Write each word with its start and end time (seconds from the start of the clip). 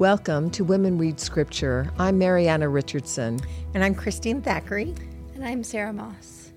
Welcome 0.00 0.48
to 0.52 0.64
Women 0.64 0.96
Read 0.96 1.20
Scripture. 1.20 1.92
I'm 1.98 2.16
Marianna 2.16 2.70
Richardson. 2.70 3.38
And 3.74 3.84
I'm 3.84 3.94
Christine 3.94 4.40
Thackeray. 4.40 4.94
And 5.34 5.44
I'm 5.44 5.62
Sarah 5.62 5.92
Moss. 5.92 6.54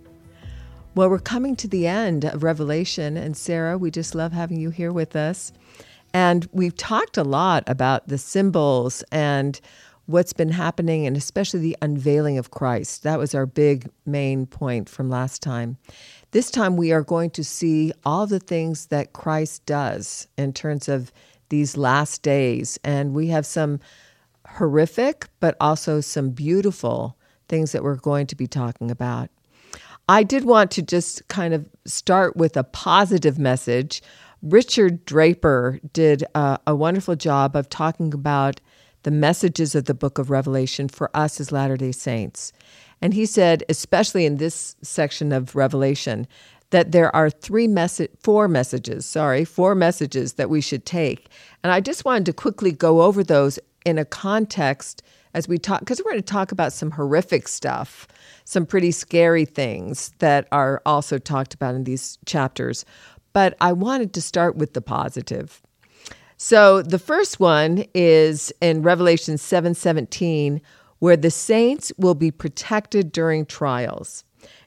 Well, 0.95 1.09
we're 1.09 1.19
coming 1.19 1.57
to 1.57 1.67
the 1.67 1.85
end 1.85 2.23
of 2.23 2.41
Revelation. 2.41 3.17
And 3.17 3.35
Sarah, 3.35 3.77
we 3.77 3.91
just 3.91 4.15
love 4.15 4.31
having 4.31 4.61
you 4.61 4.69
here 4.69 4.93
with 4.93 5.17
us. 5.17 5.51
And 6.13 6.47
we've 6.53 6.77
talked 6.77 7.17
a 7.17 7.25
lot 7.25 7.65
about 7.67 8.07
the 8.07 8.17
symbols 8.17 9.03
and 9.11 9.59
what's 10.05 10.31
been 10.31 10.51
happening, 10.51 11.05
and 11.05 11.17
especially 11.17 11.59
the 11.59 11.77
unveiling 11.81 12.37
of 12.37 12.49
Christ. 12.49 13.03
That 13.03 13.19
was 13.19 13.35
our 13.35 13.45
big 13.45 13.89
main 14.05 14.45
point 14.45 14.87
from 14.87 15.09
last 15.09 15.41
time. 15.41 15.75
This 16.31 16.49
time, 16.49 16.77
we 16.77 16.93
are 16.93 17.03
going 17.03 17.31
to 17.31 17.43
see 17.43 17.91
all 18.05 18.25
the 18.25 18.39
things 18.39 18.85
that 18.85 19.11
Christ 19.11 19.65
does 19.65 20.29
in 20.37 20.53
terms 20.53 20.87
of 20.87 21.11
these 21.49 21.77
last 21.77 22.21
days. 22.21 22.79
And 22.83 23.13
we 23.13 23.27
have 23.27 23.45
some 23.45 23.79
horrific, 24.47 25.27
but 25.39 25.55
also 25.59 26.01
some 26.01 26.31
beautiful 26.31 27.17
things 27.47 27.71
that 27.71 27.83
we're 27.83 27.95
going 27.95 28.27
to 28.27 28.35
be 28.35 28.47
talking 28.47 28.91
about. 28.91 29.29
I 30.09 30.23
did 30.23 30.43
want 30.43 30.71
to 30.71 30.81
just 30.81 31.27
kind 31.27 31.53
of 31.53 31.67
start 31.85 32.35
with 32.35 32.57
a 32.57 32.63
positive 32.63 33.39
message. 33.39 34.01
Richard 34.41 35.05
Draper 35.05 35.79
did 35.93 36.25
a, 36.35 36.59
a 36.67 36.75
wonderful 36.75 37.15
job 37.15 37.55
of 37.55 37.69
talking 37.69 38.13
about 38.13 38.59
the 39.03 39.11
messages 39.11 39.75
of 39.75 39.85
the 39.85 39.93
book 39.93 40.17
of 40.17 40.29
Revelation 40.29 40.89
for 40.89 41.09
us 41.15 41.39
as 41.39 41.51
Latter 41.51 41.77
day 41.77 41.91
Saints. 41.91 42.51
And 43.01 43.13
he 43.13 43.25
said, 43.25 43.63
especially 43.67 44.25
in 44.25 44.37
this 44.37 44.75
section 44.81 45.31
of 45.31 45.55
Revelation, 45.55 46.25
that 46.73 46.91
there 46.91 47.15
are 47.15 47.29
three 47.29 47.67
message 47.67 48.09
four 48.19 48.47
messages, 48.47 49.05
sorry, 49.05 49.45
four 49.45 49.75
messages 49.75 50.33
that 50.33 50.49
we 50.49 50.59
should 50.59 50.87
take. 50.87 51.29
And 51.63 51.71
I 51.71 51.79
just 51.79 52.03
wanted 52.03 52.25
to 52.25 52.33
quickly 52.33 52.71
go 52.71 53.03
over 53.03 53.23
those 53.23 53.59
in 53.85 53.99
a 53.99 54.05
context 54.05 55.03
as 55.35 55.47
we 55.47 55.59
talk 55.59 55.81
because 55.81 55.99
we're 55.99 56.11
going 56.11 56.23
to 56.23 56.33
talk 56.33 56.51
about 56.51 56.73
some 56.73 56.89
horrific 56.89 57.47
stuff, 57.47 58.07
some 58.43 58.65
pretty 58.65 58.89
scary 58.89 59.45
things 59.45 60.13
that 60.17 60.47
are 60.51 60.81
also 60.83 61.19
talked 61.19 61.53
about 61.53 61.75
in 61.75 61.83
these 61.83 62.17
chapters. 62.25 62.85
But 63.33 63.55
I 63.61 63.71
wanted 63.71 64.11
to 64.13 64.21
start 64.21 64.55
with 64.55 64.73
the 64.73 64.81
positive. 64.81 65.61
So 66.37 66.81
the 66.81 66.97
first 66.97 67.39
one 67.39 67.85
is 67.93 68.51
in 68.61 68.81
Revelation 68.81 69.35
7:17 69.35 70.59
where 70.97 71.17
the 71.17 71.29
saints 71.29 71.91
will 71.99 72.15
be 72.15 72.31
protected 72.31 73.11
during 73.11 73.45
trials. 73.45 74.23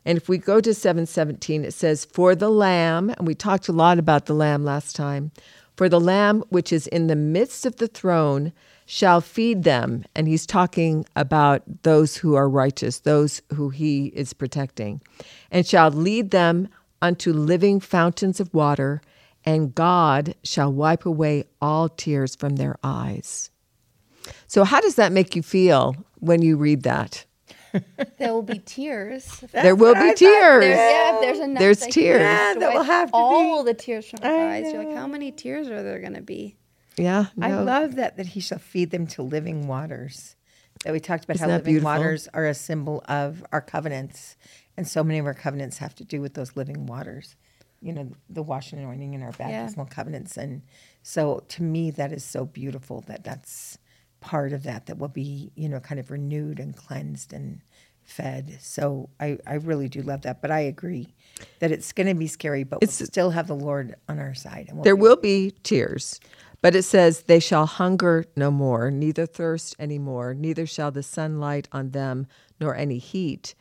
And 0.06 0.16
if 0.16 0.28
we 0.28 0.38
go 0.38 0.60
to 0.60 0.72
717 0.72 1.64
it 1.64 1.74
says 1.74 2.04
for 2.04 2.36
the 2.36 2.48
lamb 2.48 3.10
and 3.10 3.26
we 3.26 3.34
talked 3.34 3.68
a 3.68 3.72
lot 3.72 3.98
about 3.98 4.26
the 4.26 4.34
lamb 4.34 4.64
last 4.64 4.94
time. 4.94 5.32
For 5.76 5.88
the 5.88 6.00
lamb 6.00 6.44
which 6.48 6.72
is 6.72 6.86
in 6.86 7.08
the 7.08 7.16
midst 7.16 7.66
of 7.66 7.76
the 7.76 7.88
throne 7.88 8.52
shall 8.86 9.20
feed 9.20 9.64
them 9.64 10.04
and 10.14 10.28
he's 10.28 10.46
talking 10.46 11.04
about 11.16 11.82
those 11.82 12.16
who 12.16 12.36
are 12.36 12.48
righteous, 12.48 13.00
those 13.00 13.42
who 13.52 13.68
he 13.68 14.06
is 14.06 14.32
protecting. 14.32 15.02
And 15.50 15.66
shall 15.66 15.90
lead 15.90 16.30
them 16.30 16.68
unto 17.02 17.32
living 17.32 17.80
fountains 17.80 18.38
of 18.38 18.54
water 18.54 19.02
and 19.44 19.74
God 19.74 20.36
shall 20.44 20.72
wipe 20.72 21.04
away 21.04 21.44
all 21.60 21.88
tears 21.88 22.36
from 22.36 22.56
their 22.56 22.76
eyes. 22.82 23.50
So, 24.46 24.64
how 24.64 24.80
does 24.80 24.94
that 24.96 25.12
make 25.12 25.36
you 25.36 25.42
feel 25.42 25.96
when 26.18 26.42
you 26.42 26.56
read 26.56 26.82
that? 26.82 27.24
There 28.18 28.32
will 28.32 28.42
be 28.42 28.58
tears. 28.58 29.44
there 29.52 29.76
will 29.76 29.94
be 29.94 30.14
tears. 30.14 30.64
There's, 30.64 30.76
yeah, 30.76 31.18
there's 31.20 31.38
enough. 31.38 31.60
There's 31.60 31.80
tears. 31.80 32.20
Yeah, 32.20 32.54
that 32.58 32.74
will 32.74 32.82
have 32.82 33.10
to 33.10 33.16
all 33.16 33.64
be. 33.64 33.72
the 33.72 33.74
tears 33.74 34.08
from 34.08 34.20
our 34.22 34.48
eyes. 34.48 34.72
You're 34.72 34.84
like, 34.84 34.96
how 34.96 35.06
many 35.06 35.32
tears 35.32 35.68
are 35.68 35.82
there 35.82 36.00
going 36.00 36.14
to 36.14 36.22
be? 36.22 36.56
Yeah, 36.96 37.26
I 37.40 37.52
love 37.52 37.96
that 37.96 38.16
that 38.16 38.28
he 38.28 38.40
shall 38.40 38.58
feed 38.58 38.90
them 38.90 39.06
to 39.08 39.22
living 39.22 39.66
waters. 39.66 40.36
That 40.84 40.92
we 40.92 41.00
talked 41.00 41.24
about 41.24 41.36
Isn't 41.36 41.48
how 41.48 41.56
living 41.56 41.74
beautiful? 41.74 41.90
waters 41.90 42.28
are 42.32 42.46
a 42.46 42.54
symbol 42.54 43.02
of 43.08 43.44
our 43.52 43.60
covenants, 43.60 44.36
and 44.76 44.86
so 44.86 45.04
many 45.04 45.18
of 45.18 45.26
our 45.26 45.34
covenants 45.34 45.78
have 45.78 45.94
to 45.96 46.04
do 46.04 46.20
with 46.20 46.34
those 46.34 46.56
living 46.56 46.86
waters. 46.86 47.36
You 47.82 47.92
know, 47.92 48.10
the 48.30 48.42
washing 48.42 48.78
and 48.78 48.86
anointing 48.86 49.14
in 49.14 49.22
our 49.22 49.32
baptismal 49.32 49.86
covenants, 49.86 50.36
and 50.36 50.62
so 51.02 51.44
to 51.48 51.62
me 51.62 51.90
that 51.92 52.12
is 52.12 52.24
so 52.24 52.44
beautiful 52.46 53.02
that 53.02 53.24
that's 53.24 53.78
part 54.20 54.52
of 54.52 54.62
that 54.64 54.86
that 54.86 54.98
will 54.98 55.08
be 55.08 55.50
you 55.54 55.68
know 55.68 55.80
kind 55.80 56.00
of 56.00 56.10
renewed 56.10 56.58
and 56.60 56.76
cleansed 56.76 57.32
and 57.32 57.60
fed. 58.04 58.58
So 58.60 59.08
I 59.20 59.38
I 59.46 59.54
really 59.54 59.88
do 59.88 60.02
love 60.02 60.22
that, 60.22 60.40
but 60.42 60.50
I 60.50 60.60
agree 60.60 61.08
that 61.58 61.70
it's 61.72 61.92
going 61.92 62.06
to 62.06 62.14
be 62.14 62.26
scary, 62.28 62.64
but 62.64 62.78
It's- 62.82 63.00
we'll 63.00 63.06
still 63.08 63.30
have 63.30 63.46
the 63.48 63.56
Lord 63.56 63.94
on 64.08 64.18
our 64.18 64.34
side. 64.34 64.66
And 64.68 64.76
we'll 64.78 64.84
There 64.84 64.96
be- 64.96 65.02
will 65.02 65.16
be 65.16 65.50
tears. 65.62 66.20
But 66.62 66.74
it 66.74 66.84
says, 66.84 67.22
They 67.24 67.38
shall 67.40 67.66
hunger 67.66 68.24
no 68.36 68.50
more, 68.50 68.90
neither 68.90 69.26
thirst 69.26 69.76
any 69.78 69.98
more, 69.98 70.34
neither 70.34 70.66
shall 70.66 70.90
the 70.90 71.02
sun 71.02 71.38
light 71.38 71.68
on 71.72 71.90
them, 71.90 72.26
nor 72.58 72.74
any 72.74 72.98
heat. 72.98 73.54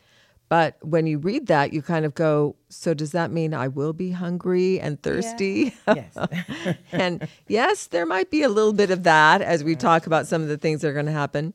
But 0.48 0.76
when 0.80 1.06
you 1.06 1.18
read 1.18 1.46
that, 1.48 1.72
you 1.72 1.82
kind 1.82 2.04
of 2.04 2.14
go, 2.14 2.56
So 2.68 2.94
does 2.94 3.12
that 3.12 3.30
mean 3.30 3.52
I 3.52 3.68
will 3.68 3.92
be 3.92 4.10
hungry 4.10 4.80
and 4.80 5.02
thirsty? 5.02 5.74
Yes. 5.88 6.16
and 6.92 7.26
yes, 7.48 7.88
there 7.88 8.06
might 8.06 8.30
be 8.30 8.42
a 8.42 8.48
little 8.48 8.72
bit 8.72 8.90
of 8.90 9.02
that 9.04 9.42
as 9.42 9.64
we 9.64 9.74
talk 9.74 10.06
about 10.06 10.26
some 10.26 10.42
of 10.42 10.48
the 10.48 10.56
things 10.56 10.80
that 10.80 10.88
are 10.88 10.92
going 10.92 11.06
to 11.06 11.12
happen. 11.12 11.52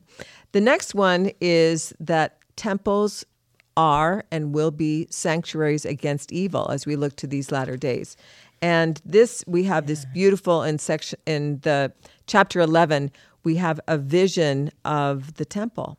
The 0.52 0.60
next 0.60 0.94
one 0.94 1.30
is 1.40 1.94
that 2.00 2.38
temples 2.56 3.24
are 3.76 4.24
and 4.30 4.52
will 4.52 4.70
be 4.70 5.06
sanctuaries 5.10 5.86
against 5.86 6.30
evil 6.30 6.70
as 6.70 6.84
we 6.84 6.96
look 6.96 7.16
to 7.16 7.26
these 7.26 7.50
latter 7.50 7.76
days. 7.76 8.16
And 8.60 9.00
this 9.04 9.42
we 9.46 9.64
have 9.64 9.86
this 9.86 10.04
beautiful 10.12 10.62
in 10.62 10.78
section 10.78 11.18
in 11.26 11.60
the 11.60 11.92
chapter 12.26 12.60
11 12.60 13.10
we 13.44 13.56
have 13.56 13.80
a 13.88 13.98
vision 13.98 14.70
of 14.84 15.34
the 15.34 15.44
temple. 15.44 15.98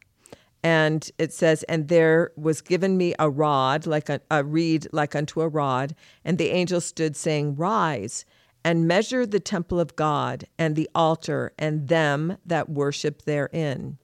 And 0.63 1.09
it 1.17 1.33
says, 1.33 1.63
And 1.63 1.89
there 1.89 2.31
was 2.37 2.61
given 2.61 2.97
me 2.97 3.13
a 3.19 3.29
rod, 3.29 3.85
like 3.85 4.09
a, 4.09 4.21
a 4.31 4.43
reed, 4.43 4.87
like 4.91 5.15
unto 5.15 5.41
a 5.41 5.47
rod. 5.47 5.93
And 6.23 6.37
the 6.37 6.49
angel 6.49 6.79
stood, 6.79 7.15
saying, 7.15 7.55
Rise 7.55 8.25
and 8.63 8.87
measure 8.87 9.25
the 9.25 9.39
temple 9.39 9.79
of 9.79 9.95
God 9.95 10.45
and 10.57 10.75
the 10.75 10.89
altar 10.95 11.51
and 11.59 11.87
them 11.87 12.37
that 12.45 12.69
worship 12.69 13.23
therein. 13.23 13.97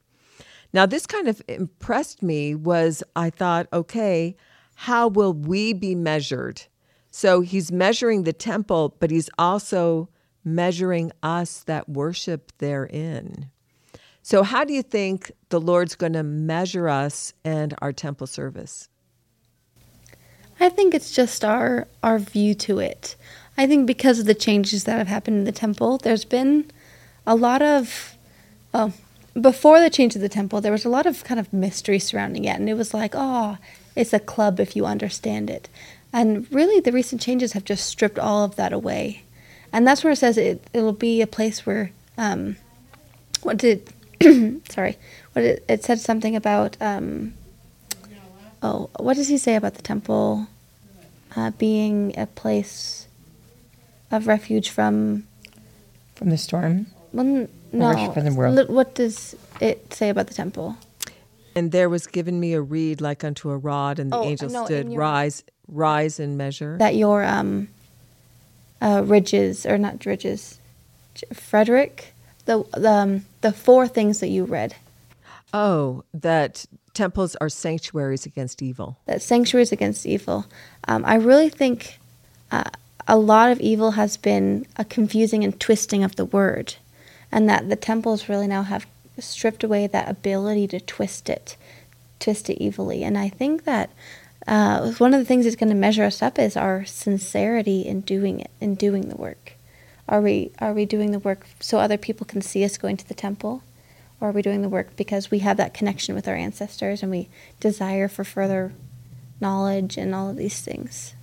Now, 0.74 0.86
this 0.86 1.06
kind 1.08 1.28
of 1.28 1.42
impressed 1.48 2.22
me 2.22 2.54
was 2.54 3.04
I 3.16 3.30
thought, 3.30 3.68
okay, 3.74 4.36
how 4.76 5.08
will 5.08 5.34
we 5.34 5.74
be 5.74 5.96
measured? 5.96 6.64
So 7.12 7.42
he's 7.42 7.72
measuring 7.72 8.24
the 8.24 8.34
temple, 8.34 8.96
but 9.00 9.12
he's 9.12 9.30
also 9.40 10.10
measuring 10.44 11.12
us 11.24 11.64
that 11.64 11.90
worship 11.90 12.52
therein. 12.60 13.50
So, 14.22 14.44
how 14.44 14.64
do 14.64 14.74
you 14.74 14.84
think 14.84 15.32
the 15.50 15.62
Lord's 15.62 15.96
going 15.96 16.14
to 16.14 16.24
measure 16.24 16.90
us 16.90 17.34
and 17.44 17.74
our 17.82 17.94
temple 17.94 18.28
service? 18.28 18.90
I 20.60 20.70
think 20.70 20.94
it's 20.94 21.12
just 21.12 21.46
our 21.46 21.88
our 22.04 22.20
view 22.20 22.54
to 22.56 22.80
it. 22.80 23.16
I 23.58 23.68
think 23.68 23.88
because 23.88 24.20
of 24.20 24.26
the 24.26 24.36
changes 24.36 24.84
that 24.86 24.98
have 24.98 25.08
happened 25.08 25.38
in 25.38 25.44
the 25.46 25.52
temple, 25.52 25.98
there's 25.98 26.26
been 26.26 26.70
a 27.26 27.36
lot 27.36 27.62
of 27.62 28.18
well, 28.74 28.94
before 29.40 29.80
the 29.80 29.90
change 29.90 30.16
of 30.16 30.22
the 30.22 30.30
temple, 30.30 30.62
there 30.62 30.72
was 30.72 30.86
a 30.86 30.90
lot 30.90 31.06
of 31.06 31.24
kind 31.24 31.40
of 31.40 31.52
mystery 31.54 32.00
surrounding 32.00 32.46
it, 32.46 32.56
and 32.58 32.70
it 32.70 32.76
was 32.76 32.94
like, 32.94 33.14
oh, 33.16 33.58
it's 33.96 34.14
a 34.14 34.20
club 34.20 34.60
if 34.60 34.76
you 34.76 34.86
understand 34.86 35.50
it. 35.50 35.70
And 36.12 36.52
really, 36.52 36.80
the 36.80 36.92
recent 36.92 37.22
changes 37.22 37.54
have 37.54 37.64
just 37.64 37.86
stripped 37.86 38.20
all 38.20 38.44
of 38.44 38.56
that 38.58 38.74
away, 38.74 39.24
and 39.72 39.88
that's 39.88 40.04
where 40.04 40.14
it 40.14 40.18
says 40.18 40.38
it 40.38 40.64
it'll 40.74 40.94
be 40.94 41.22
a 41.22 41.28
place 41.28 41.66
where 41.66 41.92
um, 42.18 42.58
what 43.44 43.58
did 43.58 43.94
sorry, 44.70 44.98
what 45.34 45.46
it, 45.46 45.64
it 45.68 45.84
said 45.84 46.00
something 46.00 46.36
about 46.36 46.78
um, 46.82 47.34
oh, 48.62 48.90
what 49.00 49.16
does 49.16 49.28
he 49.28 49.38
say 49.38 49.56
about 49.56 49.76
the 49.76 49.82
temple 49.82 50.48
uh, 51.36 51.52
being 51.52 52.14
a 52.18 52.26
place 52.26 53.08
of 54.12 54.28
refuge 54.28 54.70
from? 54.70 55.26
from 56.16 56.30
the 56.30 56.38
storm. 56.38 56.88
Well, 57.14 57.48
no. 57.72 57.88
worship 57.96 58.18
in 58.18 58.26
the 58.26 58.34
world. 58.34 58.56
Li- 58.56 58.66
What 58.66 58.94
does 58.96 59.36
it 59.62 59.94
say 59.94 60.10
about 60.10 60.28
the 60.28 60.34
temple? 60.34 60.76
And 61.56 61.72
there 61.72 61.90
was 61.90 62.08
given 62.08 62.40
me 62.40 62.54
a 62.54 62.62
reed 62.62 63.00
like 63.02 63.24
unto 63.24 63.50
a 63.50 63.58
rod, 63.58 64.00
and 64.00 64.12
the 64.12 64.18
Oh, 64.18 64.24
angel 64.24 64.50
no, 64.50 64.66
stood, 64.66 64.90
your- 64.90 65.00
Rise, 65.00 65.44
rise 65.68 66.20
and 66.20 66.38
measure. 66.38 66.78
That 66.78 66.96
your 66.96 67.24
um, 67.24 67.70
uh, 68.82 69.04
ridges 69.06 69.66
or 69.66 69.78
not 69.78 70.06
ridges, 70.06 70.60
Frederick, 71.34 72.14
the 72.50 72.64
the 72.86 72.92
um, 72.92 73.26
the 73.42 73.54
four 73.54 73.88
things 73.88 74.20
that 74.20 74.30
you 74.30 74.44
read. 74.44 74.76
oh, 75.54 76.04
that 76.14 76.66
temples 76.94 77.36
are 77.40 77.50
sanctuaries 77.50 78.26
against 78.26 78.62
evil. 78.62 78.98
that 79.06 79.22
sanctuaries 79.22 79.72
against 79.72 80.06
evil. 80.06 80.46
Um, 80.88 81.02
I 81.06 81.16
really 81.16 81.50
think 81.50 82.00
uh, 82.52 82.72
a 83.08 83.18
lot 83.18 83.52
of 83.52 83.60
evil 83.60 83.92
has 83.92 84.18
been 84.18 84.66
a 84.76 84.84
confusing 84.84 85.44
and 85.44 85.60
twisting 85.60 86.04
of 86.04 86.16
the 86.16 86.26
word, 86.26 86.76
and 87.32 87.48
that 87.50 87.70
the 87.70 87.76
temples 87.76 88.28
really 88.30 88.48
now 88.48 88.64
have 88.64 88.86
stripped 89.20 89.64
away 89.64 89.86
that 89.88 90.10
ability 90.10 90.68
to 90.68 90.80
twist 90.80 91.30
it, 91.30 91.56
twist 92.20 92.50
it 92.50 92.64
evilly. 92.64 93.04
And 93.04 93.18
I 93.18 93.30
think 93.30 93.66
that 93.66 93.90
uh, 94.48 94.92
one 94.94 95.14
of 95.14 95.20
the 95.20 95.26
things 95.26 95.46
that's 95.46 95.56
going 95.62 95.70
to 95.70 95.86
measure 95.88 96.06
us 96.06 96.22
up 96.22 96.40
is 96.40 96.56
our 96.58 96.86
sincerity 96.86 97.82
in 97.82 98.02
doing 98.02 98.40
it, 98.40 98.52
in 98.60 98.76
doing 98.76 99.10
the 99.10 99.16
work. 99.18 99.39
Are 100.10 100.22
we 100.22 100.52
are 100.58 100.74
we 100.74 100.86
doing 100.86 101.12
the 101.12 101.20
work 101.20 101.46
so 101.60 101.78
other 101.78 101.98
people 101.98 102.26
can 102.26 102.42
see 102.42 102.66
us 102.66 102.78
going 102.78 102.98
to 102.98 103.08
the 103.08 103.14
temple? 103.14 103.62
Or 104.20 104.30
are 104.30 104.32
we 104.32 104.42
doing 104.42 104.64
the 104.64 104.68
work 104.68 104.98
because 104.98 105.32
we 105.32 105.40
have 105.40 105.56
that 105.58 105.74
connection 105.74 106.14
with 106.14 106.28
our 106.28 106.36
ancestors 106.36 107.02
and 107.02 107.12
we 107.12 107.30
desire 107.62 108.10
for 108.10 108.26
further 108.26 108.74
knowledge 109.40 109.98
and 109.98 110.14
all 110.14 110.30
of 110.30 110.36
these 110.36 110.60
things? 110.62 111.14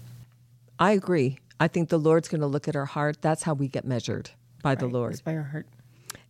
I 0.79 0.93
agree. 0.93 1.38
I 1.59 1.69
think 1.69 1.88
the 1.88 1.99
Lord's 1.99 2.29
going 2.29 2.41
to 2.41 2.47
look 2.47 2.69
at 2.69 2.77
our 2.77 2.87
heart. 2.87 3.21
That's 3.21 3.43
how 3.43 3.55
we 3.55 3.69
get 3.69 3.85
measured 3.85 4.31
by 4.62 4.77
the 4.77 4.87
Lord. 4.87 5.12
it's 5.12 5.21
by 5.21 5.35
our 5.35 5.43
heart. 5.43 5.67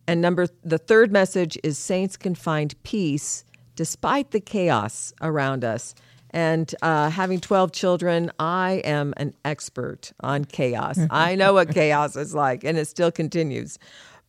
And 0.07 0.19
number 0.19 0.47
the 0.63 0.77
third 0.79 1.11
message 1.11 1.59
is 1.63 1.77
saints 1.77 2.17
can 2.17 2.33
find 2.33 2.81
peace 2.83 3.45
despite 3.75 4.31
the 4.31 4.39
chaos 4.39 5.13
around 5.21 5.63
us. 5.63 5.93
And 6.31 6.73
uh, 6.81 7.09
having 7.09 7.39
12 7.39 7.71
children, 7.71 8.31
I 8.39 8.81
am 8.83 9.13
an 9.17 9.33
expert 9.45 10.11
on 10.21 10.45
chaos. 10.45 10.99
I 11.09 11.35
know 11.35 11.53
what 11.53 11.73
chaos 11.73 12.15
is 12.15 12.33
like, 12.33 12.63
and 12.63 12.77
it 12.77 12.87
still 12.87 13.11
continues. 13.11 13.79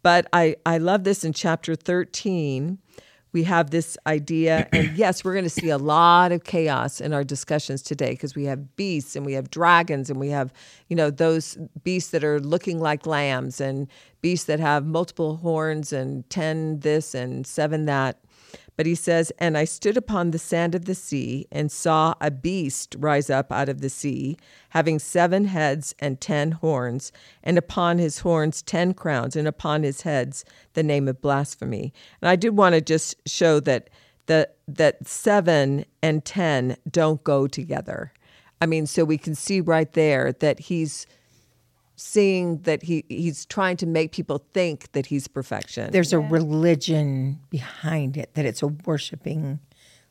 But 0.03 0.27
I, 0.33 0.56
I 0.65 0.79
love 0.79 1.05
this 1.05 1.25
in 1.25 1.33
chapter 1.33 1.75
13. 1.75 2.79
We 3.33 3.43
have 3.45 3.71
this 3.71 3.99
idea, 4.06 4.69
and 4.73 4.97
yes, 4.97 5.25
we're 5.25 5.35
going 5.35 5.45
to 5.45 5.50
see 5.50 5.69
a 5.69 5.79
lot 5.79 6.33
of 6.33 6.45
chaos 6.45 7.00
in 7.00 7.12
our 7.12 7.25
discussions 7.25 7.83
today 7.83 8.11
because 8.11 8.35
we 8.35 8.44
have 8.44 8.77
beasts 8.77 9.17
and 9.17 9.27
we 9.27 9.35
have 9.35 9.51
dragons 9.51 10.09
and 10.09 10.19
we 10.19 10.31
have, 10.31 10.53
you 10.89 10.97
know, 10.97 11.11
those 11.11 11.59
beasts 11.83 12.11
that 12.12 12.25
are 12.25 12.41
looking 12.41 12.81
like 12.81 13.06
lambs 13.06 13.61
and 13.61 13.89
beasts 14.23 14.47
that 14.47 14.61
have 14.61 14.87
multiple 14.87 15.37
horns 15.37 15.93
and 15.93 16.29
10 16.31 16.81
this 16.81 17.15
and 17.15 17.47
seven 17.47 17.85
that. 17.87 18.19
But 18.79 18.87
he 18.87 18.95
says, 18.95 19.33
And 19.39 19.59
I 19.59 19.65
stood 19.65 19.97
upon 19.97 20.31
the 20.31 20.39
sand 20.39 20.77
of 20.77 20.85
the 20.85 20.95
sea 20.95 21.49
and 21.51 21.71
saw 21.71 22.15
a 22.21 22.31
beast 22.31 22.95
rise 22.97 23.29
up 23.29 23.51
out 23.51 23.69
of 23.69 23.81
the 23.81 23.91
sea, 23.91 24.37
having 24.69 25.01
seven 25.01 25.47
heads 25.47 25.97
and 25.99 26.21
ten 26.21 26.53
horns, 26.53 27.11
and 27.43 27.59
upon 27.59 27.99
his 27.99 28.21
horns 28.21 28.63
ten 28.63 28.95
crowns, 28.95 29.35
and 29.35 29.49
upon 29.49 29.83
his 29.83 30.03
heads 30.03 30.45
the 30.75 30.85
name 30.85 31.09
of 31.09 31.21
blasphemy. 31.21 31.93
And 32.23 32.29
I 32.29 32.37
did 32.37 32.57
want 32.57 32.77
to 32.77 32.81
just 32.81 33.17
show 33.29 33.59
that 33.59 33.91
the 34.27 34.49
that 34.69 35.05
seven 35.09 35.85
and 36.01 36.25
ten 36.25 36.77
don't 36.89 37.25
go 37.25 37.49
together. 37.49 38.13
I 38.61 38.67
mean, 38.67 38.87
so 38.87 39.05
we 39.05 39.19
can 39.19 39.35
see 39.35 39.61
right 39.61 39.93
there 39.93 40.33
that 40.35 40.61
he's 40.61 41.05
seeing 41.99 42.59
that 42.59 42.85
he 42.85 43.05
he's 43.09 43.45
trying 43.45 43.77
to 43.77 43.87
make 43.87 44.12
people 44.12 44.45
think 44.55 44.93
that 44.93 45.06
he's 45.06 45.27
perfection. 45.27 45.91
There's 45.91 46.12
a 46.12 46.21
religion 46.21 47.41
behind 47.50 48.17
it, 48.17 48.35
that 48.35 48.45
it's 48.45 48.62
a 48.62 48.69
worshiping, 48.69 49.59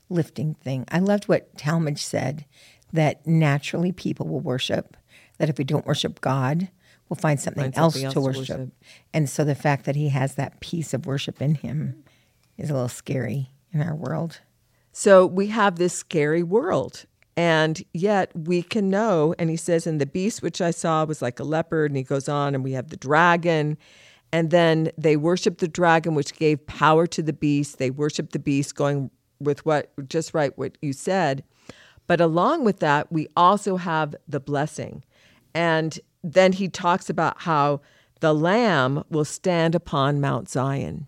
lifting 0.10 0.56
thing. 0.56 0.86
I 0.92 1.00
loved 1.00 1.26
what 1.26 1.56
Talmage 1.56 2.00
said 2.00 2.46
that 2.92 3.26
naturally 3.26 3.94
people 3.94 4.28
will 4.28 4.42
worship, 4.42 4.98
that 5.38 5.50
if 5.50 5.58
we 5.58 5.64
don't 5.64 5.86
worship 5.86 6.20
God, 6.20 6.70
we'll 7.08 7.16
find 7.16 7.40
something, 7.40 7.64
Find 7.64 7.78
else, 7.78 7.94
something 7.94 8.12
to, 8.12 8.20
else 8.20 8.36
to 8.36 8.40
worship. 8.40 8.60
worship. 8.60 8.74
And 9.14 9.30
so 9.30 9.44
the 9.44 9.56
fact 9.56 9.86
that 9.86 9.96
he 9.96 10.10
has 10.10 10.36
that 10.36 10.60
piece 10.60 10.94
of 10.94 11.06
worship 11.06 11.42
in 11.42 11.56
him 11.56 12.04
is 12.58 12.70
a 12.70 12.74
little 12.74 12.90
scary 12.90 13.52
in 13.72 13.82
our 13.82 13.96
world. 13.96 14.42
So 14.92 15.26
we 15.26 15.48
have 15.48 15.78
this 15.78 15.94
scary 15.94 16.44
world. 16.44 17.06
And 17.38 17.84
yet 17.94 18.32
we 18.36 18.64
can 18.64 18.90
know, 18.90 19.36
and 19.38 19.52
he 19.52 19.56
says, 19.56 19.86
and 19.86 20.02
the 20.02 20.08
beast 20.08 20.42
which 20.42 20.60
I 20.60 20.72
saw 20.72 21.06
was 21.06 21.22
like 21.22 21.40
a 21.40 21.44
leopard, 21.44 21.92
and 21.92 21.98
he 21.98 22.04
goes 22.04 22.28
on, 22.28 22.56
and 22.56 22.64
we 22.64 22.72
have 22.72 22.90
the 22.90 22.98
dragon. 22.98 23.78
And 24.34 24.50
then 24.50 24.90
they 24.98 25.16
worship 25.16 25.60
the 25.60 25.68
dragon, 25.68 26.16
which 26.16 26.34
gave 26.34 26.66
power 26.66 27.06
to 27.08 27.22
the 27.22 27.34
beast. 27.34 27.78
They 27.78 27.92
worship 27.92 28.32
the 28.32 28.40
beast, 28.40 28.74
going 28.74 29.12
with 29.40 29.64
what, 29.68 29.92
just 30.10 30.34
right, 30.34 30.58
what 30.58 30.80
you 30.82 30.94
said. 30.94 31.44
But 32.08 32.20
along 32.20 32.66
with 32.66 32.80
that, 32.80 33.12
we 33.12 33.28
also 33.38 33.78
have 33.78 34.16
the 34.28 34.40
blessing. 34.40 35.04
And 35.54 36.00
then 36.24 36.54
he 36.54 36.68
talks 36.68 37.08
about 37.08 37.42
how 37.42 37.82
the 38.20 38.34
lamb 38.34 39.04
will 39.12 39.26
stand 39.26 39.76
upon 39.76 40.20
Mount 40.20 40.50
Zion 40.50 41.06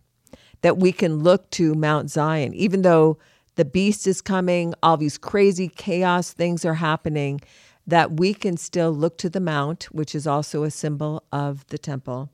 that 0.61 0.77
we 0.77 0.91
can 0.91 1.23
look 1.23 1.49
to 1.51 1.73
Mount 1.73 2.11
Zion, 2.11 2.53
even 2.53 2.83
though 2.83 3.17
the 3.59 3.65
beast 3.65 4.07
is 4.07 4.21
coming, 4.21 4.73
all 4.81 4.95
these 4.95 5.17
crazy 5.17 5.67
chaos 5.67 6.31
things 6.31 6.63
are 6.63 6.75
happening, 6.75 7.41
that 7.85 8.17
we 8.17 8.33
can 8.33 8.55
still 8.55 8.89
look 8.89 9.17
to 9.17 9.29
the 9.29 9.41
mount, 9.41 9.83
which 9.91 10.15
is 10.15 10.25
also 10.25 10.63
a 10.63 10.71
symbol 10.71 11.23
of 11.33 11.67
the 11.67 11.77
temple. 11.77 12.29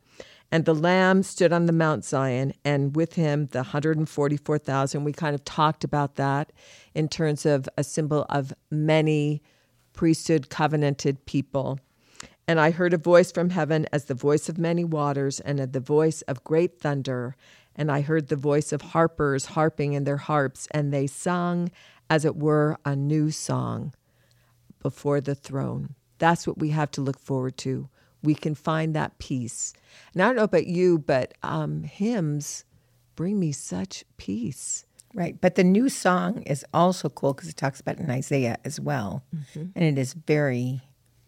And 0.52 0.66
the 0.66 0.76
Lamb 0.76 1.24
stood 1.24 1.52
on 1.52 1.66
the 1.66 1.74
Mount 1.74 2.06
Zion, 2.06 2.54
and 2.64 2.96
with 2.96 3.16
him 3.16 3.48
the 3.48 3.64
144,000. 3.64 5.04
We 5.04 5.14
kind 5.14 5.34
of 5.34 5.44
talked 5.44 5.84
about 5.84 6.14
that 6.18 6.52
in 6.94 7.08
terms 7.08 7.44
of 7.44 7.68
a 7.76 7.84
symbol 7.84 8.28
of 8.30 8.54
many 8.70 9.42
priesthood 9.94 10.52
covenanted 10.52 11.26
people. 11.26 11.80
And 12.48 12.60
I 12.60 12.70
heard 12.70 12.94
a 12.94 12.98
voice 12.98 13.32
from 13.32 13.50
heaven 13.50 13.88
as 13.92 14.06
the 14.06 14.14
voice 14.14 14.48
of 14.48 14.60
many 14.60 14.84
waters 14.84 15.40
and 15.40 15.58
the 15.58 15.80
voice 15.80 16.22
of 16.24 16.44
great 16.44 16.80
thunder. 16.80 17.36
And 17.76 17.92
I 17.92 18.02
heard 18.02 18.28
the 18.28 18.36
voice 18.36 18.72
of 18.72 18.82
harpers 18.82 19.48
harping 19.48 19.94
in 19.94 20.04
their 20.06 20.18
harps, 20.18 20.68
and 20.72 20.94
they 20.94 21.08
sung 21.08 21.72
as 22.10 22.24
it 22.26 22.36
were 22.36 22.78
a 22.86 22.96
new 22.96 23.32
song 23.32 23.94
before 24.82 25.20
the 25.20 25.36
throne. 25.36 25.96
That's 26.18 26.48
what 26.48 26.58
we 26.58 26.70
have 26.70 26.92
to 26.92 27.02
look 27.02 27.20
forward 27.20 27.58
to. 27.58 27.90
We 28.24 28.36
can 28.36 28.56
find 28.56 28.96
that 28.96 29.18
peace. 29.20 29.74
And 30.14 30.22
I 30.22 30.28
don't 30.28 30.38
know 30.38 30.44
about 30.44 30.68
you, 30.68 31.00
but 31.00 31.34
um, 31.44 31.84
hymns 31.84 32.64
bring 33.16 33.40
me 33.40 33.52
such 33.52 34.04
peace. 34.18 34.86
Right. 35.14 35.40
But 35.40 35.56
the 35.56 35.64
new 35.64 35.90
song 35.90 36.42
is 36.44 36.66
also 36.74 37.10
cool 37.10 37.34
because 37.34 37.50
it 37.50 37.56
talks 37.58 37.80
about 37.80 38.00
in 38.00 38.10
Isaiah 38.10 38.58
as 38.66 38.80
well. 38.80 39.24
And 39.54 39.84
it 39.84 39.98
is 39.98 40.14
very 40.14 40.82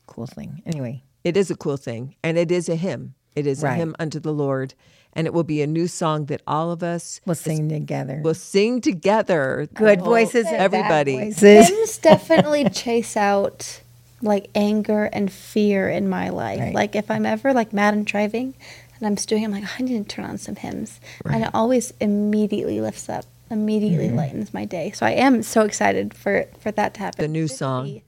cool 0.07 0.27
thing. 0.27 0.61
Anyway, 0.65 1.03
It 1.23 1.35
is 1.37 1.51
a 1.51 1.55
cool 1.55 1.77
thing, 1.77 2.15
and 2.23 2.37
it 2.37 2.51
is 2.51 2.69
a 2.69 2.75
hymn. 2.75 3.15
It 3.35 3.45
is 3.47 3.61
a 3.63 3.67
hymn 3.73 3.95
unto 3.99 4.19
the 4.19 4.33
Lord, 4.33 4.73
and 5.17 5.25
it 5.25 5.33
will 5.33 5.43
be 5.43 5.63
a 5.63 5.67
new 5.67 5.87
song 5.87 6.25
that 6.27 6.41
all 6.45 6.71
of 6.71 6.83
us 6.83 7.19
we'll 7.25 7.35
sing 7.35 7.67
together. 7.67 8.21
We'll 8.23 8.35
sing 8.35 8.81
together. 8.81 9.67
Good 9.73 10.01
Oh, 10.01 10.03
voices, 10.03 10.45
everybody. 10.47 11.17
voices. 11.17 11.67
Hymns 11.67 11.97
definitely 11.97 12.69
chase 12.69 13.17
out 13.17 13.81
like 14.21 14.49
anger 14.53 15.05
and 15.05 15.31
fear 15.31 15.89
in 15.89 16.07
my 16.07 16.29
life. 16.29 16.59
Right. 16.59 16.73
Like 16.73 16.95
if 16.95 17.09
I'm 17.09 17.25
ever 17.25 17.51
like 17.51 17.73
mad 17.73 17.95
and 17.95 18.05
driving 18.05 18.53
and 18.99 19.07
I'm 19.07 19.17
stewing, 19.17 19.43
I'm 19.43 19.51
like, 19.51 19.63
I 19.79 19.83
need 19.83 20.07
to 20.07 20.15
turn 20.15 20.25
on 20.25 20.37
some 20.37 20.55
hymns. 20.55 20.99
And 21.25 21.43
it 21.43 21.49
always 21.51 21.93
immediately 21.99 22.79
lifts 22.79 23.09
up, 23.09 23.25
immediately 23.49 24.07
mm-hmm. 24.07 24.17
lightens 24.17 24.53
my 24.53 24.65
day. 24.65 24.91
So 24.91 25.07
I 25.07 25.11
am 25.11 25.41
so 25.41 25.63
excited 25.63 26.13
for 26.13 26.45
for 26.59 26.71
that 26.73 26.93
to 26.93 26.99
happen. 26.99 27.23
The 27.23 27.27
new 27.27 27.47
song. 27.47 28.01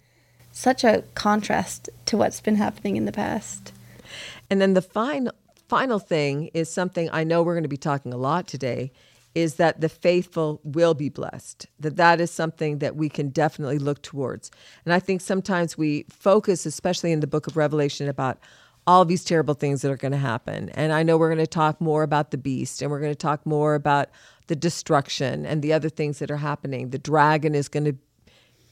Such 0.51 0.83
a 0.83 1.03
contrast 1.15 1.89
to 2.05 2.17
what's 2.17 2.39
been 2.41 2.55
happening 2.55 2.97
in 2.97 3.05
the 3.05 3.11
past. 3.11 3.71
And 4.49 4.59
then 4.59 4.73
the 4.73 4.81
final 4.81 5.33
final 5.69 5.99
thing 5.99 6.49
is 6.53 6.69
something 6.69 7.09
I 7.13 7.23
know 7.23 7.43
we're 7.43 7.53
going 7.53 7.63
to 7.63 7.69
be 7.69 7.77
talking 7.77 8.11
a 8.11 8.17
lot 8.17 8.47
today 8.47 8.91
is 9.35 9.55
that 9.55 9.79
the 9.79 9.89
faithful 9.89 10.59
will 10.63 10.95
be 10.95 11.07
blessed. 11.07 11.67
That 11.79 11.95
that 11.97 12.19
is 12.19 12.31
something 12.31 12.79
that 12.79 12.95
we 12.95 13.07
can 13.09 13.29
definitely 13.29 13.77
look 13.77 14.01
towards. 14.01 14.49
And 14.83 14.93
I 14.93 14.99
think 14.99 15.21
sometimes 15.21 15.77
we 15.77 16.05
focus 16.09 16.65
especially 16.65 17.11
in 17.11 17.19
the 17.19 17.27
book 17.27 17.45
of 17.45 17.55
Revelation 17.55 18.09
about 18.09 18.39
all 18.87 19.05
these 19.05 19.23
terrible 19.23 19.53
things 19.53 19.83
that 19.83 19.91
are 19.91 19.97
going 19.97 20.11
to 20.11 20.17
happen. 20.17 20.69
And 20.69 20.91
I 20.91 21.03
know 21.03 21.15
we're 21.15 21.29
going 21.29 21.37
to 21.37 21.47
talk 21.47 21.79
more 21.79 22.01
about 22.01 22.31
the 22.31 22.37
beast 22.39 22.81
and 22.81 22.89
we're 22.89 22.99
going 22.99 23.11
to 23.11 23.15
talk 23.15 23.45
more 23.45 23.75
about 23.75 24.09
the 24.47 24.55
destruction 24.55 25.45
and 25.45 25.61
the 25.61 25.73
other 25.73 25.89
things 25.89 26.17
that 26.19 26.31
are 26.31 26.37
happening. 26.37 26.89
The 26.89 26.97
dragon 26.97 27.53
is 27.53 27.69
going 27.69 27.85
to 27.85 27.95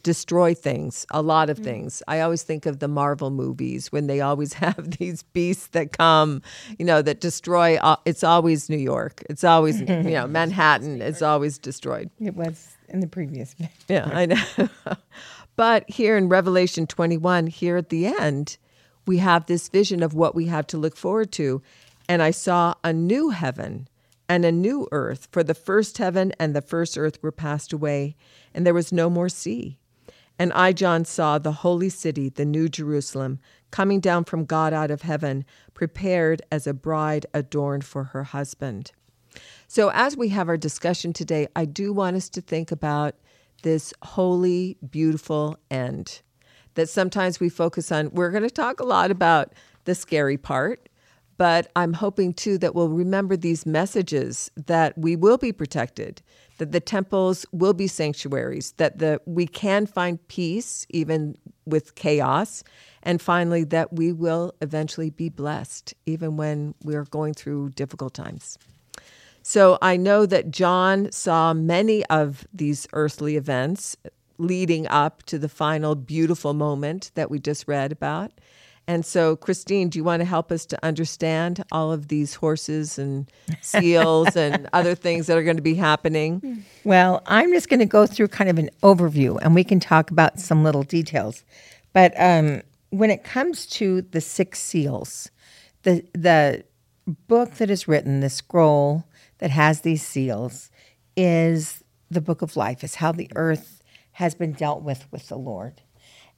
destroy 0.08 0.54
things, 0.54 1.06
a 1.12 1.22
lot 1.22 1.50
of 1.50 1.58
things. 1.58 2.02
I 2.08 2.22
always 2.22 2.42
think 2.42 2.66
of 2.66 2.80
the 2.80 2.88
Marvel 2.88 3.30
movies 3.30 3.92
when 3.92 4.08
they 4.08 4.22
always 4.22 4.54
have 4.64 4.92
these 4.92 5.24
beasts 5.24 5.68
that 5.68 5.92
come, 5.98 6.42
you 6.80 6.86
know, 6.86 7.02
that 7.02 7.20
destroy. 7.20 7.76
Uh, 7.76 7.98
it's 8.06 8.24
always 8.24 8.70
New 8.70 8.78
York. 8.78 9.22
It's 9.30 9.44
always, 9.44 9.82
you 9.82 10.04
know, 10.04 10.26
Manhattan. 10.26 11.02
It's 11.02 11.22
always 11.22 11.58
destroyed. 11.58 12.10
it 12.22 12.36
was 12.36 12.78
in 12.88 13.02
the 13.02 13.08
previous. 13.08 13.54
Yeah, 13.90 14.10
I 14.14 14.28
know. 14.28 14.70
but 15.58 15.90
here 15.90 16.16
in 16.16 16.30
Revelation 16.30 16.88
21, 16.88 17.48
here 17.48 17.76
at 17.76 17.90
the 17.90 18.06
end, 18.06 18.58
we 19.06 19.18
have 19.18 19.46
this 19.48 19.68
vision 19.68 20.02
of 20.04 20.14
what 20.14 20.36
we 20.36 20.46
have 20.46 20.68
to 20.68 20.78
look 20.78 20.96
forward 20.96 21.34
to. 21.34 21.62
And 22.08 22.22
I 22.22 22.32
saw 22.32 22.76
a 22.82 22.94
new 22.94 23.32
heaven 23.32 23.90
and 24.30 24.46
a 24.46 24.54
new 24.54 24.88
earth, 24.94 25.28
for 25.32 25.44
the 25.44 25.54
first 25.54 25.98
heaven 25.98 26.32
and 26.40 26.56
the 26.56 26.62
first 26.62 26.98
earth 26.98 27.22
were 27.22 27.32
passed 27.32 27.74
away, 27.74 28.16
and 28.54 28.66
there 28.66 28.74
was 28.74 28.94
no 28.94 29.10
more 29.10 29.30
sea. 29.30 29.80
And 30.40 30.54
I, 30.54 30.72
John, 30.72 31.06
saw 31.06 31.38
the 31.40 31.52
holy 31.52 31.90
city, 31.90 32.30
the 32.30 32.46
new 32.46 32.70
Jerusalem, 32.70 33.40
coming 33.72 34.00
down 34.00 34.24
from 34.24 34.46
God 34.46 34.74
out 34.74 34.92
of 34.92 35.02
heaven, 35.02 35.46
prepared 35.74 36.42
as 36.52 36.68
a 36.68 36.74
bride 36.74 37.26
adorned 37.34 37.84
for 37.84 38.06
her 38.06 38.24
husband. 38.24 38.92
So, 39.68 39.92
as 39.94 40.16
we 40.16 40.30
have 40.30 40.48
our 40.48 40.58
discussion 40.58 41.14
today, 41.14 41.48
I 41.56 41.66
do 41.66 41.92
want 41.92 42.16
us 42.16 42.30
to 42.30 42.42
think 42.42 42.72
about 42.72 43.16
this 43.64 43.94
holy, 44.02 44.78
beautiful 44.90 45.58
end 45.70 46.22
that 46.76 46.90
sometimes 46.90 47.40
we 47.40 47.50
focus 47.50 47.92
on. 47.92 48.12
We're 48.12 48.32
going 48.32 48.44
to 48.44 48.50
talk 48.50 48.80
a 48.80 48.86
lot 48.86 49.12
about 49.12 49.54
the 49.86 49.96
scary 49.96 50.38
part, 50.38 50.87
but 51.38 51.72
I'm 51.76 51.94
hoping 51.94 52.34
too 52.34 52.58
that 52.58 52.76
we'll 52.76 52.90
remember 52.90 53.38
these 53.38 53.66
messages 53.66 54.52
that 54.56 54.98
we 54.98 55.16
will 55.16 55.38
be 55.38 55.52
protected 55.52 56.22
that 56.58 56.72
the 56.72 56.80
temples 56.80 57.46
will 57.52 57.74
be 57.74 57.88
sanctuaries, 57.88 58.72
that 58.74 59.00
the 59.00 59.22
we 59.26 59.48
can 59.48 59.86
find 59.86 60.26
peace 60.28 60.86
even 60.90 61.38
with 61.66 61.96
chaos, 61.96 62.64
and 63.04 63.22
finally 63.22 63.64
that 63.66 63.94
we 63.94 64.12
will 64.12 64.54
eventually 64.62 65.10
be 65.10 65.30
blessed 65.30 65.94
even 66.06 66.38
when 66.38 66.74
we 66.84 66.96
are 66.96 67.06
going 67.06 67.34
through 67.34 67.70
difficult 67.72 68.14
times. 68.14 68.58
So 69.44 69.78
I 69.82 69.96
know 69.96 70.26
that 70.26 70.52
John 70.52 71.12
saw 71.12 71.54
many 71.54 72.04
of 72.08 72.46
these 72.54 72.88
earthly 72.92 73.38
events 73.38 73.96
leading 74.38 74.88
up 74.88 75.24
to 75.24 75.40
the 75.40 75.50
final 75.50 75.96
beautiful 75.96 76.54
moment 76.54 77.12
that 77.16 77.32
we 77.32 77.40
just 77.40 77.68
read 77.68 77.92
about. 77.92 78.32
And 78.88 79.06
so, 79.06 79.36
Christine, 79.36 79.90
do 79.90 80.00
you 80.00 80.04
want 80.04 80.22
to 80.22 80.26
help 80.26 80.50
us 80.50 80.66
to 80.68 80.86
understand 80.86 81.64
all 81.74 81.92
of 81.92 82.08
these 82.08 82.36
horses 82.36 82.98
and 82.98 83.30
seals 83.62 84.38
and 84.38 84.70
other 84.74 84.96
things 84.96 85.28
that 85.28 85.38
are 85.38 85.44
going 85.44 85.58
to 85.58 85.62
be 85.62 85.76
happening? 85.76 86.64
Well, 86.86 87.22
I'm 87.26 87.52
just 87.52 87.68
going 87.68 87.82
to 87.82 87.86
go 87.86 88.06
through 88.06 88.30
kind 88.30 88.50
of 88.50 88.58
an 88.58 88.70
overview 88.84 89.40
and 89.42 89.54
we 89.54 89.66
can 89.66 89.82
talk 89.82 90.10
about 90.10 90.40
some 90.40 90.64
little 90.64 90.84
details. 90.84 91.44
But 91.92 92.14
um, 92.18 92.62
when 92.90 93.10
it 93.10 93.26
comes 93.26 93.66
to 93.68 94.04
the 94.04 94.22
six 94.22 94.60
seals, 94.60 95.32
the, 95.84 96.06
the 96.14 96.64
book 97.06 97.56
that 97.56 97.70
is 97.70 97.90
written, 97.90 98.22
the 98.22 98.30
scroll 98.30 99.04
that 99.40 99.52
has 99.52 99.82
these 99.82 100.02
seals, 100.02 100.72
is 101.18 101.84
the 102.10 102.22
book 102.22 102.42
of 102.42 102.56
life, 102.56 102.86
is 102.86 102.96
how 102.96 103.12
the 103.12 103.30
earth 103.36 103.82
has 104.14 104.34
been 104.34 104.54
dealt 104.54 104.82
with 104.82 105.12
with 105.12 105.28
the 105.28 105.38
Lord 105.38 105.82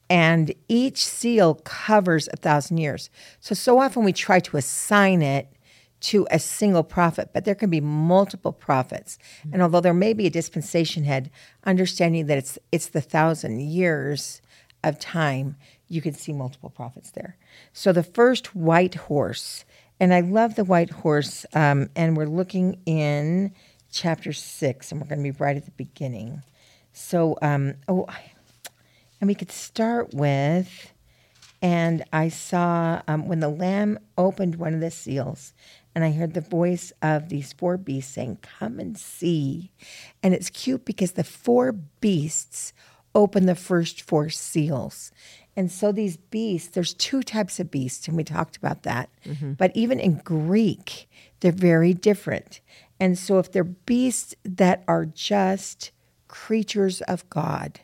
and 0.09 0.53
each 0.67 1.05
seal 1.05 1.55
covers 1.63 2.27
a 2.33 2.37
thousand 2.37 2.77
years. 2.77 3.09
So, 3.39 3.53
so 3.53 3.79
often 3.79 4.03
we 4.03 4.13
try 4.13 4.39
to 4.39 4.57
assign 4.57 5.21
it 5.21 5.47
to 6.01 6.25
a 6.31 6.39
single 6.39 6.83
prophet, 6.83 7.29
but 7.33 7.45
there 7.45 7.55
can 7.55 7.69
be 7.69 7.81
multiple 7.81 8.53
prophets. 8.53 9.17
Mm-hmm. 9.39 9.53
And 9.53 9.61
although 9.61 9.81
there 9.81 9.93
may 9.93 10.13
be 10.13 10.27
a 10.27 10.31
dispensation 10.31 11.03
head, 11.03 11.29
understanding 11.65 12.27
that 12.27 12.37
it's 12.37 12.57
it's 12.71 12.87
the 12.87 13.01
thousand 13.01 13.59
years 13.61 14.41
of 14.83 14.97
time, 14.97 15.57
you 15.89 16.01
can 16.01 16.13
see 16.13 16.31
multiple 16.31 16.69
prophets 16.69 17.11
there. 17.11 17.37
So 17.73 17.91
the 17.91 18.03
first 18.03 18.55
white 18.55 18.95
horse, 18.95 19.65
and 19.99 20.13
I 20.13 20.21
love 20.21 20.55
the 20.55 20.63
white 20.63 20.89
horse, 20.89 21.45
um, 21.53 21.89
and 21.95 22.15
we're 22.15 22.25
looking 22.25 22.79
in 22.85 23.53
chapter 23.91 24.31
six, 24.31 24.91
and 24.91 25.01
we're 25.01 25.07
going 25.07 25.23
to 25.23 25.31
be 25.33 25.37
right 25.37 25.57
at 25.57 25.65
the 25.65 25.71
beginning. 25.71 26.43
So, 26.93 27.37
um, 27.41 27.75
oh, 27.87 28.07
and 29.19 29.27
we 29.27 29.35
could 29.35 29.51
start 29.51 30.13
with, 30.13 30.93
and 31.61 32.03
I 32.13 32.29
saw 32.29 33.01
um, 33.07 33.27
when 33.27 33.39
the 33.39 33.49
Lamb 33.49 33.99
opened 34.17 34.55
one 34.55 34.73
of 34.73 34.81
the 34.81 34.91
seals, 34.91 35.53
and 35.93 36.03
I 36.03 36.11
heard 36.11 36.33
the 36.33 36.41
voice 36.41 36.93
of 37.01 37.29
these 37.29 37.51
four 37.53 37.77
beasts 37.77 38.13
saying, 38.13 38.39
Come 38.41 38.79
and 38.79 38.97
see. 38.97 39.71
And 40.23 40.33
it's 40.33 40.49
cute 40.49 40.85
because 40.85 41.13
the 41.13 41.23
four 41.23 41.73
beasts 41.73 42.73
open 43.15 43.45
the 43.45 43.55
first 43.55 44.03
four 44.03 44.29
seals. 44.29 45.11
And 45.55 45.71
so 45.71 45.91
these 45.91 46.15
beasts, 46.15 46.69
there's 46.69 46.93
two 46.93 47.21
types 47.21 47.59
of 47.59 47.69
beasts, 47.71 48.07
and 48.07 48.15
we 48.15 48.23
talked 48.23 48.55
about 48.55 48.83
that. 48.83 49.09
Mm-hmm. 49.25 49.53
But 49.53 49.71
even 49.75 49.99
in 49.99 50.19
Greek, 50.19 51.09
they're 51.39 51.51
very 51.51 51.93
different. 51.93 52.61
And 52.99 53.17
so 53.17 53.39
if 53.39 53.51
they're 53.51 53.63
beasts 53.63 54.35
that 54.43 54.83
are 54.87 55.05
just 55.05 55.91
creatures 56.27 57.01
of 57.01 57.29
God, 57.29 57.81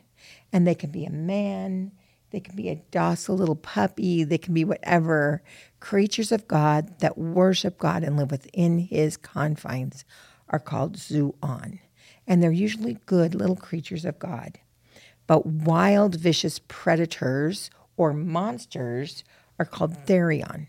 and 0.52 0.66
they 0.66 0.74
can 0.74 0.90
be 0.90 1.04
a 1.04 1.10
man, 1.10 1.92
they 2.30 2.40
can 2.40 2.56
be 2.56 2.68
a 2.68 2.82
docile 2.90 3.36
little 3.36 3.56
puppy, 3.56 4.24
they 4.24 4.38
can 4.38 4.54
be 4.54 4.64
whatever. 4.64 5.42
Creatures 5.80 6.32
of 6.32 6.48
God 6.48 7.00
that 7.00 7.18
worship 7.18 7.78
God 7.78 8.02
and 8.02 8.16
live 8.16 8.30
within 8.30 8.78
his 8.78 9.16
confines 9.16 10.04
are 10.48 10.58
called 10.58 10.96
zoon. 10.96 11.80
And 12.26 12.42
they're 12.42 12.50
usually 12.50 12.98
good 13.06 13.34
little 13.34 13.56
creatures 13.56 14.04
of 14.04 14.18
God. 14.18 14.58
But 15.26 15.46
wild, 15.46 16.16
vicious 16.16 16.60
predators 16.68 17.70
or 17.96 18.12
monsters 18.12 19.24
are 19.58 19.64
called 19.64 19.94
therion. 20.06 20.68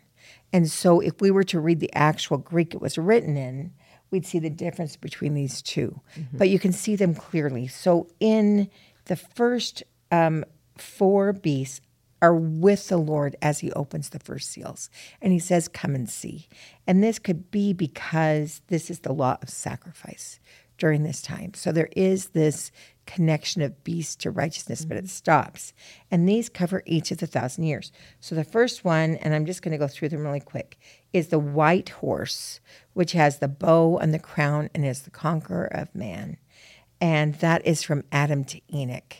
And 0.53 0.69
so 0.69 0.99
if 0.99 1.19
we 1.19 1.31
were 1.31 1.43
to 1.45 1.59
read 1.59 1.79
the 1.79 1.93
actual 1.93 2.37
Greek 2.37 2.73
it 2.73 2.81
was 2.81 2.97
written 2.97 3.35
in, 3.37 3.73
we'd 4.11 4.25
see 4.25 4.39
the 4.39 4.49
difference 4.49 4.95
between 4.95 5.33
these 5.33 5.61
2 5.61 5.99
mm-hmm. 6.17 6.37
But 6.37 6.49
you 6.49 6.59
can 6.59 6.71
see 6.71 6.95
them 6.95 7.13
clearly. 7.13 7.67
So 7.67 8.07
in 8.19 8.69
the 9.07 9.15
first 9.15 9.83
um, 10.11 10.45
four 10.77 11.33
beasts 11.33 11.81
are 12.21 12.35
with 12.35 12.87
the 12.87 12.97
Lord 12.97 13.35
as 13.41 13.59
he 13.59 13.71
opens 13.73 14.09
the 14.09 14.19
first 14.19 14.49
seals. 14.49 14.89
And 15.21 15.31
he 15.31 15.39
says, 15.39 15.67
Come 15.67 15.95
and 15.95 16.09
see. 16.09 16.47
And 16.85 17.03
this 17.03 17.19
could 17.19 17.51
be 17.51 17.73
because 17.73 18.61
this 18.67 18.89
is 18.89 18.99
the 18.99 19.13
law 19.13 19.37
of 19.41 19.49
sacrifice 19.49 20.39
during 20.77 21.03
this 21.03 21.21
time. 21.21 21.53
So 21.53 21.71
there 21.71 21.89
is 21.95 22.27
this 22.29 22.71
connection 23.05 23.61
of 23.61 23.83
beast 23.83 24.19
to 24.21 24.31
righteousness, 24.31 24.81
mm-hmm. 24.81 24.89
but 24.89 24.97
it 24.97 25.05
mm-hmm. 25.05 25.09
stops. 25.09 25.73
And 26.11 26.27
these 26.27 26.49
cover 26.49 26.83
each 26.85 27.11
of 27.11 27.17
the 27.17 27.27
thousand 27.27 27.63
years. 27.63 27.91
So 28.19 28.35
the 28.35 28.43
first 28.43 28.83
one, 28.83 29.15
and 29.17 29.33
I'm 29.33 29.45
just 29.45 29.61
going 29.61 29.71
to 29.71 29.77
go 29.77 29.87
through 29.87 30.09
them 30.09 30.23
really 30.23 30.39
quick, 30.39 30.77
is 31.13 31.27
the 31.27 31.39
white 31.39 31.89
horse, 31.89 32.59
which 32.93 33.13
has 33.13 33.39
the 33.39 33.47
bow 33.47 33.97
and 33.97 34.13
the 34.13 34.19
crown 34.19 34.69
and 34.75 34.85
is 34.85 35.01
the 35.01 35.11
conqueror 35.11 35.65
of 35.65 35.93
man 35.95 36.37
and 36.99 37.35
that 37.35 37.65
is 37.65 37.83
from 37.83 38.03
Adam 38.11 38.43
to 38.45 38.61
Enoch. 38.73 39.17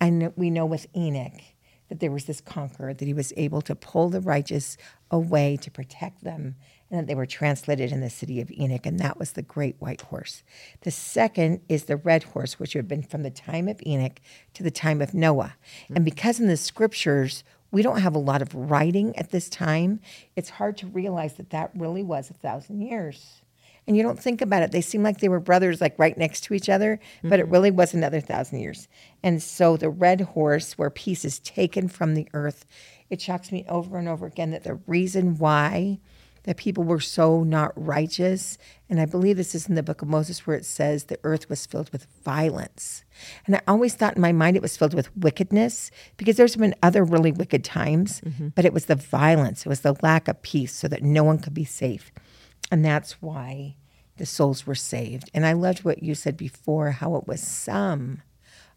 And 0.00 0.32
we 0.36 0.50
know 0.50 0.66
with 0.66 0.86
Enoch 0.96 1.40
that 1.88 2.00
there 2.00 2.10
was 2.10 2.26
this 2.26 2.40
conqueror, 2.40 2.92
that 2.92 3.04
he 3.04 3.14
was 3.14 3.32
able 3.36 3.62
to 3.62 3.74
pull 3.74 4.10
the 4.10 4.20
righteous 4.20 4.76
away 5.10 5.56
to 5.56 5.70
protect 5.70 6.22
them, 6.22 6.54
and 6.90 7.00
that 7.00 7.06
they 7.06 7.14
were 7.14 7.26
translated 7.26 7.90
in 7.90 8.00
the 8.00 8.10
city 8.10 8.40
of 8.40 8.50
Enoch, 8.50 8.84
and 8.84 8.98
that 9.00 9.18
was 9.18 9.32
the 9.32 9.42
great 9.42 9.76
white 9.78 10.02
horse. 10.02 10.42
The 10.82 10.90
second 10.90 11.60
is 11.68 11.84
the 11.84 11.96
red 11.96 12.24
horse, 12.24 12.58
which 12.58 12.74
had 12.74 12.88
been 12.88 13.02
from 13.02 13.22
the 13.22 13.30
time 13.30 13.68
of 13.68 13.80
Enoch 13.86 14.20
to 14.54 14.62
the 14.62 14.70
time 14.70 15.00
of 15.00 15.14
Noah. 15.14 15.54
And 15.94 16.04
because 16.04 16.40
in 16.40 16.46
the 16.46 16.56
scriptures, 16.56 17.42
we 17.70 17.82
don't 17.82 18.00
have 18.00 18.14
a 18.14 18.18
lot 18.18 18.42
of 18.42 18.54
writing 18.54 19.16
at 19.16 19.30
this 19.30 19.48
time, 19.48 20.00
it's 20.36 20.50
hard 20.50 20.76
to 20.78 20.86
realize 20.86 21.34
that 21.34 21.50
that 21.50 21.70
really 21.74 22.02
was 22.02 22.30
a 22.30 22.34
thousand 22.34 22.82
years 22.82 23.42
and 23.88 23.96
you 23.96 24.02
don't 24.02 24.20
think 24.20 24.42
about 24.42 24.62
it. 24.62 24.70
They 24.70 24.82
seem 24.82 25.02
like 25.02 25.18
they 25.18 25.30
were 25.30 25.40
brothers, 25.40 25.80
like 25.80 25.98
right 25.98 26.16
next 26.16 26.42
to 26.44 26.54
each 26.54 26.68
other, 26.68 27.00
mm-hmm. 27.18 27.30
but 27.30 27.40
it 27.40 27.44
mm-hmm. 27.44 27.52
really 27.52 27.70
was 27.70 27.94
another 27.94 28.20
thousand 28.20 28.60
years. 28.60 28.86
And 29.22 29.42
so 29.42 29.78
the 29.78 29.88
red 29.88 30.20
horse, 30.20 30.76
where 30.76 30.90
peace 30.90 31.24
is 31.24 31.38
taken 31.38 31.88
from 31.88 32.14
the 32.14 32.28
earth, 32.34 32.66
it 33.08 33.22
shocks 33.22 33.50
me 33.50 33.64
over 33.66 33.96
and 33.96 34.06
over 34.06 34.26
again 34.26 34.50
that 34.50 34.62
the 34.62 34.74
reason 34.86 35.38
why 35.38 35.98
that 36.44 36.56
people 36.56 36.84
were 36.84 37.00
so 37.00 37.42
not 37.42 37.72
righteous, 37.76 38.56
and 38.88 39.00
I 39.00 39.06
believe 39.06 39.36
this 39.36 39.54
is 39.54 39.68
in 39.68 39.74
the 39.74 39.82
book 39.82 40.02
of 40.02 40.08
Moses 40.08 40.46
where 40.46 40.56
it 40.56 40.64
says 40.64 41.04
the 41.04 41.18
earth 41.22 41.48
was 41.50 41.66
filled 41.66 41.90
with 41.90 42.06
violence. 42.24 43.04
And 43.46 43.56
I 43.56 43.60
always 43.68 43.94
thought 43.94 44.16
in 44.16 44.22
my 44.22 44.32
mind 44.32 44.56
it 44.56 44.62
was 44.62 44.76
filled 44.76 44.94
with 44.94 45.14
wickedness 45.16 45.90
because 46.16 46.36
there's 46.36 46.56
been 46.56 46.74
other 46.82 47.04
really 47.04 47.32
wicked 47.32 47.64
times, 47.64 48.20
mm-hmm. 48.22 48.48
but 48.48 48.64
it 48.64 48.72
was 48.72 48.86
the 48.86 48.94
violence, 48.94 49.66
it 49.66 49.68
was 49.68 49.80
the 49.80 49.96
lack 50.02 50.28
of 50.28 50.40
peace 50.42 50.74
so 50.74 50.88
that 50.88 51.02
no 51.02 51.24
one 51.24 51.38
could 51.38 51.54
be 51.54 51.64
safe. 51.64 52.12
And 52.70 52.84
that's 52.84 53.22
why 53.22 53.76
the 54.16 54.26
souls 54.26 54.66
were 54.66 54.74
saved. 54.74 55.30
And 55.32 55.46
I 55.46 55.52
loved 55.52 55.84
what 55.84 56.02
you 56.02 56.14
said 56.14 56.36
before 56.36 56.90
how 56.90 57.16
it 57.16 57.26
was 57.26 57.40
some 57.40 58.22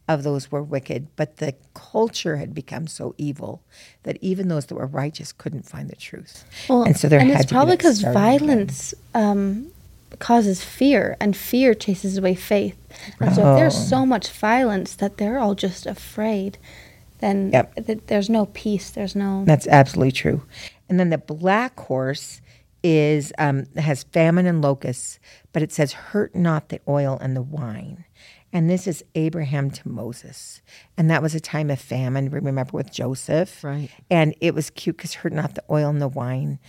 of 0.07 0.23
those 0.23 0.51
were 0.51 0.63
wicked, 0.63 1.07
but 1.15 1.37
the 1.37 1.55
culture 1.73 2.37
had 2.37 2.53
become 2.53 2.87
so 2.87 3.13
evil 3.17 3.63
that 4.03 4.17
even 4.21 4.47
those 4.47 4.65
that 4.67 4.75
were 4.75 4.85
righteous 4.85 5.31
couldn't 5.31 5.67
find 5.67 5.89
the 5.89 5.95
truth. 5.95 6.45
Well, 6.67 6.83
and 6.83 6.97
so 6.97 7.07
there 7.07 7.19
and 7.19 7.29
had 7.29 7.41
it's 7.41 7.51
probably 7.51 7.77
because 7.77 8.01
violence 8.01 8.93
um, 9.13 9.71
causes 10.19 10.63
fear, 10.63 11.15
and 11.19 11.35
fear 11.35 11.73
chases 11.73 12.17
away 12.17 12.35
faith. 12.35 12.77
And 13.19 13.29
oh. 13.29 13.33
so 13.33 13.51
if 13.51 13.59
there's 13.59 13.75
oh. 13.75 13.79
so 13.79 14.05
much 14.05 14.29
violence 14.29 14.95
that 14.95 15.17
they're 15.17 15.39
all 15.39 15.55
just 15.55 15.85
afraid, 15.85 16.57
then 17.19 17.51
yep. 17.51 17.73
th- 17.75 18.01
there's 18.07 18.29
no 18.29 18.47
peace. 18.47 18.89
There's 18.89 19.15
no. 19.15 19.45
That's 19.45 19.67
absolutely 19.67 20.11
true. 20.11 20.43
And 20.89 20.99
then 20.99 21.09
the 21.09 21.17
black 21.17 21.79
horse 21.79 22.41
is 22.83 23.31
um, 23.37 23.65
has 23.75 24.03
famine 24.03 24.45
and 24.45 24.61
locusts, 24.61 25.19
but 25.53 25.61
it 25.61 25.71
says, 25.71 25.93
"Hurt 25.93 26.35
not 26.35 26.69
the 26.69 26.79
oil 26.87 27.17
and 27.21 27.35
the 27.35 27.41
wine." 27.41 28.05
And 28.53 28.69
this 28.69 28.85
is 28.85 29.03
Abraham 29.15 29.71
to 29.71 29.87
Moses, 29.87 30.61
and 30.97 31.09
that 31.09 31.21
was 31.21 31.33
a 31.33 31.39
time 31.39 31.69
of 31.69 31.79
famine. 31.79 32.29
Remember 32.29 32.71
with 32.73 32.91
Joseph, 32.91 33.63
right? 33.63 33.89
And 34.09 34.35
it 34.41 34.53
was 34.53 34.69
cute 34.69 34.97
because 34.97 35.15
hurt 35.15 35.33
not 35.33 35.55
the 35.55 35.63
oil 35.69 35.89
and 35.89 36.01
the 36.01 36.07
wine. 36.07 36.59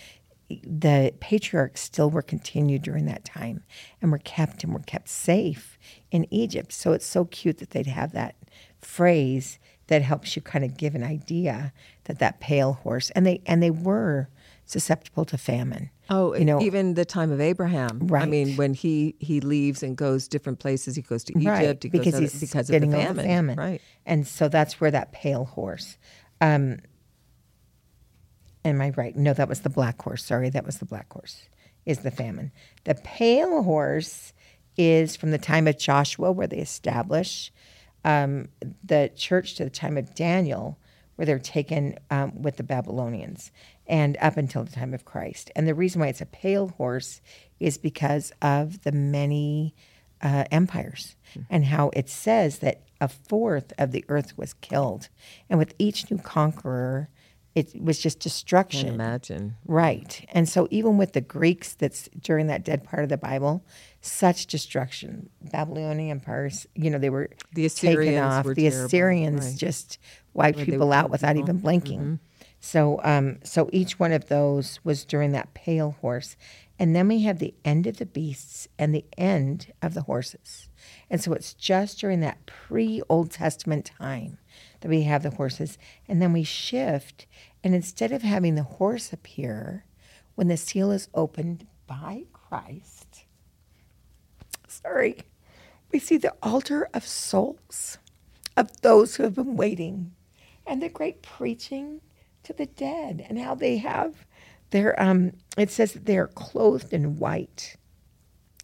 The 0.49 1.14
patriarchs 1.19 1.81
still 1.81 2.11
were 2.11 2.23
continued 2.23 2.83
during 2.83 3.07
that 3.07 3.25
time, 3.25 3.64
and 4.00 4.12
were 4.12 4.19
kept 4.19 4.62
and 4.62 4.73
were 4.73 4.81
kept 4.81 5.09
safe 5.09 5.78
in 6.11 6.26
Egypt. 6.33 6.73
So 6.73 6.92
it's 6.92 7.07
so 7.07 7.25
cute 7.25 7.59
that 7.59 7.71
they'd 7.71 7.87
have 7.87 8.12
that 8.12 8.37
phrase 8.81 9.59
that 9.87 10.02
helps 10.02 10.37
you 10.37 10.42
kind 10.42 10.64
of 10.64 10.76
give 10.76 10.95
an 10.95 11.02
idea 11.02 11.73
that 12.04 12.19
that 12.19 12.40
pale 12.40 12.75
horse, 12.75 13.11
and 13.11 13.26
they 13.26 13.40
and 13.47 13.62
they 13.62 13.71
were 13.71 14.28
susceptible 14.64 15.25
to 15.25 15.37
famine. 15.37 15.90
Oh, 16.12 16.35
you 16.35 16.45
know, 16.45 16.61
even 16.61 16.92
the 16.92 17.07
time 17.07 17.33
of 17.33 17.40
Abraham. 17.40 18.00
Right. 18.02 18.23
I 18.23 18.26
mean, 18.26 18.57
when 18.57 18.75
he 18.75 19.14
he 19.19 19.40
leaves 19.40 19.83
and 19.83 19.97
goes 19.97 20.28
different 20.28 20.59
places, 20.59 20.95
he 20.95 21.00
goes 21.00 21.25
to 21.25 21.33
Egypt 21.33 21.49
right. 21.49 21.83
he 21.83 21.88
because 21.88 22.19
he's 22.19 22.38
because 22.38 22.69
of 22.69 22.81
the 22.83 22.87
famine. 22.87 23.25
famine. 23.25 23.59
Right. 23.59 23.81
And 24.04 24.26
so 24.26 24.49
that's 24.49 24.78
where 24.78 24.90
that 24.90 25.12
pale 25.12 25.47
horse. 25.47 25.97
Um, 26.42 26.81
am 28.62 28.83
I 28.83 28.90
right? 28.90 29.16
No, 29.16 29.33
that 29.33 29.49
was 29.49 29.61
the 29.61 29.71
black 29.71 30.02
horse. 30.02 30.23
Sorry, 30.23 30.50
that 30.50 30.66
was 30.66 30.78
the 30.78 30.85
black 30.85 31.11
horse. 31.11 31.49
Is 31.87 32.00
the 32.00 32.11
famine. 32.11 32.52
The 32.85 32.95
pale 32.95 33.62
horse 33.62 34.35
is 34.76 35.16
from 35.16 35.31
the 35.31 35.38
time 35.38 35.66
of 35.66 35.78
Joshua, 35.78 36.31
where 36.31 36.47
they 36.47 36.59
establish 36.59 37.50
um, 38.04 38.49
the 38.85 39.11
church, 39.16 39.54
to 39.54 39.64
the 39.64 39.71
time 39.71 39.97
of 39.97 40.14
Daniel, 40.14 40.78
where 41.16 41.26
they're 41.26 41.38
taken 41.38 41.99
um, 42.11 42.42
with 42.42 42.57
the 42.57 42.62
Babylonians, 42.62 43.50
and 43.86 44.16
up 44.20 44.36
until 44.36 44.64
the 44.64 44.72
time 44.72 44.94
of 44.94 45.04
Christ. 45.04 45.50
And 45.56 45.66
the 45.66 45.74
reason 45.74 46.00
why 46.00 46.08
it's 46.08 46.20
a 46.20 46.26
pale 46.26 46.68
horse 46.68 47.20
is 47.60 47.78
because 47.78 48.32
of 48.40 48.82
the 48.82 48.92
many 48.92 49.74
uh, 50.20 50.44
empires 50.50 51.16
and 51.50 51.64
how 51.64 51.90
it 51.94 52.08
says 52.08 52.60
that 52.60 52.82
a 53.00 53.08
fourth 53.08 53.72
of 53.78 53.90
the 53.90 54.04
earth 54.08 54.38
was 54.38 54.54
killed. 54.54 55.08
And 55.50 55.58
with 55.58 55.74
each 55.78 56.10
new 56.10 56.18
conqueror, 56.18 57.08
it 57.54 57.82
was 57.82 57.98
just 57.98 58.20
destruction. 58.20 58.86
Can 58.86 58.94
imagine. 58.94 59.56
Right. 59.66 60.24
And 60.32 60.48
so 60.48 60.68
even 60.70 60.96
with 60.96 61.12
the 61.12 61.20
Greeks 61.20 61.74
that's 61.74 62.08
during 62.18 62.46
that 62.46 62.64
dead 62.64 62.84
part 62.84 63.02
of 63.02 63.08
the 63.10 63.18
Bible, 63.18 63.64
such 64.00 64.46
destruction. 64.46 65.28
Babylonian 65.50 66.10
empires, 66.10 66.66
you 66.74 66.88
know, 66.88 66.98
they 66.98 67.10
were 67.10 67.28
The 67.52 67.68
taken 67.68 67.88
Assyrians 68.00 68.32
off. 68.32 68.44
were 68.46 68.54
the 68.54 68.70
terrible, 68.70 68.86
Assyrians 68.86 69.46
right. 69.46 69.56
just 69.58 69.98
wiped 70.32 70.60
people 70.60 70.92
out 70.92 71.10
without 71.10 71.34
people. 71.34 71.50
even 71.50 71.58
blinking. 71.60 72.20
So 72.64 73.00
um 73.02 73.38
so 73.42 73.69
each 73.73 73.99
one 73.99 74.12
of 74.12 74.28
those 74.28 74.78
was 74.85 75.04
during 75.04 75.33
that 75.33 75.52
pale 75.52 75.97
horse. 76.00 76.37
And 76.78 76.95
then 76.97 77.09
we 77.09 77.23
have 77.23 77.38
the 77.38 77.54
end 77.64 77.88
of 77.88 77.99
the 77.99 78.07
beasts 78.07 78.69
and 78.78 78.95
the 78.95 79.04
end 79.19 79.73
of 79.83 79.95
the 79.95 80.02
horses. 80.02 80.69
And 81.11 81.21
so 81.21 81.33
it's 81.33 81.54
just 81.54 81.99
during 81.99 82.21
that 82.21 82.47
pre 82.47 83.02
Old 83.09 83.33
Testament 83.33 83.90
time 83.99 84.38
that 84.81 84.88
we 84.88 85.02
have 85.02 85.25
the 85.25 85.31
horses. 85.31 85.76
And 86.09 86.23
then 86.23 86.33
we 86.33 86.45
shift. 86.45 87.26
And 87.64 87.75
instead 87.75 88.12
of 88.12 88.23
having 88.23 88.54
the 88.54 88.62
horse 88.62 89.12
appear 89.12 89.85
when 90.37 90.47
the 90.47 90.57
seal 90.57 90.92
is 90.92 91.09
opened 91.14 91.66
by 91.88 92.25
Christ, 92.33 93.25
sorry, 94.69 95.19
we 95.90 95.99
see 95.99 96.16
the 96.16 96.35
altar 96.42 96.88
of 96.95 97.04
souls 97.04 97.99
of 98.57 98.81
those 98.83 99.16
who 99.16 99.25
have 99.25 99.35
been 99.35 99.57
waiting 99.57 100.12
and 100.66 100.81
the 100.81 100.88
great 100.88 101.23
preaching 101.23 102.00
to 102.44 102.52
the 102.52 102.66
dead 102.66 103.25
and 103.28 103.38
how 103.38 103.54
they 103.54 103.76
have 103.78 104.26
their 104.70 105.00
um 105.00 105.32
it 105.56 105.70
says 105.70 105.92
that 105.92 106.06
they 106.06 106.18
are 106.18 106.28
clothed 106.28 106.92
in 106.92 107.18
white 107.18 107.76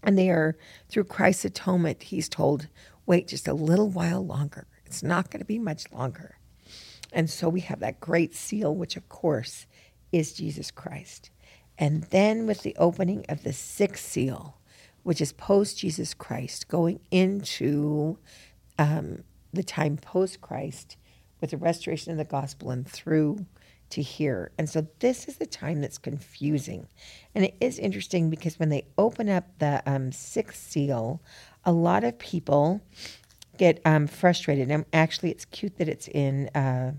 and 0.03 0.17
they 0.19 0.31
are 0.31 0.57
through 0.89 1.05
Christ's 1.05 1.45
atonement 1.45 2.03
he's 2.05 2.29
told 2.29 2.69
wait 3.09 3.27
just 3.27 3.49
a 3.49 3.55
little 3.55 3.89
while 3.89 4.25
longer. 4.25 4.67
It's 4.85 5.03
not 5.03 5.31
going 5.31 5.41
to 5.41 5.47
be 5.47 5.59
much 5.59 5.91
longer. 5.91 6.37
And 7.11 7.29
so 7.29 7.49
we 7.49 7.61
have 7.61 7.81
that 7.81 8.01
great 8.01 8.35
seal 8.35 8.75
which 8.75 8.97
of 8.97 9.09
course 9.09 9.67
is 10.13 10.35
Jesus 10.35 10.71
Christ. 10.71 11.31
And 11.79 12.03
then 12.05 12.47
with 12.47 12.63
the 12.63 12.77
opening 12.77 13.25
of 13.29 13.43
the 13.43 13.53
sixth 13.53 14.05
seal 14.05 14.59
which 15.03 15.23
is 15.23 15.33
post 15.33 15.79
Jesus 15.79 16.13
Christ 16.13 16.69
going 16.69 17.01
into 17.11 18.19
um, 18.79 19.25
the 19.55 19.63
time 19.63 19.97
post 19.97 20.43
Christ 20.43 20.97
with 21.41 21.51
the 21.51 21.57
restoration 21.57 22.13
of 22.13 22.19
the 22.19 22.25
gospel 22.25 22.71
and 22.71 22.87
through 22.87 23.47
to 23.91 24.03
hear. 24.03 24.51
And 24.59 24.69
so 24.69 24.87
this 24.99 25.29
is 25.29 25.37
the 25.37 25.47
time 25.47 25.81
that's 25.81 25.99
confusing. 25.99 26.89
And 27.35 27.45
it 27.45 27.55
is 27.61 27.79
interesting 27.79 28.31
because 28.31 28.59
when 28.59 28.69
they 28.69 28.87
open 28.97 29.29
up 29.29 29.47
the 29.59 29.83
um, 29.87 30.13
sixth 30.13 30.71
seal, 30.71 31.21
a 31.65 31.73
lot 31.73 32.05
of 32.05 32.19
people 32.19 32.81
get 33.57 33.81
um, 33.85 34.07
frustrated. 34.07 34.71
And 34.71 34.85
actually, 34.93 35.31
it's 35.31 35.45
cute 35.45 35.77
that 35.79 35.89
it's 35.89 36.09
in. 36.09 36.49
Uh, 36.49 36.93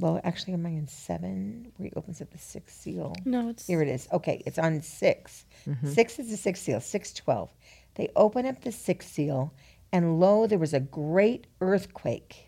well, 0.00 0.20
actually, 0.24 0.52
am 0.52 0.66
I 0.66 0.70
in 0.70 0.88
seven? 0.88 1.72
Where 1.76 1.88
he 1.88 1.94
opens 1.96 2.20
up 2.20 2.30
the 2.30 2.38
sixth 2.38 2.80
seal. 2.80 3.14
No, 3.24 3.48
it's 3.48 3.66
Here 3.66 3.80
it 3.82 3.88
is. 3.88 4.08
Okay, 4.12 4.42
it's 4.44 4.58
on 4.58 4.82
6 4.82 5.44
Six 5.84 6.18
is 6.18 6.30
the 6.30 6.36
sixth 6.36 6.62
seal, 6.62 6.80
612. 6.80 7.52
They 7.94 8.08
open 8.16 8.46
up 8.46 8.62
the 8.62 8.72
sixth 8.72 9.10
seal, 9.10 9.52
and 9.92 10.20
lo, 10.20 10.46
there 10.46 10.58
was 10.58 10.74
a 10.74 10.80
great 10.80 11.46
earthquake. 11.60 12.47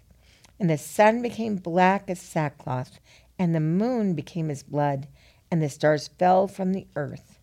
And 0.61 0.71
the 0.71 0.79
sun 0.79 1.23
became 1.23 1.57
black 1.57 2.09
as 2.09 2.21
sackcloth, 2.21 3.01
and 3.39 3.55
the 3.55 3.61
moon 3.61 4.15
became 4.15 4.51
as 4.51 4.63
blood, 4.63 5.09
and 5.51 5.61
the 5.61 5.71
stars 5.71 6.09
fell 6.19 6.47
from 6.47 6.73
the 6.73 6.87
earth. 6.95 7.41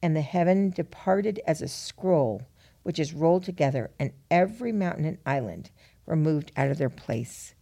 And 0.00 0.16
the 0.16 0.22
heaven 0.22 0.70
departed 0.70 1.40
as 1.46 1.60
a 1.60 1.68
scroll, 1.68 2.42
which 2.84 2.98
is 2.98 3.12
rolled 3.12 3.44
together, 3.44 3.90
and 3.98 4.12
every 4.30 4.72
mountain 4.72 5.04
and 5.04 5.18
island 5.26 5.70
were 6.06 6.16
moved 6.16 6.52
out 6.56 6.70
of 6.70 6.78
their 6.78 6.88
place. 6.88 7.54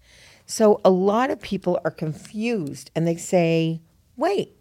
So 0.46 0.80
a 0.84 0.90
lot 0.90 1.30
of 1.30 1.40
people 1.40 1.80
are 1.84 1.90
confused 1.90 2.90
and 2.94 3.06
they 3.06 3.16
say, 3.16 3.80
wait, 4.16 4.56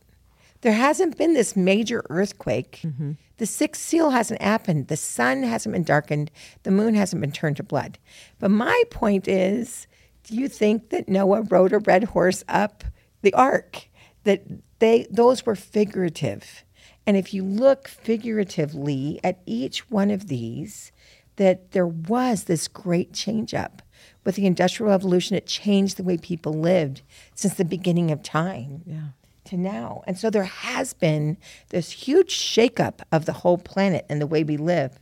there 0.62 0.74
hasn't 0.74 1.18
been 1.18 1.34
this 1.34 1.56
major 1.56 2.04
earthquake. 2.10 2.82
Mm-hmm. 2.84 3.13
The 3.38 3.46
sixth 3.46 3.82
seal 3.82 4.12
hasn't 4.12 4.42
happened. 4.42 4.88
The 4.88 4.98
sun 4.98 5.44
hasn't 5.44 5.74
been 5.74 5.84
darkened. 5.84 6.30
The 6.63 6.72
moon 6.72 6.94
hasn't 6.94 7.22
been 7.22 7.32
turned 7.32 7.58
to 7.58 7.63
blood. 7.63 7.98
But 8.38 8.52
my 8.52 8.84
point 8.92 9.28
is 9.28 9.88
do 10.30 10.36
you 10.36 10.48
think 10.48 10.89
that 10.89 11.10
Noah 11.10 11.42
rode 11.42 11.74
a 11.74 11.80
red 11.80 12.04
horse 12.06 12.44
up 12.48 12.84
the 13.24 13.34
ark? 13.34 13.88
That 14.26 14.44
they 14.78 15.08
those 15.10 15.46
were 15.46 15.56
figurative. 15.56 16.63
And 17.08 17.18
if 17.18 17.34
you 17.34 17.44
look 17.44 17.88
figuratively 17.88 19.20
at 19.24 19.39
each 19.48 19.89
one 19.89 20.12
of 20.12 20.28
these, 20.28 20.92
that 21.38 21.72
there 21.72 21.88
was 21.88 22.44
this 22.44 22.68
great 22.68 23.12
change 23.13 23.54
up. 23.54 23.82
With 24.24 24.36
the 24.36 24.46
Industrial 24.46 24.92
Revolution, 24.92 25.36
it 25.36 25.48
changed 25.48 25.98
the 25.98 26.04
way 26.04 26.18
people 26.18 26.54
lived 26.54 27.02
since 27.34 27.56
the 27.56 27.65
beginning 27.65 28.12
of 28.12 28.22
time 28.22 28.84
Yeah. 28.86 29.08
to 29.46 29.58
now. 29.58 30.04
And 30.06 30.20
so 30.20 30.30
there 30.30 30.44
has 30.44 30.94
been 30.94 31.38
this 31.70 31.92
huge 31.92 32.36
shakeup 32.36 33.00
of 33.12 33.26
the 33.26 33.34
whole 33.34 33.58
planet 33.58 34.06
and 34.08 34.22
the 34.22 34.28
way 34.28 34.44
we 34.44 34.58
live. 34.58 35.00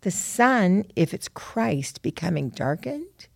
The 0.00 0.10
sun, 0.10 0.86
if 0.96 1.14
it's 1.14 1.28
Christ 1.28 2.02
becoming 2.02 2.48
darkened, 2.48 3.28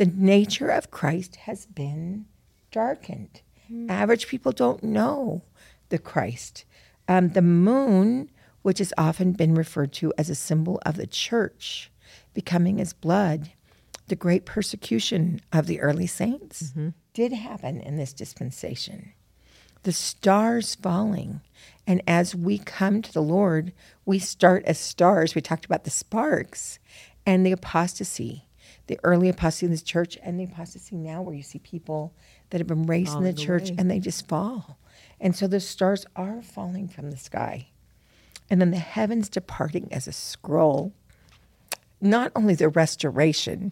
the 0.00 0.06
nature 0.06 0.70
of 0.70 0.90
Christ 0.90 1.36
has 1.36 1.66
been 1.66 2.24
darkened. 2.72 3.42
Average 3.86 4.28
people 4.28 4.50
don't 4.50 4.82
know 4.82 5.42
the 5.90 5.98
Christ. 5.98 6.64
Um, 7.06 7.28
the 7.28 7.42
moon, 7.42 8.30
which 8.62 8.78
has 8.78 8.94
often 8.96 9.32
been 9.32 9.54
referred 9.54 9.92
to 9.94 10.10
as 10.16 10.30
a 10.30 10.34
symbol 10.34 10.80
of 10.86 10.96
the 10.96 11.06
church, 11.06 11.92
becoming 12.32 12.80
as 12.80 12.94
blood, 12.94 13.50
the 14.06 14.16
great 14.16 14.46
persecution 14.46 15.42
of 15.52 15.66
the 15.66 15.80
early 15.80 16.06
saints 16.06 16.72
did 17.12 17.34
happen 17.34 17.82
in 17.82 17.98
this 17.98 18.14
dispensation 18.14 19.12
the 19.82 19.92
stars 19.92 20.74
falling. 20.74 21.40
And 21.86 22.02
as 22.06 22.34
we 22.34 22.58
come 22.58 23.02
to 23.02 23.12
the 23.12 23.22
Lord, 23.22 23.72
we 24.04 24.18
start 24.18 24.64
as 24.64 24.78
stars. 24.78 25.34
We 25.34 25.40
talked 25.40 25.64
about 25.64 25.84
the 25.84 25.90
sparks 25.90 26.78
and 27.24 27.44
the 27.46 27.52
apostasy, 27.52 28.46
the 28.90 28.98
early 29.04 29.28
apostasy 29.28 29.66
in 29.66 29.72
the 29.72 29.78
church 29.78 30.18
and 30.20 30.40
the 30.40 30.42
apostasy 30.42 30.96
now, 30.96 31.22
where 31.22 31.36
you 31.36 31.44
see 31.44 31.60
people 31.60 32.12
that 32.50 32.58
have 32.58 32.66
been 32.66 32.86
raised 32.86 33.14
in 33.16 33.22
the 33.22 33.30
Falling 33.30 33.46
church 33.46 33.68
away. 33.68 33.76
and 33.78 33.88
they 33.88 34.00
just 34.00 34.26
fall. 34.26 34.78
And 35.20 35.36
so 35.36 35.46
the 35.46 35.60
stars 35.60 36.06
are 36.16 36.42
falling 36.42 36.88
from 36.88 37.12
the 37.12 37.16
sky. 37.16 37.68
And 38.50 38.60
then 38.60 38.72
the 38.72 38.78
heavens 38.78 39.28
departing 39.28 39.86
as 39.92 40.08
a 40.08 40.12
scroll 40.12 40.92
not 42.00 42.32
only 42.34 42.56
the 42.56 42.68
restoration 42.68 43.70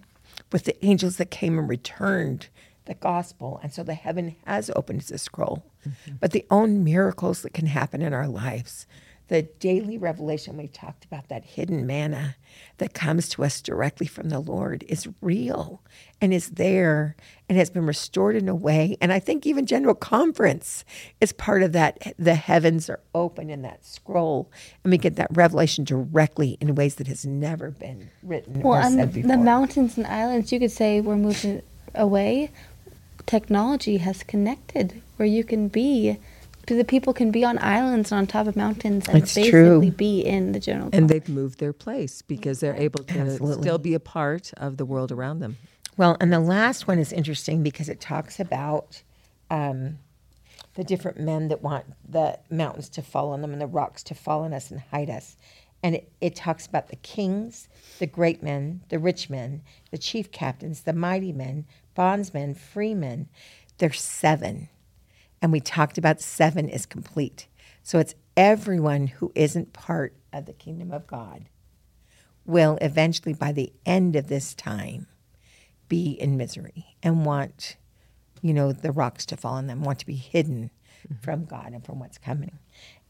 with 0.53 0.67
the 0.67 0.85
angels 0.87 1.17
that 1.17 1.33
came 1.33 1.59
and 1.59 1.69
returned 1.69 2.47
the 2.85 2.95
gospel, 2.95 3.59
and 3.61 3.73
so 3.73 3.83
the 3.83 3.95
heaven 3.95 4.37
has 4.47 4.71
opened 4.77 5.01
as 5.01 5.11
a 5.11 5.19
scroll, 5.19 5.65
mm-hmm. 5.85 6.13
but 6.21 6.31
the 6.31 6.47
own 6.49 6.85
miracles 6.85 7.43
that 7.43 7.53
can 7.53 7.67
happen 7.67 8.03
in 8.03 8.13
our 8.13 8.29
lives. 8.29 8.87
The 9.29 9.43
daily 9.43 9.99
revelation 9.99 10.57
we've 10.57 10.73
talked 10.73 11.05
about, 11.05 11.29
that 11.29 11.45
hidden 11.45 11.87
manna 11.87 12.37
that 12.79 12.95
comes 12.95 13.29
to 13.31 13.45
us 13.45 13.61
directly 13.61 14.07
from 14.07 14.31
the 14.31 14.41
Lord, 14.41 14.85
is 14.89 15.07
real 15.21 15.83
and 16.21 16.33
is 16.33 16.51
there 16.51 17.15
and 17.49 17.59
has 17.59 17.69
been 17.69 17.85
restored 17.87 18.37
in 18.37 18.49
a 18.49 18.55
way. 18.55 18.97
And 19.01 19.13
I 19.13 19.19
think 19.19 19.47
even 19.47 19.67
General 19.67 19.95
Conference 19.95 20.85
is 21.21 21.33
part 21.33 21.63
of 21.63 21.73
that. 21.73 22.15
The 22.19 22.37
heavens 22.37 22.89
are 22.89 23.01
open 23.15 23.51
in 23.51 23.63
that 23.63 23.85
scroll, 23.85 24.51
and 24.83 24.91
we 24.91 24.99
get 24.99 25.17
that 25.17 25.29
revelation 25.31 25.85
directly 25.85 26.57
in 26.61 26.75
ways 26.75 26.95
that 26.97 27.07
has 27.07 27.27
never 27.27 27.71
been 27.71 28.11
written 28.23 28.63
well, 28.63 28.83
said 28.91 29.13
the, 29.13 29.23
before. 29.23 29.37
the 29.37 29.43
mountains 29.43 29.99
and 29.99 30.07
islands 30.07 30.53
you 30.53 30.59
could 30.59 30.73
say 30.73 31.01
were 31.01 31.17
moving 31.17 31.63
away. 31.95 32.51
Technology 33.27 33.99
has 33.99 34.23
connected 34.23 35.03
where 35.17 35.29
you 35.29 35.45
can 35.45 35.69
be. 35.69 36.17
The 36.77 36.85
people 36.85 37.13
can 37.15 37.31
be 37.31 37.45
on 37.45 37.59
islands 37.61 38.13
and 38.13 38.19
on 38.19 38.27
top 38.27 38.47
of 38.47 38.55
mountains 38.57 39.09
and 39.09 39.19
It's 39.19 39.35
basically 39.35 39.51
true. 39.51 39.91
be 39.91 40.21
in 40.21 40.53
the 40.53 40.61
general. 40.61 40.91
And 40.93 41.09
they've 41.09 41.29
moved 41.29 41.59
their 41.59 41.73
place 41.73 42.23
because 42.23 42.61
they're 42.61 42.77
able 42.77 43.05
to 43.05 43.19
Absolutely. 43.19 43.63
still 43.63 43.79
be 43.79 43.95
a 43.95 44.01
part 44.01 44.53
of 44.57 44.77
the 44.77 44.85
world 44.85 45.11
around 45.11 45.41
them. 45.41 45.57
Well, 45.97 46.17
and 46.21 46.33
the 46.33 46.41
last 46.41 46.87
one 46.87 46.99
is 46.99 47.13
interesting 47.13 47.63
because 47.63 47.89
it 47.89 48.01
talks 48.01 48.39
about 48.39 49.03
um, 49.51 49.99
the 50.75 50.85
different 50.85 51.19
men 51.19 51.49
that 51.49 51.63
want 51.63 51.87
the 52.09 52.39
mountains 52.51 52.89
to 52.91 53.03
fall 53.03 53.31
on 53.33 53.41
them 53.43 53.53
and 53.53 53.61
the 53.61 53.67
rocks 53.67 54.03
to 54.05 54.15
fall 54.15 54.43
on 54.45 54.53
us 54.53 54.71
and 54.71 54.81
hide 54.93 55.11
us. 55.11 55.37
And 55.83 55.95
it, 55.97 56.13
it 56.21 56.35
talks 56.37 56.67
about 56.67 56.89
the 56.89 56.97
kings, 56.97 57.69
the 57.99 58.07
great 58.07 58.43
men, 58.43 58.83
the 58.89 58.99
rich 58.99 59.31
men, 59.31 59.63
the 59.91 59.99
chief 59.99 60.31
captains, 60.31 60.83
the 60.83 60.93
mighty 60.93 61.33
men, 61.33 61.67
bondsmen, 61.95 62.55
freemen. 62.55 63.29
There's 63.79 64.01
seven. 64.01 64.69
And 65.41 65.53
we 65.53 65.61
talked 65.61 65.99
about 65.99 66.21
seven 66.21 66.69
is 66.69 66.87
complete. 66.87 67.47
So 67.83 67.99
it's 67.99 68.15
everyone 68.37 69.07
who 69.07 69.33
isn't 69.35 69.73
part 69.73 70.15
of 70.33 70.47
the 70.47 70.53
kingdom 70.53 70.93
of 70.93 71.07
God 71.07 71.49
will 72.45 72.79
eventually, 72.81 73.35
by 73.35 73.53
the 73.53 73.73
end 73.87 74.17
of 74.17 74.29
this 74.29 74.55
time, 74.55 75.07
be 75.89 76.11
in 76.13 76.37
misery 76.37 76.97
and 77.03 77.25
want, 77.25 77.77
you 78.43 78.53
know, 78.53 78.73
the 78.73 78.93
rocks 78.93 79.27
to 79.27 79.37
fall 79.37 79.55
on 79.55 79.67
them, 79.67 79.83
want 79.83 79.99
to 80.01 80.07
be 80.07 80.15
hidden 80.15 80.71
mm-hmm. 81.07 81.23
from 81.23 81.45
God 81.45 81.73
and 81.73 81.85
from 81.85 81.99
what's 81.99 82.19
coming. 82.19 82.59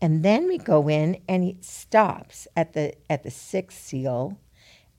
And 0.00 0.24
then 0.24 0.46
we 0.46 0.58
go 0.58 0.88
in 0.88 1.20
and 1.28 1.44
it 1.44 1.64
stops 1.64 2.46
at 2.56 2.72
the 2.72 2.94
at 3.10 3.22
the 3.24 3.30
sixth 3.30 3.80
seal, 3.80 4.38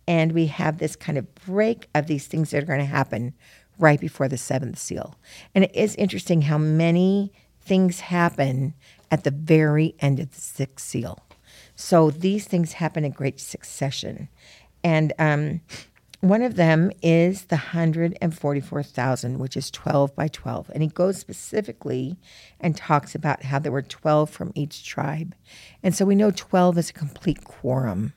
and 0.08 0.32
we 0.34 0.48
have 0.48 0.78
this 0.78 0.96
kind 0.96 1.18
of 1.18 1.34
break 1.36 1.88
of 1.96 2.08
these 2.08 2.28
things 2.28 2.52
that 2.52 2.64
are 2.64 2.68
going 2.68 2.80
to 2.80 2.86
happen 2.86 3.34
right 3.80 4.00
before 4.00 4.28
the 4.28 4.38
seventh 4.38 4.78
seal. 4.78 5.16
And 5.56 5.64
it 5.64 5.76
is 5.76 5.96
interesting 5.96 6.44
how 6.44 6.58
many 6.58 7.32
things 7.62 8.02
happen 8.02 8.74
at 9.10 9.24
the 9.24 9.32
very 9.32 9.96
end 10.00 10.20
of 10.20 10.34
the 10.34 10.42
sixth 10.42 10.86
seal. 10.86 11.20
So 11.76 12.12
these 12.12 12.46
things 12.46 12.74
happen 12.74 13.06
in 13.06 13.12
great 13.12 13.40
succession. 13.40 14.30
And 14.84 15.14
um, 15.18 15.62
one 16.22 16.42
of 16.42 16.56
them 16.56 16.92
is 17.02 17.44
the 17.46 17.56
144,000, 17.56 19.40
which 19.40 19.56
is 19.56 19.72
12 19.72 20.14
by 20.16 20.28
12. 20.28 20.70
And 20.74 20.84
he 20.84 20.90
goes 20.90 21.18
specifically 21.18 22.18
and 22.60 22.76
talks 22.76 23.16
about 23.16 23.44
how 23.44 23.60
there 23.60 23.72
were 23.72 23.82
12 23.82 24.30
from 24.30 24.52
each 24.56 24.86
tribe. 24.86 25.34
And 25.82 25.96
so 25.96 26.06
we 26.06 26.16
know 26.16 26.32
12 26.32 26.78
is 26.78 26.90
a 26.90 26.94
complete 26.94 27.46
quorum. 27.46 28.14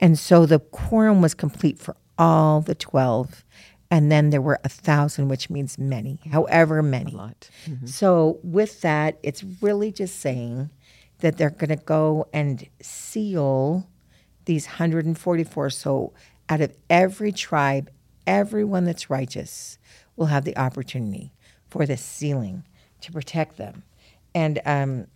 And 0.00 0.18
so 0.18 0.46
the 0.46 0.58
quorum 0.58 1.20
was 1.20 1.34
complete 1.34 1.78
for 1.78 1.96
all 2.16 2.62
the 2.62 2.74
12. 2.74 3.44
And 3.92 4.10
then 4.10 4.30
there 4.30 4.40
were 4.40 4.58
a 4.64 4.70
thousand, 4.70 5.28
which 5.28 5.50
means 5.50 5.78
many, 5.78 6.18
however 6.32 6.82
many. 6.82 7.12
A 7.12 7.16
lot. 7.16 7.50
So 7.84 8.40
with 8.42 8.80
that, 8.80 9.18
it's 9.22 9.44
really 9.60 9.92
just 9.92 10.18
saying 10.18 10.70
that 11.18 11.36
they're 11.36 11.50
going 11.50 11.68
to 11.68 11.84
go 11.84 12.26
and 12.32 12.66
seal 12.80 13.86
these 14.46 14.64
144. 14.66 15.68
So 15.68 16.14
out 16.48 16.62
of 16.62 16.74
every 16.88 17.32
tribe, 17.32 17.90
everyone 18.26 18.84
that's 18.86 19.10
righteous 19.10 19.76
will 20.16 20.26
have 20.26 20.44
the 20.44 20.56
opportunity 20.56 21.34
for 21.68 21.84
this 21.84 22.00
sealing 22.00 22.64
to 23.02 23.12
protect 23.12 23.58
them. 23.58 23.82
And 24.34 24.58
um, 24.64 25.06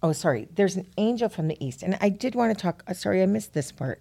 oh, 0.00 0.12
sorry, 0.12 0.46
there's 0.54 0.76
an 0.76 0.86
angel 0.96 1.28
from 1.28 1.48
the 1.48 1.56
east, 1.64 1.82
and 1.82 1.98
I 2.00 2.08
did 2.08 2.36
want 2.36 2.56
to 2.56 2.62
talk. 2.62 2.84
uh, 2.86 2.94
Sorry, 2.94 3.20
I 3.20 3.26
missed 3.26 3.52
this 3.52 3.72
part. 3.72 4.00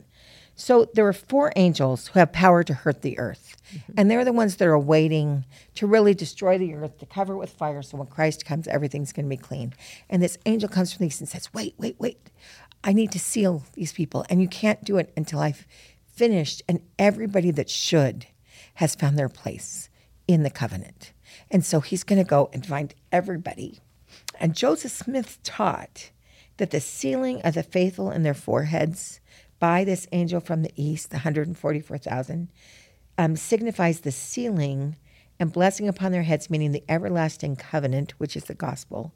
So 0.55 0.85
there 0.93 1.07
are 1.07 1.13
four 1.13 1.51
angels 1.55 2.07
who 2.07 2.19
have 2.19 2.31
power 2.31 2.63
to 2.63 2.73
hurt 2.73 3.01
the 3.01 3.17
earth, 3.17 3.57
mm-hmm. 3.73 3.93
and 3.97 4.09
they're 4.09 4.25
the 4.25 4.31
ones 4.33 4.57
that 4.57 4.67
are 4.67 4.77
waiting 4.77 5.45
to 5.75 5.87
really 5.87 6.13
destroy 6.13 6.57
the 6.57 6.75
earth, 6.75 6.99
to 6.99 7.05
cover 7.05 7.33
it 7.33 7.37
with 7.37 7.49
fire. 7.49 7.81
So 7.81 7.97
when 7.97 8.07
Christ 8.07 8.45
comes, 8.45 8.67
everything's 8.67 9.11
going 9.11 9.25
to 9.25 9.29
be 9.29 9.37
clean. 9.37 9.73
And 10.09 10.21
this 10.21 10.37
angel 10.45 10.69
comes 10.69 10.93
from 10.93 11.03
the 11.03 11.07
east 11.07 11.21
and 11.21 11.29
says, 11.29 11.53
"Wait, 11.53 11.73
wait, 11.77 11.95
wait! 11.99 12.29
I 12.83 12.93
need 12.93 13.11
to 13.13 13.19
seal 13.19 13.63
these 13.73 13.93
people, 13.93 14.25
and 14.29 14.41
you 14.41 14.47
can't 14.47 14.83
do 14.83 14.97
it 14.97 15.11
until 15.17 15.39
I've 15.39 15.65
finished." 16.05 16.61
And 16.67 16.81
everybody 16.99 17.49
that 17.51 17.69
should 17.69 18.27
has 18.75 18.95
found 18.95 19.17
their 19.17 19.29
place 19.29 19.89
in 20.27 20.43
the 20.43 20.51
covenant, 20.51 21.13
and 21.49 21.65
so 21.65 21.79
he's 21.79 22.03
going 22.03 22.23
to 22.23 22.29
go 22.29 22.49
and 22.53 22.65
find 22.65 22.93
everybody. 23.11 23.79
And 24.39 24.55
Joseph 24.55 24.91
Smith 24.91 25.39
taught 25.43 26.11
that 26.57 26.69
the 26.69 26.79
sealing 26.79 27.41
of 27.41 27.55
the 27.55 27.63
faithful 27.63 28.11
in 28.11 28.21
their 28.21 28.35
foreheads 28.35 29.19
by 29.63 29.86
this 29.86 30.08
angel 30.12 30.41
from 30.41 30.62
the 30.62 30.73
east, 30.76 31.10
the 31.10 31.15
144,000, 31.15 32.49
um, 33.17 33.38
signifies 33.38 34.02
the 34.02 34.12
sealing 34.12 34.97
and 35.39 35.54
blessing 35.54 35.88
upon 35.88 36.12
their 36.12 36.23
heads, 36.23 36.49
meaning 36.49 36.73
the 36.73 36.84
everlasting 36.89 37.56
covenant, 37.56 38.12
which 38.17 38.36
is 38.36 38.43
the 38.43 38.54
gospel, 38.54 39.13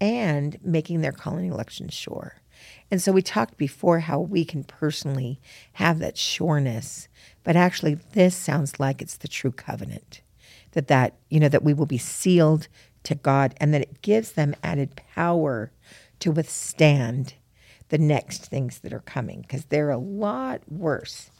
and 0.00 0.58
making 0.64 1.00
their 1.00 1.12
calling 1.12 1.48
election 1.48 1.88
sure. 1.88 2.42
And 2.90 3.00
so 3.00 3.12
we 3.12 3.22
talked 3.22 3.56
before 3.56 4.00
how 4.00 4.18
we 4.18 4.44
can 4.44 4.64
personally 4.64 5.38
have 5.74 6.00
that 6.00 6.18
sureness, 6.18 7.06
but 7.44 7.54
actually 7.54 7.94
this 7.94 8.34
sounds 8.34 8.80
like 8.80 9.00
it's 9.00 9.18
the 9.18 9.28
true 9.28 9.52
covenant. 9.52 10.22
That 10.72 10.88
that, 10.88 11.14
you 11.28 11.38
know, 11.38 11.48
that 11.48 11.62
we 11.62 11.72
will 11.72 11.86
be 11.86 11.98
sealed 11.98 12.66
to 13.04 13.14
God 13.14 13.54
and 13.58 13.72
that 13.72 13.82
it 13.82 14.02
gives 14.02 14.32
them 14.32 14.56
added 14.60 14.96
power 15.14 15.70
to 16.18 16.32
withstand 16.32 17.34
the 17.94 17.98
next 17.98 18.46
things 18.46 18.80
that 18.80 18.92
are 18.92 19.04
coming 19.06 19.42
because 19.42 19.66
they're 19.66 19.90
a 19.90 19.96
lot 19.96 20.60
worse. 20.68 21.30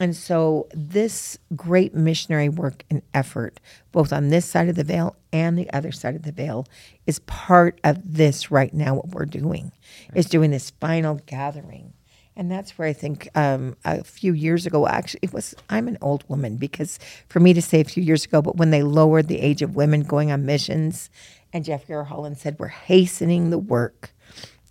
And 0.00 0.16
so, 0.16 0.66
this 0.74 1.38
great 1.54 1.94
missionary 1.94 2.48
work 2.48 2.82
and 2.90 3.02
effort, 3.14 3.60
both 3.92 4.12
on 4.12 4.28
this 4.28 4.44
side 4.44 4.68
of 4.68 4.74
the 4.74 4.82
veil 4.82 5.14
and 5.32 5.56
the 5.56 5.72
other 5.72 5.92
side 5.92 6.16
of 6.16 6.24
the 6.24 6.32
veil, 6.32 6.66
is 7.06 7.20
part 7.20 7.80
of 7.84 8.14
this 8.16 8.50
right 8.50 8.74
now. 8.74 8.96
What 8.96 9.10
we're 9.10 9.26
doing 9.26 9.70
is 10.12 10.26
doing 10.26 10.50
this 10.50 10.70
final 10.70 11.20
gathering. 11.26 11.92
And 12.34 12.50
that's 12.50 12.76
where 12.76 12.88
I 12.88 12.92
think 12.92 13.28
um, 13.36 13.76
a 13.84 14.02
few 14.02 14.32
years 14.32 14.66
ago, 14.66 14.88
actually, 14.88 15.20
it 15.22 15.32
was, 15.32 15.54
I'm 15.70 15.86
an 15.86 15.98
old 16.00 16.24
woman 16.26 16.56
because 16.56 16.98
for 17.28 17.38
me 17.38 17.54
to 17.54 17.62
say 17.62 17.80
a 17.80 17.84
few 17.84 18.02
years 18.02 18.24
ago, 18.24 18.42
but 18.42 18.56
when 18.56 18.72
they 18.72 18.82
lowered 18.82 19.28
the 19.28 19.38
age 19.38 19.62
of 19.62 19.76
women 19.76 20.02
going 20.02 20.32
on 20.32 20.44
missions, 20.44 21.10
and 21.52 21.64
Jeffrey 21.64 21.94
R. 21.94 22.02
Holland 22.02 22.38
said, 22.38 22.56
We're 22.58 22.66
hastening 22.66 23.50
the 23.50 23.58
work 23.58 24.10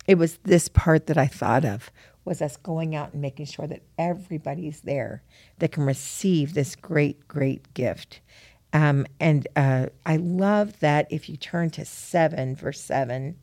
it 0.06 0.16
was 0.16 0.38
this 0.38 0.68
part 0.68 1.06
that 1.06 1.18
I 1.18 1.26
thought 1.26 1.64
of 1.64 1.90
was 2.24 2.42
us 2.42 2.56
going 2.56 2.94
out 2.94 3.12
and 3.12 3.22
making 3.22 3.46
sure 3.46 3.66
that 3.66 3.82
everybody's 3.98 4.82
there 4.82 5.22
that 5.58 5.72
can 5.72 5.84
receive 5.84 6.54
this 6.54 6.76
great, 6.76 7.26
great 7.26 7.74
gift. 7.74 8.20
Um, 8.72 9.06
and 9.20 9.46
uh, 9.56 9.86
I 10.06 10.16
love 10.16 10.80
that 10.80 11.06
if 11.10 11.28
you 11.28 11.36
turn 11.36 11.70
to 11.70 11.84
7, 11.84 12.56
verse 12.56 12.80
7, 12.80 13.36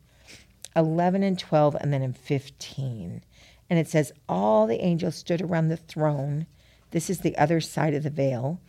11 0.74 1.22
and 1.22 1.38
12, 1.38 1.76
and 1.80 1.92
then 1.92 2.02
in 2.02 2.12
15. 2.12 3.22
And 3.68 3.78
it 3.78 3.88
says, 3.88 4.12
All 4.28 4.66
the 4.66 4.82
angels 4.82 5.16
stood 5.16 5.42
around 5.42 5.68
the 5.68 5.76
throne. 5.76 6.46
This 6.90 7.10
is 7.10 7.20
the 7.20 7.36
other 7.36 7.60
side 7.60 7.94
of 7.94 8.02
the 8.02 8.10
veil. 8.10 8.60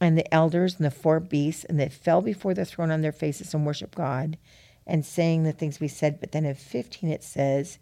And 0.00 0.16
the 0.16 0.34
elders 0.34 0.76
and 0.76 0.84
the 0.84 0.90
four 0.90 1.20
beasts, 1.20 1.64
and 1.64 1.78
they 1.78 1.90
fell 1.90 2.22
before 2.22 2.54
the 2.54 2.64
throne 2.64 2.90
on 2.90 3.02
their 3.02 3.12
faces 3.12 3.52
and 3.52 3.66
worshiped 3.66 3.94
God 3.94 4.38
and 4.86 5.04
saying 5.04 5.44
the 5.44 5.52
things 5.52 5.80
we 5.80 5.88
said. 5.88 6.20
But 6.20 6.32
then 6.32 6.44
in 6.44 6.54
15 6.54 7.10
it 7.10 7.22
says, 7.22 7.78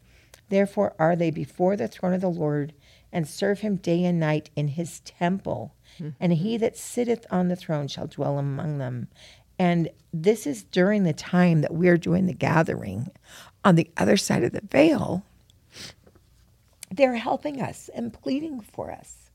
Therefore 0.49 0.95
are 0.99 1.17
they 1.17 1.31
before 1.31 1.77
the 1.77 1.89
throne 1.89 2.15
of 2.15 2.21
the 2.21 2.29
Lord 2.29 2.73
and 3.13 3.27
serve 3.27 3.61
him 3.61 3.77
day 3.77 4.05
and 4.05 4.21
night 4.21 4.51
in 4.57 4.69
his 4.69 5.01
temple. 5.01 5.75
Mm-hmm. 5.99 6.11
And 6.21 6.33
he 6.35 6.57
that 6.59 6.77
sitteth 6.77 7.27
on 7.31 7.49
the 7.49 7.57
throne 7.57 7.89
shall 7.89 8.07
dwell 8.07 8.39
among 8.39 8.79
them. 8.79 9.09
And 9.59 9.89
this 10.13 10.47
is 10.47 10.63
during 10.63 11.05
the 11.05 11.13
time 11.13 11.63
that 11.63 11.75
we're 11.75 11.97
doing 11.97 12.27
the 12.27 12.35
gathering 12.35 13.11
on 13.65 13.75
the 13.75 13.91
other 13.97 14.17
side 14.17 14.45
of 14.45 14.53
the 14.53 14.63
veil. 14.63 15.25
They're 16.91 17.17
helping 17.17 17.61
us 17.61 17.91
and 17.95 18.13
pleading 18.13 18.61
for 18.61 18.91
us 18.91 19.31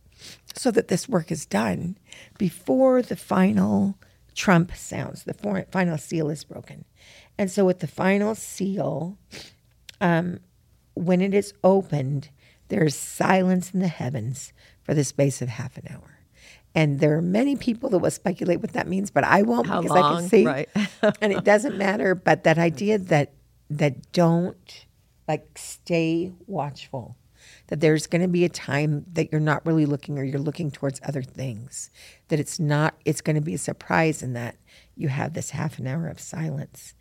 so 0.56 0.72
that 0.72 0.88
this 0.88 1.10
work 1.10 1.32
is 1.32 1.46
done 1.46 1.98
before 2.38 3.02
the 3.02 3.16
final 3.16 3.98
trump 4.34 4.76
sounds, 4.76 5.24
the 5.24 5.66
final 5.72 5.98
seal 5.98 6.30
is 6.30 6.44
broken. 6.44 6.86
And 7.38 7.50
so, 7.50 7.66
with 7.66 7.80
the 7.80 7.88
final 7.88 8.36
seal, 8.36 9.18
um, 10.02 10.40
when 10.94 11.22
it 11.22 11.34
is 11.34 11.54
opened, 11.64 12.30
there 12.70 12.84
is 12.84 12.96
silence 12.96 13.74
in 13.74 13.80
the 13.80 13.88
heavens 13.88 14.54
for 14.84 14.94
the 14.94 15.04
space 15.04 15.42
of 15.42 15.50
half 15.50 15.78
an 15.78 15.88
hour. 15.90 16.20
And 16.76 17.00
there 17.00 17.16
are 17.16 17.22
many 17.22 17.56
people 17.56 17.90
that 17.90 18.00
will 18.00 18.12
speculate 18.12 18.60
what 18.62 18.74
that 18.74 18.88
means, 18.88 19.12
but 19.12 19.24
I 19.24 19.44
won't 19.44 19.68
How 19.68 19.82
because 19.82 19.96
I 19.96 20.16
can 20.16 20.30
see, 20.30 20.46
Right. 20.46 20.70
and 21.22 21.32
it 21.32 21.44
doesn't 21.44 21.78
matter. 21.78 22.16
But 22.16 22.44
that 22.46 22.58
idea 22.58 22.98
that 22.98 23.34
that 23.70 24.12
don't 24.12 24.86
like 25.28 25.58
stay 25.58 26.32
watchful, 26.48 27.16
that 27.68 27.80
there's 27.80 28.08
going 28.08 28.22
to 28.22 28.28
be 28.28 28.44
a 28.44 28.50
time 28.50 29.06
that 29.14 29.32
you're 29.32 29.42
not 29.42 29.66
really 29.66 29.86
looking 29.86 30.18
or 30.18 30.24
you're 30.24 30.40
looking 30.40 30.72
towards 30.72 31.00
other 31.04 31.22
things, 31.22 31.90
that 32.30 32.40
it's 32.40 32.60
not. 32.60 32.96
It's 33.06 33.22
going 33.22 33.36
to 33.36 33.42
be 33.42 33.54
a 33.54 33.60
surprise 33.60 34.24
in 34.24 34.34
that 34.34 34.56
you 34.96 35.08
have 35.10 35.34
this 35.34 35.52
half 35.52 35.80
an 35.80 35.88
hour 35.88 36.08
of 36.08 36.20
silence, 36.20 36.94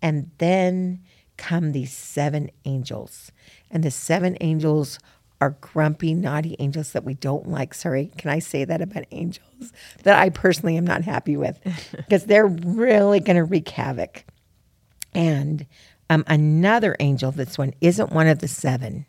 and 0.00 0.30
then 0.38 1.02
come 1.36 1.72
these 1.72 1.92
seven 1.92 2.50
angels, 2.64 3.32
and 3.70 3.82
the 3.82 3.90
seven 3.90 4.36
angels 4.40 4.98
are 5.40 5.50
grumpy, 5.60 6.14
naughty 6.14 6.56
angels 6.58 6.92
that 6.92 7.04
we 7.04 7.14
don't 7.14 7.48
like. 7.48 7.72
Sorry, 7.74 8.10
can 8.18 8.30
I 8.30 8.40
say 8.40 8.64
that 8.64 8.80
about 8.80 9.04
angels 9.10 9.72
that 10.02 10.18
I 10.18 10.30
personally 10.30 10.76
am 10.76 10.86
not 10.86 11.02
happy 11.02 11.36
with 11.36 11.60
because 11.96 12.24
they're 12.24 12.46
really 12.46 13.20
going 13.20 13.36
to 13.36 13.44
wreak 13.44 13.68
havoc. 13.68 14.24
And 15.14 15.66
um, 16.10 16.24
another 16.26 16.96
angel, 17.00 17.30
this 17.30 17.56
one 17.56 17.74
isn't 17.80 18.12
one 18.12 18.26
of 18.26 18.40
the 18.40 18.48
seven. 18.48 19.06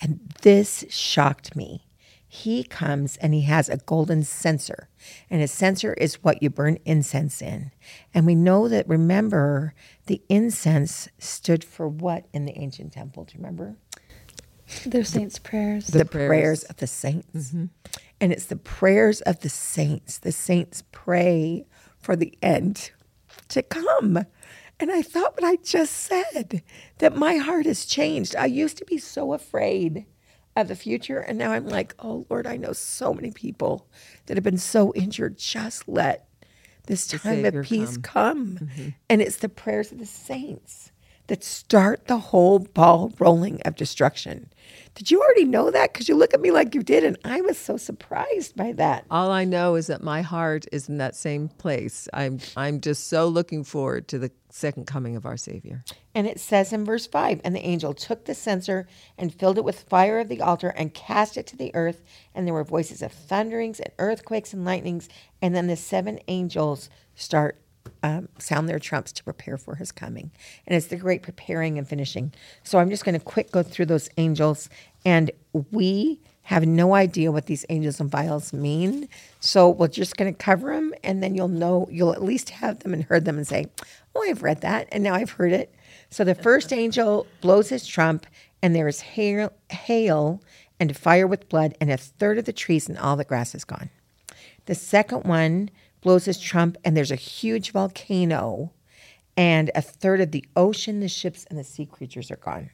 And 0.00 0.20
this 0.42 0.84
shocked 0.88 1.56
me. 1.56 1.85
He 2.28 2.64
comes 2.64 3.16
and 3.18 3.32
he 3.32 3.42
has 3.42 3.68
a 3.68 3.76
golden 3.76 4.24
censer. 4.24 4.88
And 5.30 5.42
a 5.42 5.48
censer 5.48 5.94
is 5.94 6.22
what 6.24 6.42
you 6.42 6.50
burn 6.50 6.78
incense 6.84 7.40
in. 7.40 7.70
And 8.12 8.26
we 8.26 8.34
know 8.34 8.68
that, 8.68 8.88
remember, 8.88 9.74
the 10.06 10.22
incense 10.28 11.08
stood 11.18 11.62
for 11.62 11.88
what 11.88 12.26
in 12.32 12.44
the 12.44 12.58
ancient 12.58 12.92
temple? 12.92 13.24
Do 13.24 13.34
you 13.34 13.38
remember? 13.38 13.76
Their 14.84 15.04
saints' 15.04 15.38
prayers. 15.38 15.86
the, 15.86 16.04
prayers. 16.04 16.28
prayers. 16.28 16.62
of 16.64 16.76
the 16.76 16.88
saints. 16.88 17.50
Mm-hmm. 17.50 17.66
And 18.20 18.32
it's 18.32 18.46
the 18.46 18.56
prayers 18.56 19.20
of 19.20 19.40
the 19.40 19.48
saints. 19.48 20.18
The 20.18 20.32
saints 20.32 20.82
pray 20.90 21.66
for 21.98 22.16
the 22.16 22.36
end 22.42 22.90
to 23.48 23.62
come. 23.62 24.24
And 24.80 24.90
I 24.90 25.02
thought 25.02 25.40
what 25.40 25.44
I 25.44 25.56
just 25.56 25.92
said 25.92 26.62
that 26.98 27.16
my 27.16 27.36
heart 27.36 27.66
has 27.66 27.86
changed. 27.86 28.34
I 28.34 28.46
used 28.46 28.76
to 28.78 28.84
be 28.84 28.98
so 28.98 29.32
afraid 29.32 30.06
of 30.56 30.68
the 30.68 30.76
future. 30.76 31.18
And 31.18 31.38
now 31.38 31.52
I'm 31.52 31.68
like, 31.68 31.94
oh, 31.98 32.26
Lord, 32.30 32.46
I 32.46 32.56
know 32.56 32.72
so 32.72 33.12
many 33.12 33.30
people 33.30 33.86
that 34.26 34.36
have 34.36 34.44
been 34.44 34.58
so 34.58 34.92
injured. 34.94 35.38
Just 35.38 35.88
let 35.88 36.28
this 36.86 37.06
time 37.06 37.44
of 37.44 37.64
peace 37.64 37.96
come. 37.98 38.56
come. 38.56 38.68
Mm-hmm. 38.68 38.88
And 39.08 39.22
it's 39.22 39.36
the 39.36 39.48
prayers 39.48 39.92
of 39.92 39.98
the 39.98 40.06
saints 40.06 40.92
that 41.26 41.42
start 41.42 42.06
the 42.06 42.18
whole 42.18 42.60
ball 42.60 43.12
rolling 43.18 43.60
of 43.62 43.76
destruction. 43.76 44.48
Did 44.94 45.10
you 45.10 45.20
already 45.20 45.44
know 45.44 45.70
that? 45.70 45.92
Because 45.92 46.08
you 46.08 46.16
look 46.16 46.32
at 46.32 46.40
me 46.40 46.50
like 46.50 46.74
you 46.74 46.82
did, 46.82 47.04
and 47.04 47.18
I 47.24 47.40
was 47.40 47.58
so 47.58 47.76
surprised 47.76 48.56
by 48.56 48.72
that. 48.72 49.04
All 49.10 49.30
I 49.30 49.44
know 49.44 49.74
is 49.74 49.88
that 49.88 50.02
my 50.02 50.22
heart 50.22 50.66
is 50.72 50.88
in 50.88 50.98
that 50.98 51.14
same 51.14 51.48
place. 51.48 52.08
I'm 52.14 52.38
I'm 52.56 52.80
just 52.80 53.08
so 53.08 53.28
looking 53.28 53.64
forward 53.64 54.08
to 54.08 54.18
the 54.18 54.30
second 54.56 54.86
coming 54.86 55.16
of 55.16 55.26
our 55.26 55.36
Savior. 55.36 55.84
And 56.14 56.26
it 56.26 56.40
says 56.40 56.72
in 56.72 56.84
verse 56.84 57.06
5 57.06 57.40
And 57.44 57.54
the 57.54 57.66
angel 57.66 57.94
took 57.94 58.24
the 58.24 58.34
censer 58.34 58.88
and 59.18 59.34
filled 59.34 59.58
it 59.58 59.64
with 59.64 59.80
fire 59.82 60.18
of 60.18 60.28
the 60.28 60.40
altar 60.40 60.68
and 60.70 60.94
cast 60.94 61.36
it 61.36 61.46
to 61.48 61.56
the 61.56 61.74
earth. 61.74 62.02
And 62.34 62.46
there 62.46 62.54
were 62.54 62.64
voices 62.64 63.02
of 63.02 63.12
thunderings 63.12 63.80
and 63.80 63.92
earthquakes 63.98 64.52
and 64.52 64.64
lightnings. 64.64 65.08
And 65.42 65.54
then 65.54 65.66
the 65.66 65.76
seven 65.76 66.18
angels 66.28 66.88
start. 67.14 67.60
Um, 68.02 68.28
sound 68.38 68.68
their 68.68 68.80
trumps 68.80 69.12
to 69.12 69.22
prepare 69.22 69.56
for 69.56 69.76
his 69.76 69.92
coming. 69.92 70.32
And 70.66 70.76
it's 70.76 70.88
the 70.88 70.96
great 70.96 71.22
preparing 71.22 71.78
and 71.78 71.88
finishing. 71.88 72.32
So 72.64 72.80
I'm 72.80 72.90
just 72.90 73.04
going 73.04 73.16
to 73.16 73.24
quick 73.24 73.52
go 73.52 73.62
through 73.62 73.86
those 73.86 74.10
angels. 74.16 74.68
And 75.04 75.30
we 75.70 76.20
have 76.46 76.64
no 76.64 76.94
idea 76.94 77.32
what 77.32 77.46
these 77.46 77.66
angels 77.70 77.98
and 77.98 78.08
vials 78.08 78.52
mean. 78.52 79.08
So 79.40 79.68
we're 79.68 79.88
just 79.88 80.16
going 80.16 80.32
to 80.32 80.38
cover 80.38 80.72
them. 80.72 80.94
And 81.02 81.20
then 81.20 81.34
you'll 81.34 81.48
know, 81.48 81.88
you'll 81.90 82.12
at 82.12 82.22
least 82.22 82.50
have 82.50 82.78
them 82.78 82.94
and 82.94 83.02
heard 83.02 83.24
them 83.24 83.36
and 83.36 83.44
say, 83.44 83.66
Oh, 84.14 84.22
I've 84.22 84.44
read 84.44 84.60
that. 84.60 84.86
And 84.92 85.02
now 85.02 85.14
I've 85.14 85.32
heard 85.32 85.52
it. 85.52 85.74
So 86.08 86.22
the 86.22 86.36
first 86.36 86.72
angel 86.72 87.26
blows 87.40 87.68
his 87.68 87.84
trump, 87.84 88.28
and 88.62 88.76
there 88.76 88.86
is 88.86 89.00
hail, 89.00 89.52
hail 89.70 90.40
and 90.78 90.96
fire 90.96 91.26
with 91.26 91.48
blood, 91.48 91.76
and 91.80 91.90
a 91.90 91.96
third 91.96 92.38
of 92.38 92.44
the 92.44 92.52
trees 92.52 92.88
and 92.88 92.96
all 92.96 93.16
the 93.16 93.24
grass 93.24 93.52
is 93.52 93.64
gone. 93.64 93.90
The 94.66 94.76
second 94.76 95.24
one 95.24 95.70
blows 96.00 96.26
his 96.26 96.38
trump, 96.38 96.76
and 96.84 96.96
there's 96.96 97.10
a 97.10 97.16
huge 97.16 97.72
volcano, 97.72 98.72
and 99.36 99.72
a 99.74 99.82
third 99.82 100.20
of 100.20 100.30
the 100.30 100.44
ocean, 100.54 101.00
the 101.00 101.08
ships, 101.08 101.44
and 101.50 101.58
the 101.58 101.64
sea 101.64 101.86
creatures 101.86 102.30
are 102.30 102.36
gone. 102.36 102.70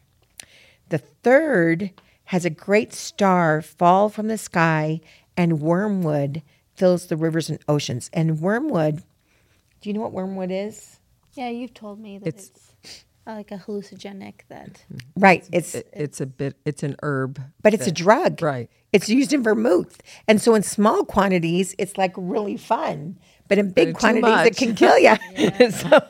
The 0.91 0.99
third 0.99 1.93
has 2.33 2.47
a 2.47 2.51
great 2.51 2.95
star 2.95 3.61
fall 3.61 4.09
from 4.09 4.27
the 4.29 4.39
sky, 4.39 4.99
and 5.37 5.61
wormwood 5.61 6.41
fills 6.75 7.09
the 7.09 7.17
rivers 7.17 7.51
and 7.51 7.59
oceans. 7.69 8.09
And 8.15 8.41
wormwood, 8.41 9.03
do 9.83 9.91
you 9.91 9.93
know 9.93 10.01
what 10.01 10.13
wormwood 10.13 10.51
is? 10.51 10.99
Yeah, 11.35 11.51
you've 11.51 11.75
told 11.75 12.01
me 12.01 12.17
that 12.17 12.27
It's- 12.27 12.51
it's, 12.83 13.05
uh, 13.27 13.35
like 13.35 13.51
a 13.51 13.59
hallucinogenic 13.59 14.47
that 14.49 14.83
Right. 15.15 15.47
It's 15.53 15.75
It, 15.75 15.89
it's 15.93 16.23
a 16.23 16.27
bit. 16.27 16.57
It's 16.65 16.83
an 16.83 16.97
herb, 17.03 17.39
but 17.63 17.75
it's 17.75 17.87
a 17.87 17.93
drug. 17.93 18.41
Right. 18.41 18.71
It's 18.95 19.11
used 19.11 19.35
in 19.35 19.43
vermouth. 19.43 20.01
And 20.27 20.41
so 20.41 20.55
in 20.55 20.63
small 20.63 21.05
quantities, 21.05 21.75
it's 21.77 21.99
like 21.99 22.15
really 22.17 22.57
fun. 22.57 23.19
But 23.47 23.59
in 23.59 23.73
big 23.73 23.89
in 23.89 23.95
too 23.95 23.99
quantities, 23.99 24.47
it 24.47 24.57
can 24.57 24.75
kill 24.75 24.99
you. 24.99 25.17
so, 25.71 26.01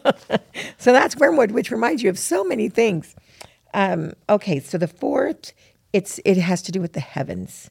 so 0.78 0.92
that's 0.92 1.16
wormwood, 1.16 1.50
which 1.50 1.72
reminds 1.72 2.04
you 2.04 2.10
of 2.10 2.18
so 2.18 2.44
many 2.44 2.68
things. 2.68 3.16
Um, 3.74 4.12
okay, 4.28 4.60
so 4.60 4.78
the 4.78 4.86
fourth, 4.86 5.52
it's 5.92 6.20
it 6.24 6.36
has 6.38 6.62
to 6.62 6.72
do 6.72 6.80
with 6.80 6.92
the 6.92 7.00
heavens. 7.00 7.70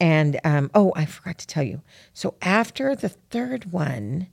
And 0.00 0.40
um, 0.44 0.70
oh, 0.74 0.92
I 0.96 1.04
forgot 1.04 1.38
to 1.38 1.46
tell 1.46 1.62
you. 1.62 1.82
So 2.12 2.34
after 2.42 2.96
the 2.96 3.08
third 3.08 3.72
one, 3.72 4.26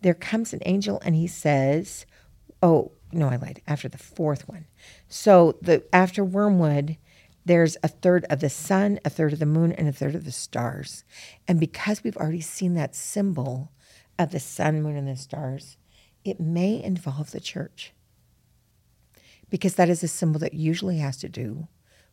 there 0.00 0.14
comes 0.14 0.52
an 0.52 0.60
angel 0.64 1.00
and 1.04 1.14
he 1.14 1.26
says, 1.26 2.06
Oh, 2.62 2.92
no, 3.12 3.28
I 3.28 3.36
lied. 3.36 3.62
After 3.66 3.88
the 3.88 3.98
fourth 3.98 4.48
one. 4.48 4.66
So 5.08 5.58
the 5.60 5.84
after 5.92 6.24
wormwood, 6.24 6.96
there's 7.44 7.76
a 7.82 7.88
third 7.88 8.24
of 8.30 8.40
the 8.40 8.50
sun, 8.50 9.00
a 9.04 9.10
third 9.10 9.32
of 9.32 9.38
the 9.38 9.46
moon, 9.46 9.72
and 9.72 9.88
a 9.88 9.92
third 9.92 10.14
of 10.14 10.24
the 10.24 10.32
stars. 10.32 11.04
And 11.48 11.58
because 11.58 12.04
we've 12.04 12.16
already 12.16 12.40
seen 12.40 12.74
that 12.74 12.94
symbol 12.94 13.72
of 14.18 14.30
the 14.30 14.40
sun, 14.40 14.82
moon, 14.82 14.96
and 14.96 15.08
the 15.08 15.16
stars, 15.16 15.76
it 16.24 16.38
may 16.38 16.82
involve 16.82 17.30
the 17.30 17.40
church. 17.40 17.92
Because 19.48 19.74
that 19.74 19.88
is 19.88 20.02
a 20.02 20.08
symbol 20.08 20.38
that 20.40 20.54
usually 20.54 20.98
has 20.98 21.16
to 21.18 21.28
do 21.28 21.66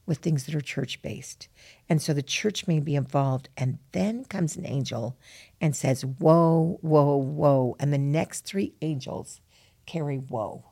with 0.07 0.17
things 0.19 0.45
that 0.45 0.55
are 0.55 0.61
church 0.61 1.01
based. 1.03 1.47
And 1.89 2.01
so 2.01 2.13
the 2.13 2.23
church 2.23 2.65
may 2.67 2.79
be 2.79 2.95
involved. 2.95 3.49
And 3.57 3.77
then 3.91 4.23
comes 4.25 4.55
an 4.55 4.65
angel 4.65 5.15
and 5.61 5.75
says, 5.75 6.03
Whoa, 6.03 6.79
whoa, 6.81 7.17
whoa. 7.17 7.75
And 7.79 7.93
the 7.93 7.97
next 7.99 8.45
three 8.45 8.73
angels 8.81 9.41
carry 9.85 10.17
woe. 10.17 10.63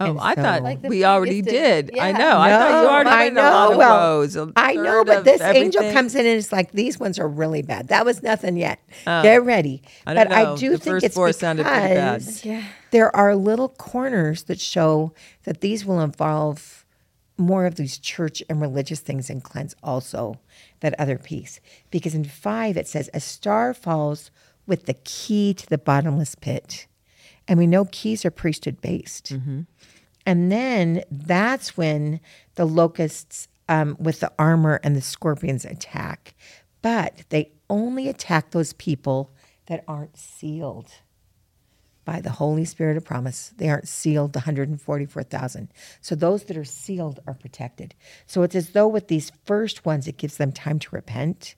Oh, 0.00 0.06
And 0.10 0.18
I 0.18 0.34
so- 0.34 0.42
thought 0.42 0.62
Like 0.64 0.82
we 0.82 1.04
already 1.04 1.40
previous 1.42 1.62
did. 1.62 1.86
did. 1.90 1.98
I 2.00 2.08
Yeah. 2.08 2.16
know. 2.18 2.38
I 2.40 2.50
thought 2.50 2.82
you 2.82 2.88
already 2.88 3.10
I 3.10 3.28
did 3.28 3.38
a 3.38 3.42
lot 3.42 3.66
know. 3.68 3.72
of 3.72 3.78
Well, 3.78 4.18
woes, 4.18 4.34
a 4.36 4.52
I 4.56 4.74
know, 4.74 5.04
but 5.04 5.18
of 5.18 5.24
this 5.24 5.40
angel 5.40 5.92
comes 5.92 6.16
in 6.16 6.26
and 6.26 6.36
it's 6.36 6.50
like 6.50 6.72
these 6.72 6.98
ones 6.98 7.16
are 7.20 7.28
really 7.28 7.62
bad. 7.62 7.86
That 7.88 8.04
was 8.04 8.20
nothing 8.20 8.56
yet. 8.56 8.80
Oh. 9.06 9.22
Get 9.22 9.44
ready. 9.44 9.82
Oh. 10.04 10.10
I 10.10 10.14
don't 10.14 10.28
but 10.30 10.36
I 10.36 10.54
do 10.56 10.70
The 10.70 10.78
think 10.78 10.92
first 10.94 11.04
it's 11.06 11.14
four 11.14 11.30
bad. 11.32 12.18
because 12.18 12.44
Yeah. 12.44 12.64
there 12.90 13.14
are 13.14 13.36
little 13.36 13.68
corners 13.68 14.42
that 14.44 14.58
show 14.58 15.12
that 15.44 15.60
these 15.60 15.84
will 15.84 16.00
involve 16.00 16.83
more 17.36 17.66
of 17.66 17.74
these 17.74 17.98
church 17.98 18.42
and 18.48 18.60
religious 18.60 19.00
things 19.00 19.28
and 19.28 19.42
cleanse 19.42 19.74
also 19.82 20.38
that 20.80 20.98
other 20.98 21.18
piece. 21.18 21.60
Because 21.90 22.14
in 22.14 22.24
five 22.24 22.76
it 22.76 22.86
says 22.86 23.10
a 23.12 23.20
star 23.20 23.74
falls 23.74 24.30
with 24.66 24.86
the 24.86 24.94
key 24.94 25.52
to 25.54 25.66
the 25.66 25.78
bottomless 25.78 26.34
pit. 26.34 26.86
And 27.46 27.58
we 27.58 27.66
know 27.66 27.86
keys 27.86 28.24
are 28.24 28.30
priesthood 28.30 28.80
based. 28.80 29.30
And 30.26 30.50
then 30.50 31.02
that's 31.10 31.76
when 31.76 32.20
the 32.54 32.64
locusts 32.64 33.48
um, 33.68 33.96
with 33.98 34.20
the 34.20 34.32
armor 34.38 34.80
and 34.82 34.96
the 34.96 35.02
scorpions 35.02 35.64
attack. 35.64 36.34
But 36.80 37.24
they 37.28 37.52
only 37.68 38.08
attack 38.08 38.50
those 38.50 38.72
people 38.74 39.30
that 39.66 39.84
aren't 39.88 40.16
sealed 40.16 40.92
by 42.04 42.20
the 42.20 42.30
Holy 42.30 42.64
Spirit 42.64 42.96
of 42.96 43.04
promise. 43.04 43.52
They 43.56 43.68
aren't 43.68 43.88
sealed, 43.88 44.32
the 44.32 44.40
144,000. 44.40 45.68
So 46.00 46.14
those 46.14 46.44
that 46.44 46.56
are 46.56 46.64
sealed 46.64 47.20
are 47.26 47.34
protected. 47.34 47.94
So 48.26 48.42
it's 48.42 48.54
as 48.54 48.70
though 48.70 48.88
with 48.88 49.08
these 49.08 49.32
first 49.44 49.84
ones, 49.84 50.06
it 50.06 50.16
gives 50.16 50.36
them 50.36 50.52
time 50.52 50.78
to 50.80 50.94
repent. 50.94 51.54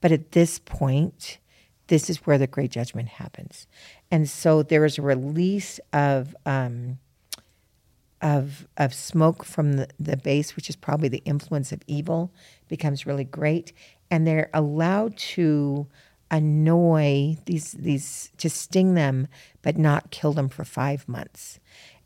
But 0.00 0.12
at 0.12 0.32
this 0.32 0.58
point, 0.58 1.38
this 1.88 2.08
is 2.08 2.18
where 2.26 2.38
the 2.38 2.46
great 2.46 2.70
judgment 2.70 3.08
happens. 3.08 3.66
And 4.10 4.28
so 4.28 4.62
there 4.62 4.84
is 4.84 4.98
a 4.98 5.02
release 5.02 5.80
of. 5.92 6.34
Um, 6.46 6.98
of 8.22 8.68
of 8.76 8.92
smoke 8.92 9.44
from 9.44 9.74
the, 9.74 9.88
the 9.98 10.16
base, 10.16 10.54
which 10.54 10.68
is 10.68 10.76
probably 10.76 11.08
the 11.08 11.22
influence 11.24 11.72
of 11.72 11.80
evil, 11.86 12.30
becomes 12.68 13.06
really 13.06 13.24
great, 13.24 13.72
and 14.10 14.26
they're 14.26 14.50
allowed 14.52 15.16
to 15.16 15.86
annoy 16.30 17.36
these 17.46 17.72
these 17.72 18.30
to 18.38 18.48
sting 18.48 18.94
them, 18.94 19.28
but 19.62 19.76
not 19.76 20.10
kill 20.10 20.32
them 20.32 20.48
for 20.48 20.64
five 20.64 21.08
months. 21.08 21.58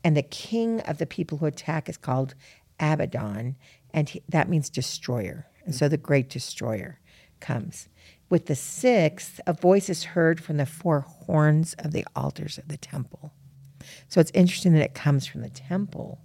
And 0.03 0.15
the 0.15 0.23
king 0.23 0.81
of 0.81 0.97
the 0.97 1.05
people 1.05 1.37
who 1.37 1.45
attack 1.45 1.89
is 1.89 1.97
called 1.97 2.35
Abaddon, 2.79 3.55
and 3.93 4.09
he, 4.09 4.21
that 4.29 4.49
means 4.49 4.69
destroyer. 4.69 5.47
And 5.65 5.73
so 5.73 5.87
the 5.87 5.97
great 5.97 6.29
destroyer 6.29 6.99
comes. 7.39 7.89
With 8.29 8.47
the 8.47 8.55
sixth, 8.55 9.39
a 9.47 9.53
voice 9.53 9.89
is 9.89 10.03
heard 10.03 10.43
from 10.43 10.57
the 10.57 10.65
four 10.65 11.01
horns 11.01 11.75
of 11.79 11.91
the 11.91 12.05
altars 12.15 12.57
of 12.57 12.67
the 12.67 12.77
temple. 12.77 13.33
So 14.07 14.19
it's 14.19 14.31
interesting 14.33 14.73
that 14.73 14.83
it 14.83 14.93
comes 14.93 15.25
from 15.25 15.41
the 15.41 15.49
temple. 15.49 16.19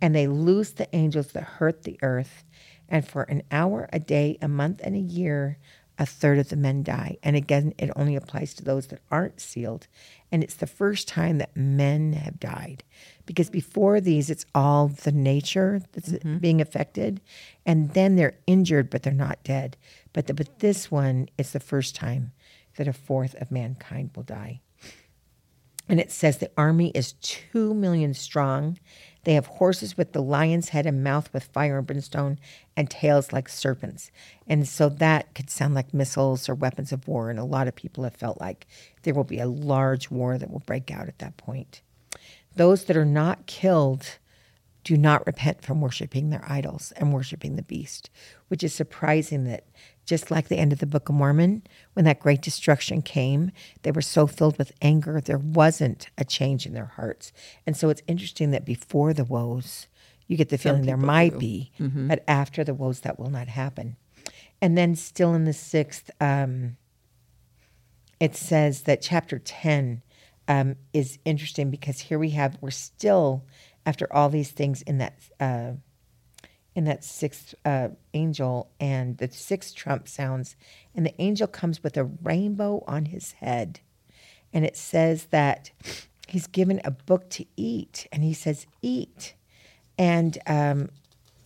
And 0.00 0.14
they 0.14 0.26
loose 0.26 0.72
the 0.72 0.94
angels 0.94 1.28
that 1.28 1.42
hurt 1.42 1.82
the 1.82 1.98
earth. 2.02 2.44
And 2.88 3.06
for 3.06 3.22
an 3.24 3.42
hour, 3.50 3.88
a 3.92 3.98
day, 3.98 4.38
a 4.42 4.48
month, 4.48 4.80
and 4.84 4.94
a 4.94 5.00
year, 5.00 5.58
a 5.98 6.06
third 6.06 6.38
of 6.38 6.48
the 6.48 6.56
men 6.56 6.82
die. 6.82 7.16
And 7.22 7.36
again, 7.36 7.72
it 7.78 7.90
only 7.96 8.16
applies 8.16 8.54
to 8.54 8.64
those 8.64 8.88
that 8.88 9.00
aren't 9.10 9.40
sealed. 9.40 9.86
And 10.30 10.42
it's 10.42 10.54
the 10.54 10.66
first 10.66 11.08
time 11.08 11.38
that 11.38 11.56
men 11.56 12.12
have 12.12 12.38
died. 12.38 12.84
Because 13.24 13.48
before 13.48 14.00
these, 14.00 14.28
it's 14.28 14.46
all 14.54 14.88
the 14.88 15.12
nature 15.12 15.82
that's 15.92 16.10
mm-hmm. 16.10 16.38
being 16.38 16.60
affected. 16.60 17.20
And 17.64 17.94
then 17.94 18.16
they're 18.16 18.38
injured, 18.46 18.90
but 18.90 19.02
they're 19.02 19.12
not 19.12 19.42
dead. 19.42 19.76
But, 20.12 20.26
the, 20.26 20.34
but 20.34 20.58
this 20.58 20.90
one, 20.90 21.28
it's 21.38 21.52
the 21.52 21.60
first 21.60 21.94
time 21.94 22.32
that 22.76 22.88
a 22.88 22.92
fourth 22.92 23.34
of 23.36 23.50
mankind 23.50 24.10
will 24.14 24.22
die. 24.22 24.60
And 25.88 26.00
it 26.00 26.10
says 26.10 26.38
the 26.38 26.50
army 26.56 26.90
is 26.94 27.12
two 27.14 27.72
million 27.72 28.12
strong. 28.12 28.78
They 29.26 29.34
have 29.34 29.46
horses 29.46 29.96
with 29.96 30.12
the 30.12 30.22
lion's 30.22 30.68
head 30.68 30.86
and 30.86 31.02
mouth 31.02 31.32
with 31.32 31.42
fire 31.42 31.78
and 31.78 31.86
brimstone 31.86 32.38
and 32.76 32.88
tails 32.88 33.32
like 33.32 33.48
serpents. 33.48 34.12
And 34.46 34.68
so 34.68 34.88
that 34.88 35.34
could 35.34 35.50
sound 35.50 35.74
like 35.74 35.92
missiles 35.92 36.48
or 36.48 36.54
weapons 36.54 36.92
of 36.92 37.08
war. 37.08 37.28
And 37.28 37.36
a 37.36 37.44
lot 37.44 37.66
of 37.66 37.74
people 37.74 38.04
have 38.04 38.14
felt 38.14 38.40
like 38.40 38.68
there 39.02 39.14
will 39.14 39.24
be 39.24 39.40
a 39.40 39.48
large 39.48 40.12
war 40.12 40.38
that 40.38 40.48
will 40.48 40.60
break 40.60 40.92
out 40.92 41.08
at 41.08 41.18
that 41.18 41.36
point. 41.38 41.82
Those 42.54 42.84
that 42.84 42.96
are 42.96 43.04
not 43.04 43.46
killed 43.46 44.18
do 44.84 44.96
not 44.96 45.26
repent 45.26 45.60
from 45.60 45.80
worshiping 45.80 46.30
their 46.30 46.44
idols 46.48 46.92
and 46.96 47.12
worshiping 47.12 47.56
the 47.56 47.62
beast, 47.62 48.10
which 48.46 48.62
is 48.62 48.72
surprising 48.72 49.42
that 49.42 49.64
just 50.06 50.30
like 50.30 50.48
the 50.48 50.56
end 50.56 50.72
of 50.72 50.78
the 50.78 50.86
Book 50.86 51.08
of 51.08 51.16
Mormon, 51.16 51.62
when 51.92 52.04
that 52.04 52.20
great 52.20 52.40
destruction 52.40 53.02
came, 53.02 53.50
they 53.82 53.90
were 53.90 54.00
so 54.00 54.26
filled 54.26 54.56
with 54.56 54.72
anger, 54.80 55.20
there 55.20 55.36
wasn't 55.36 56.08
a 56.16 56.24
change 56.24 56.64
in 56.64 56.72
their 56.74 56.92
hearts. 56.96 57.32
And 57.66 57.76
so 57.76 57.88
it's 57.90 58.02
interesting 58.06 58.52
that 58.52 58.64
before 58.64 59.12
the 59.12 59.24
woes, 59.24 59.88
you 60.28 60.36
get 60.36 60.48
the 60.48 60.58
feeling 60.58 60.82
there 60.86 60.96
might 60.96 61.38
be, 61.38 61.72
but 62.08 62.24
after 62.26 62.64
the 62.64 62.74
woes, 62.74 63.00
that 63.00 63.18
will 63.18 63.30
not 63.30 63.48
happen. 63.48 63.96
And 64.62 64.78
then, 64.78 64.94
still 64.96 65.34
in 65.34 65.44
the 65.44 65.52
sixth, 65.52 66.10
um, 66.20 66.76
it 68.18 68.34
says 68.34 68.82
that 68.82 69.02
chapter 69.02 69.38
10 69.38 70.02
um, 70.48 70.76
is 70.92 71.18
interesting 71.24 71.70
because 71.70 72.00
here 72.00 72.18
we 72.18 72.30
have, 72.30 72.56
we're 72.60 72.70
still, 72.70 73.44
after 73.84 74.10
all 74.12 74.28
these 74.28 74.50
things 74.52 74.82
in 74.82 74.98
that. 74.98 75.14
Uh, 75.38 75.72
in 76.76 76.84
that 76.84 77.02
sixth 77.02 77.54
uh, 77.64 77.88
angel, 78.12 78.70
and 78.78 79.16
the 79.16 79.30
sixth 79.30 79.74
trump 79.74 80.06
sounds, 80.06 80.56
and 80.94 81.06
the 81.06 81.20
angel 81.20 81.46
comes 81.46 81.82
with 81.82 81.96
a 81.96 82.04
rainbow 82.04 82.84
on 82.86 83.06
his 83.06 83.32
head. 83.32 83.80
And 84.52 84.62
it 84.64 84.76
says 84.76 85.24
that 85.30 85.70
he's 86.28 86.46
given 86.46 86.82
a 86.84 86.90
book 86.90 87.30
to 87.30 87.46
eat, 87.56 88.06
and 88.12 88.22
he 88.22 88.34
says, 88.34 88.66
Eat. 88.82 89.34
And 89.96 90.36
um, 90.46 90.90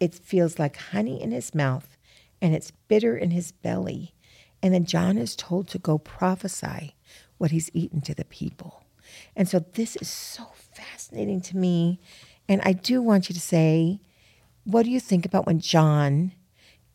it 0.01 0.16
feels 0.16 0.59
like 0.59 0.77
honey 0.77 1.23
in 1.23 1.31
his 1.31 1.55
mouth, 1.55 1.97
and 2.43 2.53
it's 2.53 2.73
bitter 2.88 3.16
in 3.16 3.31
his 3.31 3.53
belly. 3.53 4.12
And 4.61 4.75
then 4.75 4.85
John 4.85 5.16
is 5.16 5.37
told 5.37 5.69
to 5.69 5.79
go 5.79 5.97
prophesy 5.97 6.97
what 7.38 7.53
he's 7.53 7.71
eaten 7.73 8.01
to 8.01 8.14
the 8.14 8.25
people. 8.25 8.83
And 9.37 9.49
so 9.49 9.64
this 9.75 9.95
is 9.95 10.09
so 10.09 10.49
fascinating 10.73 11.40
to 11.43 11.57
me. 11.57 12.01
And 12.49 12.61
I 12.64 12.73
do 12.73 13.01
want 13.01 13.29
you 13.29 13.35
to 13.35 13.40
say, 13.40 14.01
what 14.64 14.85
do 14.85 14.90
you 14.90 15.01
think 15.01 15.25
about 15.25 15.46
when 15.46 15.61
John 15.61 16.33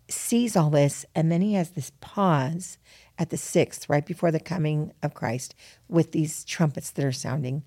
sees 0.08 0.56
all 0.56 0.70
this 0.70 1.06
and 1.16 1.32
then 1.32 1.42
he 1.42 1.54
has 1.54 1.72
this 1.72 1.92
pause 2.02 2.78
at 3.18 3.30
the 3.30 3.38
sixth, 3.38 3.90
right 3.90 4.06
before 4.06 4.32
the 4.32 4.40
coming 4.40 4.92
of 5.02 5.14
Christ, 5.14 5.56
with 5.88 6.12
these 6.12 6.44
trumpets 6.44 6.92
that 6.92 7.06
are 7.06 7.12
sounding? 7.12 7.64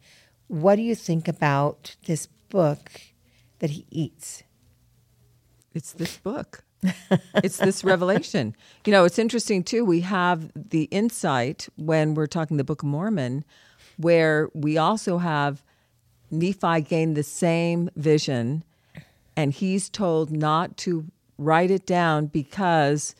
What 0.46 0.76
do 0.76 0.82
you 0.82 0.94
think 0.94 1.28
about 1.28 1.96
this 2.06 2.26
book 2.48 2.90
that 3.58 3.70
he 3.70 3.86
eats? 3.90 4.42
It's 5.74 5.92
this 5.92 6.16
book. 6.16 6.64
it's 7.34 7.58
this 7.58 7.82
revelation. 7.84 8.54
You 8.86 8.92
know, 8.92 9.04
it's 9.04 9.18
interesting 9.18 9.64
too. 9.64 9.84
We 9.84 10.00
have 10.00 10.50
the 10.54 10.84
insight 10.84 11.68
when 11.76 12.14
we're 12.14 12.26
talking 12.26 12.56
the 12.56 12.64
Book 12.64 12.82
of 12.82 12.88
Mormon, 12.88 13.44
where 13.98 14.48
we 14.54 14.78
also 14.78 15.18
have 15.18 15.62
Nephi 16.30 16.80
gain 16.80 17.12
the 17.12 17.22
same 17.22 17.90
vision, 17.96 18.64
and 19.38 19.52
he's 19.52 19.88
told 19.88 20.32
not 20.32 20.76
to 20.78 21.04
write 21.38 21.70
it 21.70 21.86
down 21.86 22.26
because 22.26 23.14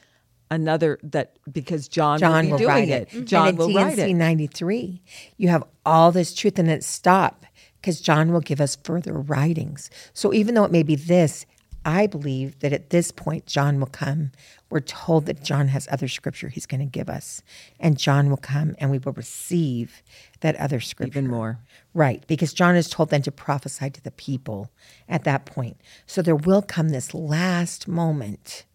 another 0.51 0.99
that 1.05 1.39
because 1.51 1.87
John, 1.87 2.19
John 2.19 2.47
will 2.47 2.51
will 2.53 2.59
doing 2.59 2.69
write 2.69 2.89
it. 2.89 3.15
it. 3.15 3.25
John 3.25 3.51
and 3.51 3.59
will 3.59 3.73
write 3.73 4.01
it. 4.01 4.13
93, 4.13 5.01
you 5.37 5.49
have 5.49 5.63
all 5.87 6.11
this 6.11 6.35
truth 6.35 6.59
and 6.59 6.69
it 6.69 6.83
stop 6.83 7.47
because 7.81 8.01
John 8.01 8.33
will 8.33 8.41
give 8.41 8.61
us 8.61 8.75
further 8.75 9.13
writings. 9.13 9.91
So 10.13 10.35
even 10.35 10.57
though 10.57 10.65
it 10.65 10.73
may 10.73 10.83
be 10.83 10.97
this, 10.97 11.47
I 11.89 12.07
believe 12.07 12.59
that 12.59 12.75
at 12.75 12.91
this 12.91 13.11
point, 13.11 13.47
John 13.47 13.81
will 13.81 13.87
come. 13.87 14.33
We're 14.69 14.81
told 14.81 15.25
that 15.25 15.43
John 15.43 15.69
has 15.69 15.89
other 15.91 16.07
scripture 16.07 16.51
he's 16.51 16.67
going 16.67 16.81
to 16.81 16.87
give 16.87 17.09
us. 17.09 17.43
And 17.81 17.97
John 17.97 18.29
will 18.29 18.37
come 18.37 18.77
and 18.79 18.91
we 18.91 18.99
will 18.99 19.15
receive 19.15 20.03
that 20.41 20.55
other 20.57 20.81
scripture. 20.81 21.19
Even 21.19 21.31
more. 21.31 21.61
Right, 21.95 22.23
because 22.27 22.53
John 22.53 22.77
is 22.77 22.91
told 22.91 23.09
then 23.09 23.23
to 23.23 23.33
prophesy 23.33 23.89
to 23.89 24.03
the 24.03 24.11
people 24.11 24.71
at 25.09 25.25
that 25.25 25.47
point. 25.47 25.81
So 26.07 26.21
there 26.21 26.37
will 26.37 26.61
come 26.61 26.91
this 26.91 27.15
last 27.15 27.89
moment 27.89 28.67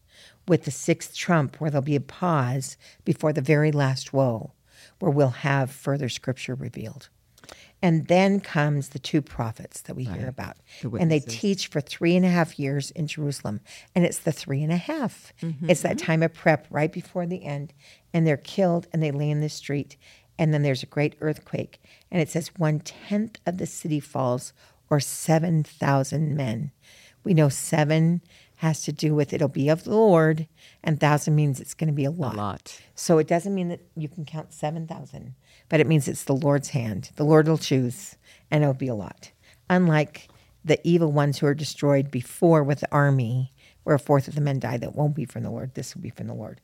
with 0.47 0.63
the 0.63 0.71
sixth 0.71 1.15
trump 1.15 1.57
where 1.61 1.69
there'll 1.69 1.83
be 1.83 1.95
a 1.95 2.01
pause 2.01 2.77
before 3.05 3.31
the 3.31 3.41
very 3.41 3.71
last 3.71 4.11
woe, 4.11 4.53
where 4.97 5.11
we'll 5.11 5.29
have 5.29 5.69
further 5.69 6.09
scripture 6.09 6.55
revealed. 6.55 7.09
And 7.81 8.07
then 8.07 8.39
comes 8.39 8.89
the 8.89 8.99
two 8.99 9.21
prophets 9.21 9.81
that 9.81 9.95
we 9.95 10.05
hear 10.05 10.29
about. 10.29 10.55
The 10.81 10.89
And 10.91 11.11
they 11.11 11.19
teach 11.19 11.67
for 11.67 11.81
three 11.81 12.15
and 12.15 12.25
a 12.25 12.29
half 12.29 12.57
years 12.57 12.91
in 12.91 13.07
Jerusalem. 13.07 13.59
And 13.93 14.05
it's 14.05 14.19
the 14.19 14.31
three 14.31 14.63
and 14.63 14.71
a 14.71 14.77
half. 14.77 15.33
Mm-hmm, 15.41 15.69
it's 15.69 15.81
that 15.81 15.97
mm-hmm. 15.97 16.05
time 16.05 16.23
of 16.23 16.33
prep 16.33 16.65
right 16.69 16.91
before 16.91 17.25
the 17.25 17.43
end. 17.43 17.73
And 18.13 18.25
they're 18.25 18.37
killed 18.37 18.87
and 18.93 19.03
they 19.03 19.11
lay 19.11 19.29
in 19.29 19.41
the 19.41 19.49
street. 19.49 19.97
And 20.39 20.53
then 20.53 20.63
there's 20.63 20.83
a 20.83 20.87
great 20.87 21.15
earthquake. 21.19 21.81
And 22.09 22.21
it 22.21 22.29
says 22.29 22.51
one 22.55 22.79
tenth 22.79 23.39
of 23.45 23.57
the 23.57 23.65
city 23.65 23.99
falls, 23.99 24.53
or 24.89 24.99
7,000 24.99 26.35
men. 26.35 26.71
We 27.23 27.33
know 27.33 27.49
seven 27.49 28.21
has 28.63 28.81
to 28.81 28.93
do 28.93 29.13
with 29.13 29.33
it'll 29.33 29.49
be 29.49 29.67
of 29.67 29.83
the 29.83 29.91
Lord, 29.91 30.47
and 30.81 30.97
thousand 30.97 31.35
means 31.35 31.59
it's 31.59 31.73
going 31.73 31.89
to 31.89 31.93
be 31.93 32.05
a 32.05 32.11
lot. 32.11 32.35
A 32.35 32.37
lot. 32.37 32.81
So 32.95 33.17
it 33.17 33.27
doesn't 33.27 33.53
mean 33.53 33.67
that 33.67 33.81
you 33.95 34.07
can 34.07 34.23
count 34.23 34.53
7,000, 34.53 35.35
but 35.67 35.81
it 35.81 35.87
means 35.87 36.07
it's 36.07 36.23
the 36.23 36.33
Lord's 36.33 36.69
hand. 36.69 37.11
The 37.17 37.25
Lord 37.25 37.45
will 37.45 37.57
choose, 37.57 38.15
and 38.49 38.63
it'll 38.63 38.73
be 38.73 38.87
a 38.87 38.95
lot. 38.95 39.31
Unlike 39.69 40.29
the 40.63 40.79
evil 40.87 41.11
ones 41.11 41.39
who 41.39 41.45
are 41.45 41.53
destroyed 41.53 42.09
before 42.09 42.63
with 42.63 42.79
the 42.79 42.91
army, 42.91 43.51
where 43.83 43.97
a 43.97 43.99
fourth 43.99 44.29
of 44.29 44.35
the 44.35 44.41
men 44.41 44.59
die, 44.59 44.77
that 44.77 44.95
won't 44.95 45.13
be 45.13 45.25
from 45.25 45.43
the 45.43 45.51
Lord. 45.51 45.73
This 45.73 45.93
will 45.93 46.01
be 46.01 46.09
from 46.09 46.27
the 46.27 46.33
Lord. 46.33 46.61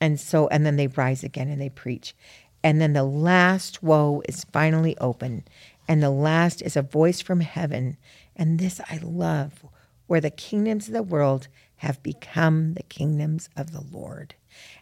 And 0.00 0.20
so, 0.20 0.46
and 0.48 0.64
then 0.64 0.76
they 0.76 0.86
rise 0.86 1.24
again 1.24 1.48
and 1.48 1.60
they 1.60 1.68
preach. 1.68 2.14
And 2.62 2.80
then 2.80 2.92
the 2.92 3.02
last 3.02 3.82
woe 3.82 4.22
is 4.28 4.44
finally 4.52 4.96
open. 4.98 5.44
And 5.88 6.00
the 6.00 6.10
last 6.10 6.62
is 6.62 6.76
a 6.76 6.82
voice 6.82 7.20
from 7.20 7.40
heaven. 7.40 7.96
And 8.36 8.60
this 8.60 8.80
I 8.88 9.00
love, 9.02 9.64
where 10.06 10.20
the 10.20 10.30
kingdoms 10.30 10.88
of 10.88 10.94
the 10.94 11.02
world 11.02 11.48
have 11.76 12.02
become 12.02 12.74
the 12.74 12.82
kingdoms 12.82 13.48
of 13.56 13.72
the 13.72 13.84
Lord. 13.92 14.34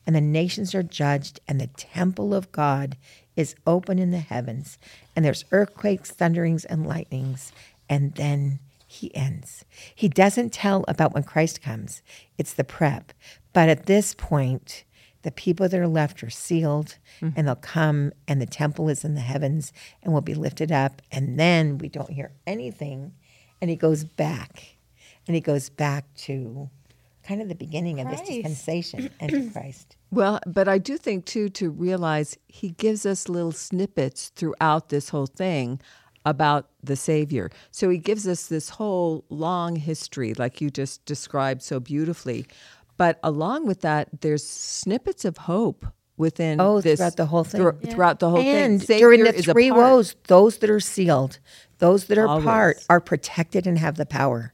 And 0.07 0.15
the 0.15 0.21
nations 0.21 0.75
are 0.75 0.83
judged, 0.83 1.41
and 1.49 1.61
the 1.61 1.69
temple 1.69 2.35
of 2.35 2.53
God 2.53 2.97
is 3.37 3.55
open 3.67 3.99
in 3.99 4.11
the 4.11 4.19
heavens. 4.19 4.79
And 5.17 5.25
there's 5.25 5.45
earthquakes, 5.53 6.11
thunderings, 6.11 6.65
and 6.65 6.87
lightnings. 6.87 7.53
And 7.89 8.15
then 8.15 8.59
he 8.87 9.15
ends. 9.15 9.65
He 9.95 10.09
doesn't 10.09 10.53
tell 10.53 10.85
about 10.87 11.15
when 11.15 11.23
Christ 11.23 11.63
comes, 11.63 12.03
it's 12.37 12.53
the 12.53 12.65
prep. 12.65 13.13
But 13.53 13.69
at 13.69 13.87
this 13.87 14.15
point, 14.15 14.85
the 15.23 15.31
people 15.31 15.69
that 15.69 15.81
are 15.81 15.89
left 15.89 16.23
are 16.23 16.31
sealed 16.31 16.99
mm-hmm. 17.21 17.31
and 17.37 17.47
they'll 17.47 17.55
come 17.55 18.13
and 18.29 18.41
the 18.41 18.47
temple 18.47 18.89
is 18.89 19.05
in 19.05 19.15
the 19.15 19.21
heavens 19.21 19.73
and 20.03 20.13
will 20.13 20.21
be 20.21 20.35
lifted 20.35 20.71
up. 20.71 21.01
And 21.11 21.39
then 21.39 21.79
we 21.79 21.89
don't 21.89 22.11
hear 22.11 22.33
anything. 22.47 23.13
And 23.61 23.71
he 23.71 23.77
goes 23.77 24.05
back 24.05 24.77
and 25.27 25.35
he 25.35 25.41
goes 25.41 25.69
back 25.69 26.05
to 26.15 26.69
kind 27.23 27.41
of 27.41 27.49
the 27.49 27.55
beginning 27.55 28.01
of 28.01 28.11
this 28.11 28.21
dispensation 28.23 29.11
and 29.21 29.53
Christ. 29.53 29.97
Well, 30.11 30.41
but 30.47 30.69
I 30.69 30.79
do 30.79 30.97
think 30.99 31.25
too 31.25 31.49
to 31.51 31.71
realize 31.71 32.37
he 32.49 32.71
gives 32.71 33.07
us 33.07 33.29
little 33.29 33.53
snippets 33.53 34.31
throughout 34.35 34.89
this 34.89 35.11
whole 35.11 35.27
thing 35.27 35.81
about 36.25 36.69
the 36.83 36.97
Savior. 36.97 37.51
So 37.71 37.89
he 37.91 37.99
gives 37.99 38.27
us 38.29 38.47
this 38.49 38.71
whole 38.71 39.25
long 39.29 39.77
history, 39.77 40.35
like 40.35 40.61
you 40.61 40.71
just 40.71 41.05
described 41.05 41.63
so 41.63 41.81
beautifully. 41.81 42.47
But 42.97 43.19
along 43.23 43.67
with 43.67 43.81
that, 43.81 44.21
there's 44.21 44.47
snippets 44.47 45.25
of 45.25 45.37
hope 45.39 45.87
within 46.17 46.61
Oh, 46.61 46.81
this 46.81 46.99
throughout 47.01 47.17
the 47.17 47.27
whole 47.27 47.43
thing. 47.45 47.61
thro- 47.61 47.73
Throughout 47.79 48.21
the 48.21 48.31
whole 48.31 48.39
and 48.41 48.81
thing, 48.83 48.99
during 48.99 49.25
Savior 49.25 49.33
the 49.43 49.53
three 49.53 49.71
woes, 49.73 50.15
those 50.29 50.59
that 50.59 50.71
are 50.71 50.79
sealed, 50.79 51.39
those 51.79 52.05
that 52.07 52.19
are 52.19 52.29
Always. 52.29 52.45
part, 52.45 52.87
are 52.91 53.01
protected 53.01 53.67
and 53.67 53.79
have 53.79 53.97
the 53.97 54.07
power 54.07 54.53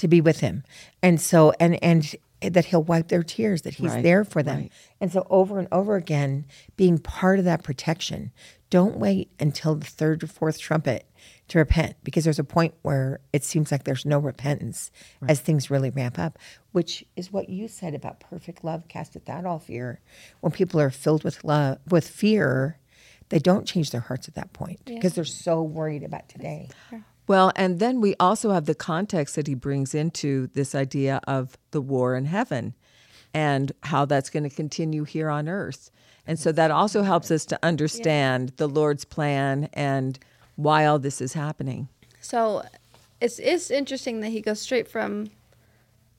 to 0.00 0.08
be 0.08 0.20
with 0.20 0.40
him. 0.40 0.64
And 1.02 1.20
so, 1.20 1.52
and 1.60 1.82
and 1.82 2.14
that 2.42 2.66
he'll 2.66 2.82
wipe 2.82 3.08
their 3.08 3.22
tears, 3.22 3.62
that 3.62 3.74
he's 3.74 3.90
Right, 3.92 4.02
there 4.02 4.24
for 4.24 4.42
them. 4.42 4.60
right. 4.60 4.72
And 5.00 5.12
so, 5.12 5.26
over 5.30 5.58
and 5.58 5.68
over 5.70 5.96
again, 5.96 6.46
being 6.76 6.98
part 6.98 7.38
of 7.38 7.44
that 7.44 7.62
protection. 7.62 8.32
Don't 8.70 8.98
wait 8.98 9.30
until 9.40 9.74
the 9.74 9.84
third 9.86 10.22
or 10.22 10.28
fourth 10.28 10.60
trumpet 10.60 11.04
to 11.48 11.58
repent, 11.58 11.96
because 12.04 12.22
there's 12.22 12.38
a 12.38 12.44
point 12.44 12.72
where 12.82 13.18
it 13.32 13.42
seems 13.42 13.72
like 13.72 13.82
there's 13.82 14.06
no 14.06 14.18
repentance 14.20 14.92
as 15.26 15.40
things 15.40 15.70
really 15.72 15.90
ramp 15.90 16.20
up, 16.20 16.38
which 16.70 17.04
is 17.16 17.32
what 17.32 17.48
you 17.48 17.66
said 17.66 17.94
about 17.94 18.20
perfect 18.20 18.62
love 18.62 18.86
casteth 18.86 19.28
out 19.28 19.44
all 19.44 19.58
fear. 19.58 20.00
When 20.40 20.52
people 20.52 20.80
are 20.80 20.90
filled 20.90 21.24
with 21.24 21.42
love, 21.42 21.78
with 21.90 22.06
fear, 22.08 22.78
they 23.30 23.40
don't 23.40 23.66
change 23.66 23.90
their 23.90 24.02
hearts 24.02 24.28
at 24.28 24.34
that 24.36 24.52
point 24.52 24.80
because 24.84 25.14
they're 25.14 25.24
so 25.24 25.62
worried 25.62 26.04
about 26.04 26.28
today. 26.28 26.68
Well, 27.30 27.52
and 27.54 27.78
then 27.78 28.00
we 28.00 28.16
also 28.18 28.50
have 28.50 28.66
the 28.66 28.74
context 28.74 29.36
that 29.36 29.46
he 29.46 29.54
brings 29.54 29.94
into 29.94 30.48
this 30.48 30.74
idea 30.74 31.20
of 31.28 31.56
the 31.70 31.80
war 31.80 32.16
in 32.16 32.24
heaven 32.24 32.74
and 33.32 33.70
how 33.84 34.04
that's 34.04 34.30
going 34.30 34.42
to 34.42 34.50
continue 34.50 35.04
here 35.04 35.30
on 35.30 35.48
earth. 35.48 35.92
And 36.26 36.40
so 36.40 36.50
that 36.50 36.72
also 36.72 37.04
helps 37.04 37.30
us 37.30 37.46
to 37.46 37.58
understand 37.62 38.54
the 38.56 38.66
Lord's 38.66 39.04
plan 39.04 39.68
and 39.72 40.18
why 40.56 40.84
all 40.86 40.98
this 40.98 41.20
is 41.20 41.34
happening. 41.34 41.86
So 42.20 42.64
it's 43.20 43.38
it's 43.38 43.70
interesting 43.70 44.18
that 44.22 44.30
he 44.30 44.40
goes 44.40 44.60
straight 44.60 44.88
from 44.88 45.30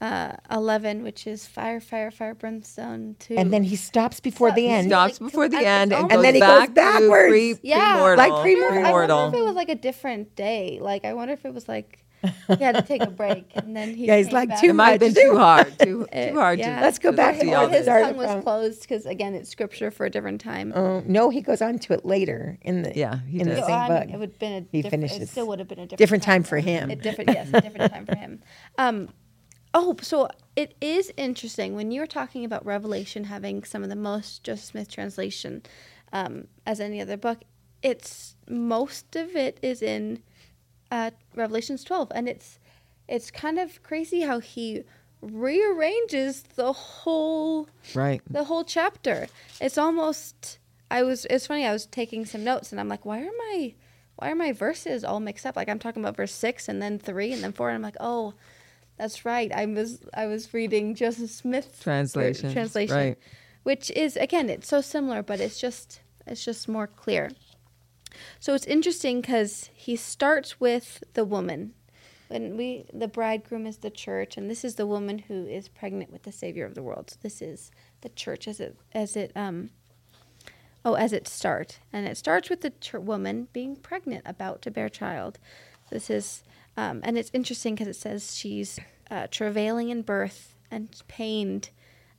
uh, 0.02 0.36
eleven, 0.52 1.04
which 1.04 1.28
is 1.28 1.46
fire, 1.48 1.80
fire, 1.80 2.10
fire, 2.12 2.34
brimstone, 2.34 3.16
to 3.20 3.36
And 3.36 3.54
then 3.54 3.64
he 3.64 3.76
stops 3.76 4.20
before 4.20 4.50
So 4.50 4.56
the 4.56 4.62
he 4.62 4.68
end. 4.70 4.88
Stops 4.90 5.22
like, 5.22 5.32
before 5.32 5.48
the 5.48 5.58
I- 5.58 5.64
end 5.64 5.94
and, 5.94 6.12
and 6.12 6.24
then 6.24 6.34
he 6.34 6.40
goes 6.42 6.50
back 6.60 6.68
to 6.70 6.74
backwards. 6.74 7.30
pre- 7.30 7.60
Yeah, 7.62 7.98
premortal. 8.00 8.18
like 8.18 8.32
I 8.32 8.36
premortal. 8.36 8.62
wonder- 8.72 8.86
I 8.88 8.92
wonder 8.92 9.38
if 9.38 9.42
it 9.42 9.46
was 9.46 9.56
like 9.56 9.70
a 9.70 9.76
different 9.76 10.36
day. 10.36 10.80
Like 10.82 11.06
I 11.06 11.14
wonder 11.14 11.34
if 11.34 11.46
it 11.46 11.54
was 11.54 11.70
like 11.70 12.04
he 12.48 12.64
had 12.64 12.76
to 12.76 12.84
take 12.84 13.02
a 13.02 13.10
break, 13.24 13.46
and 13.56 13.76
then 13.76 13.96
he 13.96 14.06
Yeah, 14.06 14.18
he's 14.18 14.32
like, 14.32 14.50
back. 14.50 14.62
too 14.62 14.70
It 14.70 14.74
might 14.74 14.92
have 14.92 15.00
been 15.00 15.14
too 15.16 15.36
hard. 15.40 15.74
Too, 15.80 16.08
It- 16.12 16.30
too 16.32 16.40
hard 16.40 16.60
yeah. 16.60 16.76
to. 16.78 16.82
Let's 16.86 17.00
go 17.00 17.10
to 17.10 17.18
back 17.18 17.36
to 17.40 17.42
and 17.42 17.54
all 17.56 17.68
this. 17.68 17.78
his 17.78 17.86
Started 17.86 18.06
tongue 18.10 18.18
was 18.18 18.44
closed 18.44 18.82
because 18.82 19.06
again, 19.08 19.34
it's 19.34 19.50
scripture 19.50 19.90
for 19.92 20.06
a 20.06 20.10
different 20.10 20.40
time. 20.42 20.72
Oh 20.76 21.02
no, 21.08 21.30
he 21.30 21.42
goes 21.42 21.62
on 21.64 21.80
to 21.80 21.94
it 21.94 22.06
later 22.06 22.58
in 22.62 22.84
the 22.84 22.94
Yeah, 22.96 23.20
he 23.28 23.40
in 23.40 23.48
the 23.50 23.56
does. 23.56 23.64
So, 23.64 23.68
same 23.68 23.76
I 23.76 23.88
book. 23.88 24.10
it 24.14 24.18
would 24.20 24.30
have 24.30 24.40
been 24.40 24.54
a 24.54 24.66
He 24.72 24.82
different, 24.84 25.04
It 25.04 25.08
finishes. 25.10 25.32
still 25.32 25.48
would 25.48 25.60
have 25.60 25.68
been 25.68 25.80
a 25.80 25.82
different, 25.84 25.98
Different 26.00 26.24
time 26.24 26.44
for 26.44 26.58
him. 26.58 26.90
A 26.92 26.96
different, 26.96 27.32
yes, 27.34 27.50
a 27.54 27.62
different 27.62 27.92
time 27.92 28.06
for 28.08 28.16
him. 28.16 28.42
Um, 28.78 29.10
oh, 29.74 29.96
so 30.02 30.28
it 30.56 30.76
is 30.82 31.12
interesting 31.18 31.76
when 31.76 31.92
you 31.92 32.02
were 32.02 32.08
talking 32.08 32.44
about 32.46 32.66
Revelation 32.66 33.26
having 33.26 33.64
some 33.64 33.84
of 33.84 33.90
the 33.90 33.96
most 33.96 34.44
Joseph 34.44 34.66
Smith 34.66 34.90
translation 34.92 35.64
um, 36.14 36.48
as 36.66 36.80
any 36.80 37.02
other 37.02 37.18
book. 37.18 37.40
It's 37.82 38.36
most 38.48 39.16
of 39.16 39.36
it 39.36 39.58
is 39.62 39.82
in 39.82 40.22
uh, 40.92 41.12
Revelations 41.36 41.84
twelve, 41.84 42.12
and 42.14 42.28
it's 42.30 42.60
it's 43.08 43.32
kind 43.32 43.58
of 43.60 43.82
crazy 43.84 44.22
how 44.22 44.40
he 44.40 44.84
rearranges 45.22 46.44
the 46.56 46.74
whole 46.74 47.68
Right. 47.96 48.22
the 48.30 48.46
whole 48.46 48.64
chapter. 48.64 49.28
It's 49.60 49.78
almost 49.78 50.60
I 50.90 51.04
was 51.04 51.26
it's 51.30 51.48
funny, 51.48 51.66
I 51.66 51.74
was 51.74 51.86
taking 51.86 52.26
some 52.26 52.44
notes 52.44 52.72
and 52.72 52.80
I'm 52.80 52.90
like, 52.90 53.06
why 53.06 53.22
are 53.22 53.32
my 53.38 53.74
why 54.18 54.32
are 54.32 54.36
my 54.36 54.52
verses 54.52 55.04
all 55.04 55.20
mixed 55.20 55.46
up? 55.46 55.56
Like 55.56 55.70
I'm 55.70 55.80
talking 55.80 56.04
about 56.04 56.18
verse 56.18 56.34
six 56.34 56.68
and 56.68 56.82
then 56.82 57.00
three 57.00 57.32
and 57.32 57.44
then 57.44 57.54
four 57.54 57.70
and 57.70 57.76
I'm 57.76 57.82
like, 57.82 57.98
oh, 58.00 58.34
that's 59.02 59.26
right. 59.26 59.52
I 59.52 59.66
was 59.66 60.00
I 60.14 60.28
was 60.28 60.54
reading 60.54 60.94
Joseph 60.94 61.32
Smith's 61.32 61.80
Translation. 61.80 62.54
translation. 62.54 62.96
Right. 62.96 63.18
Which 63.64 63.90
is 63.92 64.16
again, 64.16 64.48
it's 64.48 64.68
so 64.68 64.80
similar, 64.80 65.24
but 65.24 65.40
it's 65.40 65.60
just 65.60 66.02
it's 66.28 66.46
just 66.46 66.70
more 66.70 66.86
clear. 66.86 67.32
So 68.40 68.54
it's 68.54 68.68
interesting 68.68 69.22
because 69.22 69.72
he 69.74 69.96
starts 69.96 70.60
with 70.60 71.04
the 71.16 71.26
woman. 71.26 71.74
When 72.28 72.56
we 72.56 72.86
the 72.94 73.08
bridegroom 73.08 73.66
is 73.66 73.78
the 73.78 73.90
church, 73.90 74.38
and 74.38 74.52
this 74.52 74.64
is 74.64 74.76
the 74.76 74.86
woman 74.86 75.18
who 75.18 75.48
is 75.48 75.68
pregnant 75.68 76.12
with 76.12 76.22
the 76.22 76.32
Savior 76.32 76.66
of 76.66 76.76
the 76.76 76.84
world. 76.84 77.10
So 77.10 77.18
this 77.24 77.42
is 77.42 77.72
the 78.02 78.10
church 78.10 78.48
as 78.48 78.60
it 78.60 78.78
as 78.94 79.16
it 79.16 79.32
um 79.36 79.72
oh 80.86 80.94
as 80.94 81.12
it 81.12 81.28
start, 81.28 81.80
and 81.92 82.08
it 82.08 82.18
starts 82.18 82.52
with 82.52 82.62
the 82.62 82.70
ch- 82.70 82.94
woman 82.94 83.48
being 83.52 83.78
pregnant, 83.78 84.22
about 84.28 84.62
to 84.62 84.70
bear 84.70 84.90
child. 84.90 85.40
This 85.90 86.12
is 86.12 86.44
um, 86.78 87.02
and 87.04 87.18
it's 87.18 87.32
interesting 87.34 87.76
because 87.76 87.88
it 87.88 87.96
says 87.96 88.36
she's 88.36 88.80
uh, 89.10 89.28
travailing 89.30 89.90
in 89.90 90.02
birth 90.02 90.56
and 90.70 90.90
pained 91.08 91.70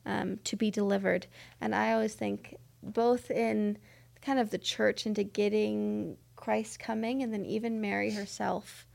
um, 0.05 0.39
to 0.45 0.57
be 0.57 0.71
delivered. 0.71 1.27
And 1.61 1.75
I 1.75 1.93
always 1.93 2.15
think 2.15 2.57
both 2.83 3.31
in 3.31 3.79
kind 4.21 4.39
of 4.39 4.51
the 4.51 4.59
church 4.59 5.07
into 5.07 5.25
getting 5.25 6.17
Christ 6.37 6.79
coming, 6.81 7.23
and 7.23 7.33
then 7.33 7.45
even 7.47 7.81
Mary 7.81 8.11
herself 8.11 8.87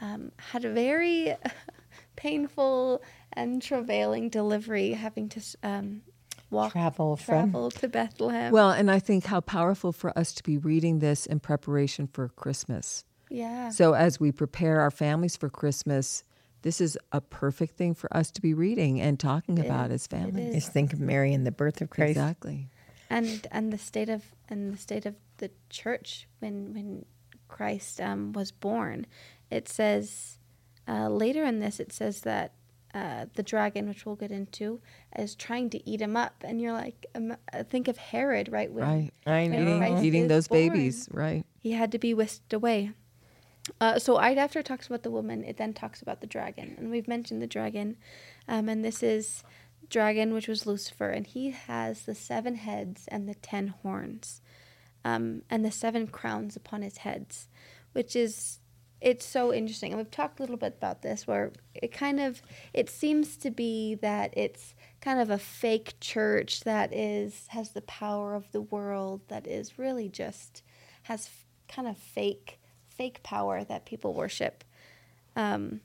um, 0.00 0.32
had 0.38 0.64
a 0.64 0.72
very 0.72 1.34
painful 2.16 3.02
and 3.32 3.62
travailing 3.62 4.28
delivery, 4.28 4.92
having 4.92 5.28
to 5.28 5.40
um, 5.62 6.02
walk 6.50 6.72
Travel 6.72 7.16
from- 7.16 7.50
travel 7.50 7.70
to 7.72 7.88
Bethlehem. 7.88 8.52
Well, 8.52 8.70
and 8.70 8.90
I 8.90 8.98
think 8.98 9.26
how 9.26 9.40
powerful 9.40 9.92
for 9.92 10.16
us 10.18 10.32
to 10.34 10.42
be 10.42 10.58
reading 10.58 10.98
this 10.98 11.26
in 11.26 11.40
preparation 11.40 12.06
for 12.06 12.28
Christmas. 12.28 13.04
Yeah, 13.30 13.70
So 13.70 13.94
as 13.94 14.18
we 14.20 14.32
prepare 14.32 14.80
our 14.80 14.90
families 14.90 15.36
for 15.36 15.48
Christmas, 15.48 16.24
this 16.62 16.80
is 16.80 16.98
a 17.12 17.20
perfect 17.20 17.76
thing 17.76 17.94
for 17.94 18.14
us 18.16 18.30
to 18.32 18.40
be 18.42 18.54
reading 18.54 19.00
and 19.00 19.18
talking 19.20 19.58
about 19.58 19.90
as 19.90 20.06
families. 20.06 20.54
Just 20.54 20.72
think 20.72 20.92
of 20.92 21.00
Mary 21.00 21.32
and 21.32 21.46
the 21.46 21.52
birth 21.52 21.80
of 21.80 21.90
Christ. 21.90 22.10
Exactly. 22.10 22.68
and 23.10 23.46
and 23.52 23.72
the 23.72 23.78
state 23.78 24.08
of 24.08 24.24
and 24.48 24.72
the 24.74 24.78
state 24.78 25.06
of 25.06 25.14
the 25.38 25.50
church 25.70 26.26
when 26.40 26.72
when 26.74 27.04
Christ 27.48 28.00
um, 28.00 28.32
was 28.32 28.50
born. 28.52 29.06
It 29.50 29.68
says 29.68 30.38
uh, 30.88 31.08
later 31.08 31.44
in 31.44 31.60
this, 31.60 31.78
it 31.78 31.92
says 31.92 32.22
that 32.22 32.52
uh, 32.94 33.26
the 33.34 33.42
dragon, 33.42 33.88
which 33.88 34.06
we'll 34.06 34.16
get 34.16 34.30
into, 34.30 34.80
is 35.16 35.34
trying 35.34 35.68
to 35.70 35.88
eat 35.88 36.00
him 36.00 36.16
up, 36.16 36.42
and 36.42 36.60
you're 36.60 36.72
like, 36.72 37.06
um, 37.14 37.36
uh, 37.52 37.62
think 37.64 37.88
of 37.88 37.96
Herod, 37.98 38.48
right? 38.50 38.72
When 38.72 38.84
Right. 38.84 39.10
I 39.26 39.46
know. 39.48 39.58
Eating, 39.82 40.04
eating 40.04 40.28
those 40.28 40.48
born. 40.48 40.68
babies. 40.68 41.08
Right. 41.12 41.44
he 41.60 41.72
had 41.72 41.92
to 41.92 41.98
be 41.98 42.14
whisked 42.14 42.52
away. 42.52 42.92
Uh, 43.80 43.98
so 43.98 44.18
right 44.18 44.38
after 44.38 44.58
it 44.60 44.66
talks 44.66 44.86
about 44.86 45.02
the 45.02 45.10
woman, 45.10 45.44
it 45.44 45.56
then 45.56 45.72
talks 45.72 46.02
about 46.02 46.20
the 46.20 46.26
dragon, 46.26 46.74
and 46.78 46.90
we've 46.90 47.08
mentioned 47.08 47.42
the 47.42 47.46
dragon, 47.46 47.96
um, 48.48 48.68
and 48.68 48.84
this 48.84 49.02
is 49.02 49.42
dragon, 49.90 50.32
which 50.32 50.48
was 50.48 50.66
Lucifer, 50.66 51.08
and 51.10 51.26
he 51.26 51.50
has 51.50 52.02
the 52.02 52.14
seven 52.14 52.54
heads 52.54 53.06
and 53.08 53.28
the 53.28 53.34
ten 53.34 53.68
horns, 53.68 54.40
um, 55.04 55.42
and 55.50 55.64
the 55.64 55.70
seven 55.70 56.06
crowns 56.06 56.56
upon 56.56 56.82
his 56.82 56.98
heads, 56.98 57.48
which 57.92 58.14
is 58.14 58.60
it's 59.00 59.26
so 59.26 59.52
interesting. 59.52 59.92
And 59.92 59.98
we've 59.98 60.10
talked 60.10 60.38
a 60.38 60.42
little 60.42 60.56
bit 60.56 60.74
about 60.78 61.02
this, 61.02 61.26
where 61.26 61.52
it 61.74 61.92
kind 61.92 62.18
of 62.20 62.42
it 62.72 62.88
seems 62.88 63.36
to 63.38 63.50
be 63.50 63.94
that 63.96 64.32
it's 64.36 64.74
kind 65.00 65.20
of 65.20 65.30
a 65.30 65.38
fake 65.38 65.94
church 66.00 66.60
that 66.60 66.94
is 66.94 67.46
has 67.48 67.70
the 67.70 67.82
power 67.82 68.34
of 68.34 68.50
the 68.52 68.62
world 68.62 69.20
that 69.28 69.46
is 69.46 69.78
really 69.78 70.08
just 70.08 70.62
has 71.02 71.26
f- 71.26 71.44
kind 71.68 71.86
of 71.86 71.98
fake 71.98 72.58
fake 72.96 73.22
power 73.22 73.64
that 73.64 73.86
people 73.86 74.14
worship. 74.14 74.64
Um, 75.34 75.80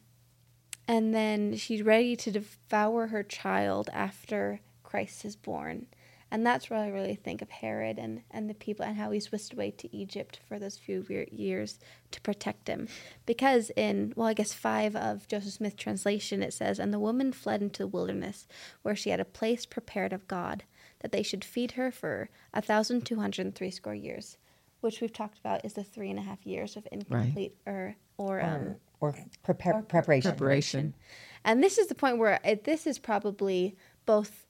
and 0.88 1.14
then 1.14 1.55
she's 1.55 1.84
ready 1.84 2.16
to 2.18 2.32
devour 2.32 3.07
her 3.07 3.24
child 3.24 3.89
after 3.93 4.59
Christ 4.84 5.24
is 5.26 5.36
born. 5.36 5.88
And 6.34 6.45
that's 6.45 6.70
where 6.70 6.80
I 6.80 6.88
really 6.88 7.16
think 7.16 7.41
of 7.41 7.49
Herod 7.49 7.97
and, 7.99 8.22
and 8.32 8.49
the 8.49 8.53
people 8.53 8.86
and 8.86 8.95
how 8.95 9.12
he's 9.12 9.34
whisked 9.34 9.51
away 9.51 9.72
to 9.72 9.93
Egypt 9.95 10.39
for 10.47 10.57
those 10.57 10.78
few 10.78 11.05
years 11.30 11.78
to 12.12 12.22
protect 12.22 12.70
him. 12.70 12.88
Because 13.26 13.70
in, 13.76 14.14
well, 14.16 14.28
I 14.28 14.34
guess 14.34 14.53
five 14.53 14.95
of 14.95 15.28
Joseph 15.28 15.53
Smith 15.53 15.76
translation, 15.76 16.41
it 16.41 16.53
says, 16.53 16.80
And 16.80 16.93
the 16.93 16.99
woman 16.99 17.34
fled 17.34 17.62
into 17.62 17.84
the 17.84 17.88
wilderness, 17.88 18.47
where 18.82 18.95
she 18.95 19.09
had 19.09 19.20
a 19.20 19.26
place 19.26 19.66
prepared 19.66 20.14
of 20.14 20.28
God, 20.30 20.64
that 21.01 21.12
they 21.12 21.22
should 21.22 21.43
feed 21.43 21.72
her 21.74 21.91
for 21.91 22.30
a 22.53 22.62
thousand 22.62 23.05
two 23.05 23.20
hundred 23.20 23.45
and 23.45 23.55
three 23.55 23.72
score 23.72 23.95
years, 23.95 24.38
which 24.82 25.02
we've 25.02 25.14
talked 25.14 25.40
about 25.40 25.64
is 25.66 25.74
the 25.74 25.84
three 25.84 26.10
and 26.10 26.20
a 26.20 26.22
half 26.22 26.46
years 26.46 26.76
of 26.76 26.88
incomplete 26.92 27.56
or, 27.66 27.96
or, 28.18 28.42
um, 28.44 28.76
Or 29.00 29.16
prepare, 29.44 29.76
or 29.76 29.82
preparation. 29.82 30.32
Preparation. 30.32 30.94
and 31.46 31.64
this 31.64 31.78
is 31.78 31.88
the 31.88 31.96
point 31.96 32.18
where 32.18 32.40
it, 32.44 32.64
this 32.66 32.86
is 32.86 33.00
probably 33.00 33.76
both 34.06 34.46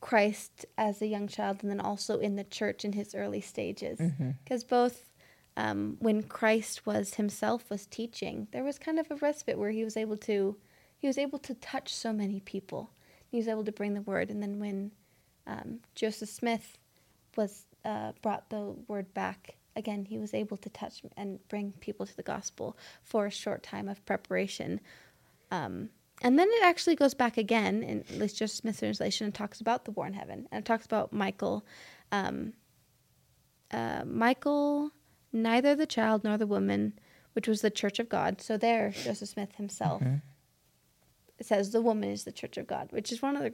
Christ 0.00 0.64
as 0.78 1.02
a 1.02 1.06
young 1.06 1.28
child 1.28 1.58
and 1.62 1.70
then 1.70 1.80
also 1.80 2.18
in 2.18 2.36
the 2.36 2.44
church 2.44 2.84
in 2.84 2.92
his 2.92 3.14
early 3.14 3.40
stages. 3.40 4.00
Because 4.44 4.64
both 4.64 5.12
um, 5.56 5.96
when 6.00 6.22
Christ 6.22 6.86
was 6.86 7.14
himself 7.14 7.68
was 7.70 7.86
teaching, 7.86 8.48
there 8.52 8.64
was 8.64 8.78
kind 8.78 8.98
of 8.98 9.10
a 9.10 9.16
respite 9.16 9.58
where 9.58 9.70
he 9.70 9.84
was 9.84 9.96
able 9.96 10.16
to 10.18 10.56
he 10.98 11.06
was 11.06 11.18
able 11.18 11.38
to 11.40 11.54
touch 11.54 11.94
so 11.94 12.12
many 12.12 12.40
people. 12.40 12.90
He 13.28 13.36
was 13.36 13.48
able 13.48 13.64
to 13.64 13.72
bring 13.72 13.94
the 13.94 14.00
word. 14.00 14.30
And 14.30 14.42
then 14.42 14.58
when 14.58 14.92
um, 15.46 15.80
Joseph 15.94 16.30
Smith 16.30 16.78
was 17.36 17.66
uh, 17.86 18.12
brought 18.20 18.50
the 18.50 18.74
word 18.88 19.14
back 19.14 19.56
again, 19.76 20.04
he 20.06 20.18
was 20.18 20.34
able 20.34 20.56
to 20.56 20.68
touch 20.70 21.02
and 21.16 21.38
bring 21.48 21.72
people 21.80 22.06
to 22.06 22.16
the 22.16 22.22
gospel 22.22 22.76
for 23.02 23.26
a 23.26 23.30
short 23.30 23.62
time 23.62 23.88
of 23.88 24.04
preparation. 24.06 24.80
Um, 25.50 25.90
and 26.22 26.38
then 26.38 26.48
it 26.50 26.64
actually 26.64 26.96
goes 26.96 27.12
back 27.12 27.36
again 27.36 27.82
in 27.82 28.00
at 28.00 28.18
least 28.18 28.38
Joseph 28.38 28.56
Smith's 28.56 28.78
translation 28.80 29.26
and 29.26 29.34
talks 29.34 29.60
about 29.60 29.84
the 29.84 29.90
war 29.90 30.06
in 30.06 30.14
heaven 30.14 30.48
and 30.50 30.60
it 30.62 30.64
talks 30.64 30.86
about 30.86 31.12
Michael. 31.12 31.64
Um, 32.10 32.54
uh, 33.70 34.04
Michael, 34.06 34.92
neither 35.32 35.74
the 35.74 35.86
child 35.86 36.24
nor 36.24 36.38
the 36.38 36.46
woman, 36.46 36.94
which 37.34 37.46
was 37.46 37.60
the 37.60 37.70
church 37.70 37.98
of 37.98 38.08
God. 38.08 38.40
So 38.40 38.56
there, 38.56 38.92
Joseph 39.04 39.28
Smith 39.28 39.56
himself 39.56 40.02
it 41.38 41.46
says 41.46 41.70
the 41.70 41.82
woman 41.82 42.10
is 42.10 42.24
the 42.24 42.32
church 42.32 42.56
of 42.56 42.66
God, 42.66 42.88
which 42.90 43.12
is 43.12 43.20
one 43.20 43.36
of 43.36 43.42
the, 43.42 43.52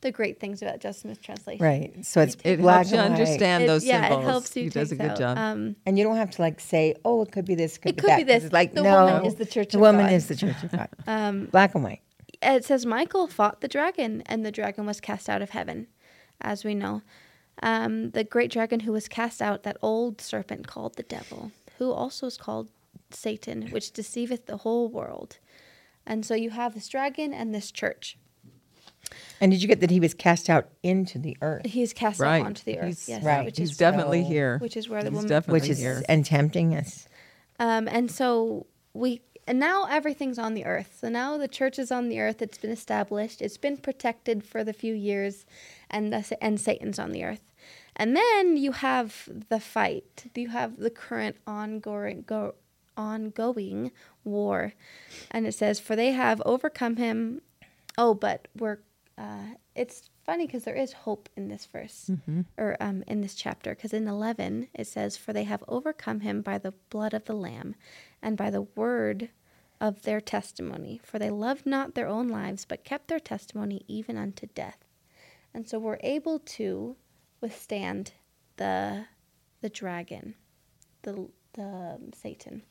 the 0.00 0.12
great 0.12 0.38
things 0.38 0.60
about 0.60 0.80
Joseph 0.80 1.02
Smith's 1.02 1.24
translation. 1.24 1.64
Right. 1.64 2.04
So 2.04 2.20
it's 2.20 2.36
It 2.44 2.58
black 2.58 2.86
helps 2.86 2.92
you 2.92 2.98
and 2.98 3.12
understand 3.14 3.64
It- 3.64 3.66
those 3.68 3.84
yeah, 3.84 4.02
symbols. 4.08 4.22
it 4.24 4.28
helps 4.28 4.56
you. 4.56 4.62
He 4.64 4.68
does 4.68 4.92
a 4.92 4.96
take 4.96 5.00
good 5.00 5.10
out, 5.12 5.18
job. 5.18 5.38
Um, 5.38 5.76
And 5.86 5.98
you 5.98 6.04
don't 6.04 6.16
have 6.16 6.30
to 6.32 6.42
like 6.42 6.60
say, 6.60 6.94
oh, 7.04 7.22
it 7.22 7.32
could 7.32 7.44
be 7.46 7.54
this, 7.54 7.78
could 7.78 7.90
It 7.90 7.96
be 7.96 8.00
could 8.02 8.10
that. 8.10 8.16
be 8.18 8.22
'cause 8.24 8.28
this. 8.34 8.44
It's 8.44 8.52
like, 8.52 8.74
The 8.74 8.82
no, 8.82 9.04
woman 9.06 9.24
is 9.24 9.36
the 9.36 9.46
church 9.46 9.70
the 9.72 9.78
of 9.78 9.82
woman 9.82 10.06
God. 10.06 10.12
is 10.12 10.28
the 10.28 10.36
church 10.36 10.62
of 10.62 10.72
God. 10.72 10.88
um, 11.06 11.46
Black 11.46 11.74
and 11.74 11.84
white. 11.84 12.00
it 12.42 12.64
says 12.64 12.84
Michael 12.84 13.26
fought 13.26 13.60
the 13.62 13.68
dragon, 13.68 14.22
and 14.26 14.44
the 14.44 14.52
dragon 14.52 14.84
was 14.84 15.00
cast 15.00 15.28
out 15.30 15.40
of 15.40 15.50
heaven, 15.50 15.86
as 16.40 16.64
we 16.64 16.74
know. 16.74 17.00
Um, 17.62 18.10
the 18.10 18.24
great 18.24 18.50
dragon 18.50 18.80
who 18.80 18.92
was 18.92 19.08
cast 19.08 19.40
out, 19.40 19.62
that 19.62 19.76
old 19.80 20.20
serpent 20.20 20.66
called 20.66 20.96
the 20.96 21.02
devil, 21.04 21.52
who 21.78 21.92
also 21.92 22.26
is 22.26 22.36
called 22.36 22.68
Satan, 23.10 23.68
which 23.70 23.92
deceiveth 23.92 24.46
the 24.46 24.58
whole 24.58 24.88
world. 24.88 25.38
And 26.04 26.26
so 26.26 26.34
you 26.34 26.50
have 26.50 26.74
this 26.74 26.88
dragon 26.88 27.32
and 27.32 27.54
this 27.54 27.70
church. 27.70 28.18
And 29.40 29.50
did 29.52 29.60
you 29.62 29.68
get 29.68 29.80
that 29.80 29.90
he 29.90 30.00
was 30.00 30.14
cast 30.14 30.48
out 30.48 30.68
into 30.82 31.18
the 31.18 31.36
earth, 31.42 31.66
He 31.66 31.82
is 31.82 31.92
cast 31.92 32.20
right. 32.20 32.40
out 32.40 32.46
onto 32.46 32.64
the 32.64 32.78
earth, 32.78 32.86
He's, 32.86 33.08
yes, 33.08 33.22
Right. 33.24 33.44
which 33.44 33.58
He's 33.58 33.72
is 33.72 33.76
definitely 33.76 34.22
so- 34.22 34.28
here. 34.28 34.58
which 34.58 34.76
is 34.76 34.88
where 34.88 35.02
the 35.02 35.10
He's 35.10 35.16
woman 35.16 35.28
definitely 35.28 35.60
which 35.60 35.68
is 35.70 35.78
here. 35.78 36.02
and 36.08 36.24
tempting 36.24 36.74
us? 36.74 37.08
Um, 37.58 37.88
and 37.88 38.10
so 38.10 38.66
we 38.94 39.22
and 39.46 39.58
now 39.58 39.84
everything's 39.90 40.38
on 40.38 40.54
the 40.54 40.64
earth. 40.64 40.96
So 40.98 41.10
now 41.10 41.36
the 41.36 41.48
church 41.48 41.78
is 41.78 41.92
on 41.92 42.08
the 42.08 42.18
earth. 42.18 42.40
It's 42.40 42.56
been 42.56 42.70
established. 42.70 43.42
It's 43.42 43.58
been 43.58 43.76
protected 43.76 44.42
for 44.42 44.64
the 44.64 44.72
few 44.72 44.94
years, 44.94 45.44
and 45.90 46.10
the, 46.10 46.38
and 46.42 46.58
Satan's 46.58 46.98
on 46.98 47.12
the 47.12 47.24
earth. 47.24 47.42
And 47.94 48.16
then 48.16 48.56
you 48.56 48.72
have 48.72 49.28
the 49.50 49.60
fight. 49.60 50.24
You 50.34 50.48
have 50.48 50.78
the 50.78 50.88
current 50.88 51.36
ongoing 51.46 52.22
go, 52.26 52.54
ongoing 52.96 53.92
war. 54.24 54.72
And 55.30 55.46
it 55.46 55.52
says, 55.54 55.78
For 55.78 55.94
they 55.94 56.12
have 56.12 56.40
overcome 56.46 56.96
him. 56.96 57.42
Oh, 57.98 58.14
but 58.14 58.48
we're, 58.58 58.78
uh, 59.16 59.54
it's 59.74 60.10
funny 60.24 60.46
because 60.46 60.64
there 60.64 60.74
is 60.74 60.92
hope 60.92 61.28
in 61.36 61.48
this 61.48 61.66
verse 61.66 62.10
or 62.58 62.76
um, 62.80 63.04
in 63.06 63.20
this 63.20 63.34
chapter. 63.34 63.74
Because 63.74 63.92
in 63.92 64.08
11, 64.08 64.68
it 64.74 64.86
says, 64.86 65.16
For 65.16 65.32
they 65.32 65.44
have 65.44 65.62
overcome 65.68 66.20
him 66.20 66.42
by 66.42 66.58
the 66.58 66.74
blood 66.90 67.14
of 67.14 67.24
the 67.24 67.34
Lamb 67.34 67.74
and 68.22 68.36
by 68.36 68.50
the 68.50 68.62
word 68.62 69.28
of 69.80 70.02
their 70.02 70.20
testimony. 70.20 71.00
For 71.04 71.18
they 71.18 71.30
loved 71.30 71.66
not 71.66 71.94
their 71.94 72.08
own 72.08 72.28
lives, 72.28 72.64
but 72.64 72.84
kept 72.84 73.08
their 73.08 73.20
testimony 73.20 73.84
even 73.86 74.16
unto 74.16 74.46
death. 74.54 74.78
And 75.52 75.68
so 75.68 75.78
we're 75.78 75.98
able 76.02 76.40
to 76.40 76.96
withstand 77.40 78.12
the 78.56 79.06
the 79.60 79.68
dragon, 79.68 80.34
the 81.02 81.28
the 81.54 81.62
um, 81.62 82.10
Satan. 82.12 82.62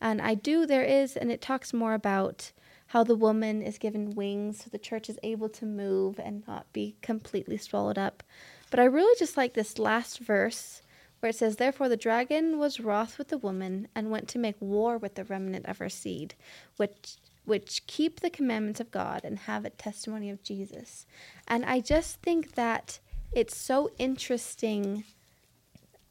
And 0.00 0.20
I 0.20 0.34
do 0.34 0.66
there 0.66 0.84
is 0.84 1.16
and 1.16 1.32
it 1.32 1.40
talks 1.40 1.72
more 1.72 1.94
about 1.94 2.52
how 2.88 3.04
the 3.04 3.14
woman 3.14 3.62
is 3.62 3.78
given 3.78 4.14
wings 4.14 4.64
so 4.64 4.70
the 4.70 4.78
church 4.78 5.08
is 5.08 5.18
able 5.22 5.48
to 5.48 5.66
move 5.66 6.18
and 6.18 6.46
not 6.46 6.72
be 6.72 6.96
completely 7.02 7.56
swallowed 7.56 7.98
up. 7.98 8.22
But 8.70 8.80
I 8.80 8.84
really 8.84 9.16
just 9.18 9.36
like 9.36 9.54
this 9.54 9.78
last 9.78 10.18
verse 10.18 10.82
where 11.20 11.30
it 11.30 11.36
says 11.36 11.56
therefore 11.56 11.88
the 11.88 11.96
dragon 11.96 12.58
was 12.58 12.80
wroth 12.80 13.18
with 13.18 13.28
the 13.28 13.38
woman 13.38 13.88
and 13.94 14.10
went 14.10 14.28
to 14.28 14.38
make 14.38 14.56
war 14.60 14.98
with 14.98 15.14
the 15.14 15.24
remnant 15.24 15.66
of 15.66 15.78
her 15.78 15.88
seed 15.88 16.34
which 16.76 17.16
which 17.44 17.86
keep 17.86 18.20
the 18.20 18.28
commandments 18.28 18.78
of 18.78 18.90
God 18.90 19.22
and 19.24 19.38
have 19.40 19.64
a 19.64 19.70
testimony 19.70 20.28
of 20.28 20.42
Jesus. 20.42 21.06
And 21.46 21.64
I 21.64 21.80
just 21.80 22.20
think 22.20 22.54
that 22.56 22.98
it's 23.32 23.56
so 23.56 23.90
interesting 23.98 25.04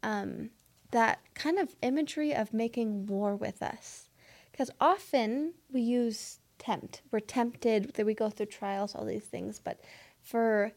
um, 0.01 0.49
that 0.89 1.19
kind 1.35 1.59
of 1.59 1.75
imagery 1.83 2.33
of 2.33 2.53
making 2.53 3.05
war 3.05 3.35
with 3.35 3.61
us. 3.61 4.09
Because 4.51 4.71
often 4.81 5.53
we 5.71 5.81
use 5.81 6.39
tempt. 6.59 7.01
We're 7.11 7.19
tempted, 7.19 7.93
that 7.93 8.05
we 8.05 8.13
go 8.13 8.29
through 8.29 8.47
trials, 8.47 8.95
all 8.95 9.05
these 9.05 9.25
things. 9.25 9.59
But 9.59 9.79
for 10.21 10.71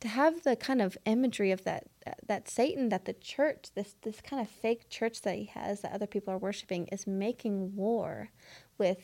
to 0.00 0.08
have 0.08 0.44
the 0.44 0.54
kind 0.54 0.80
of 0.80 0.96
imagery 1.06 1.50
of 1.50 1.64
that 1.64 1.86
that 2.26 2.48
Satan, 2.48 2.88
that 2.90 3.04
the 3.04 3.14
church, 3.14 3.68
this 3.74 3.96
this 4.02 4.20
kind 4.20 4.40
of 4.40 4.48
fake 4.48 4.88
church 4.88 5.22
that 5.22 5.36
he 5.36 5.44
has, 5.46 5.80
that 5.80 5.92
other 5.92 6.06
people 6.06 6.32
are 6.32 6.38
worshiping, 6.38 6.86
is 6.88 7.06
making 7.06 7.74
war 7.74 8.30
with 8.78 8.98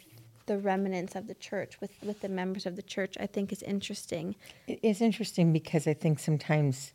the 0.46 0.58
remnants 0.58 1.14
of 1.14 1.26
the 1.26 1.34
church, 1.34 1.80
with 1.80 1.90
with 2.02 2.20
the 2.20 2.28
members 2.28 2.66
of 2.66 2.76
the 2.76 2.82
church, 2.82 3.16
I 3.18 3.26
think 3.26 3.52
is 3.52 3.62
interesting. 3.62 4.36
It 4.66 4.80
is 4.82 5.00
interesting 5.00 5.52
because 5.52 5.86
I 5.86 5.94
think 5.94 6.18
sometimes 6.18 6.92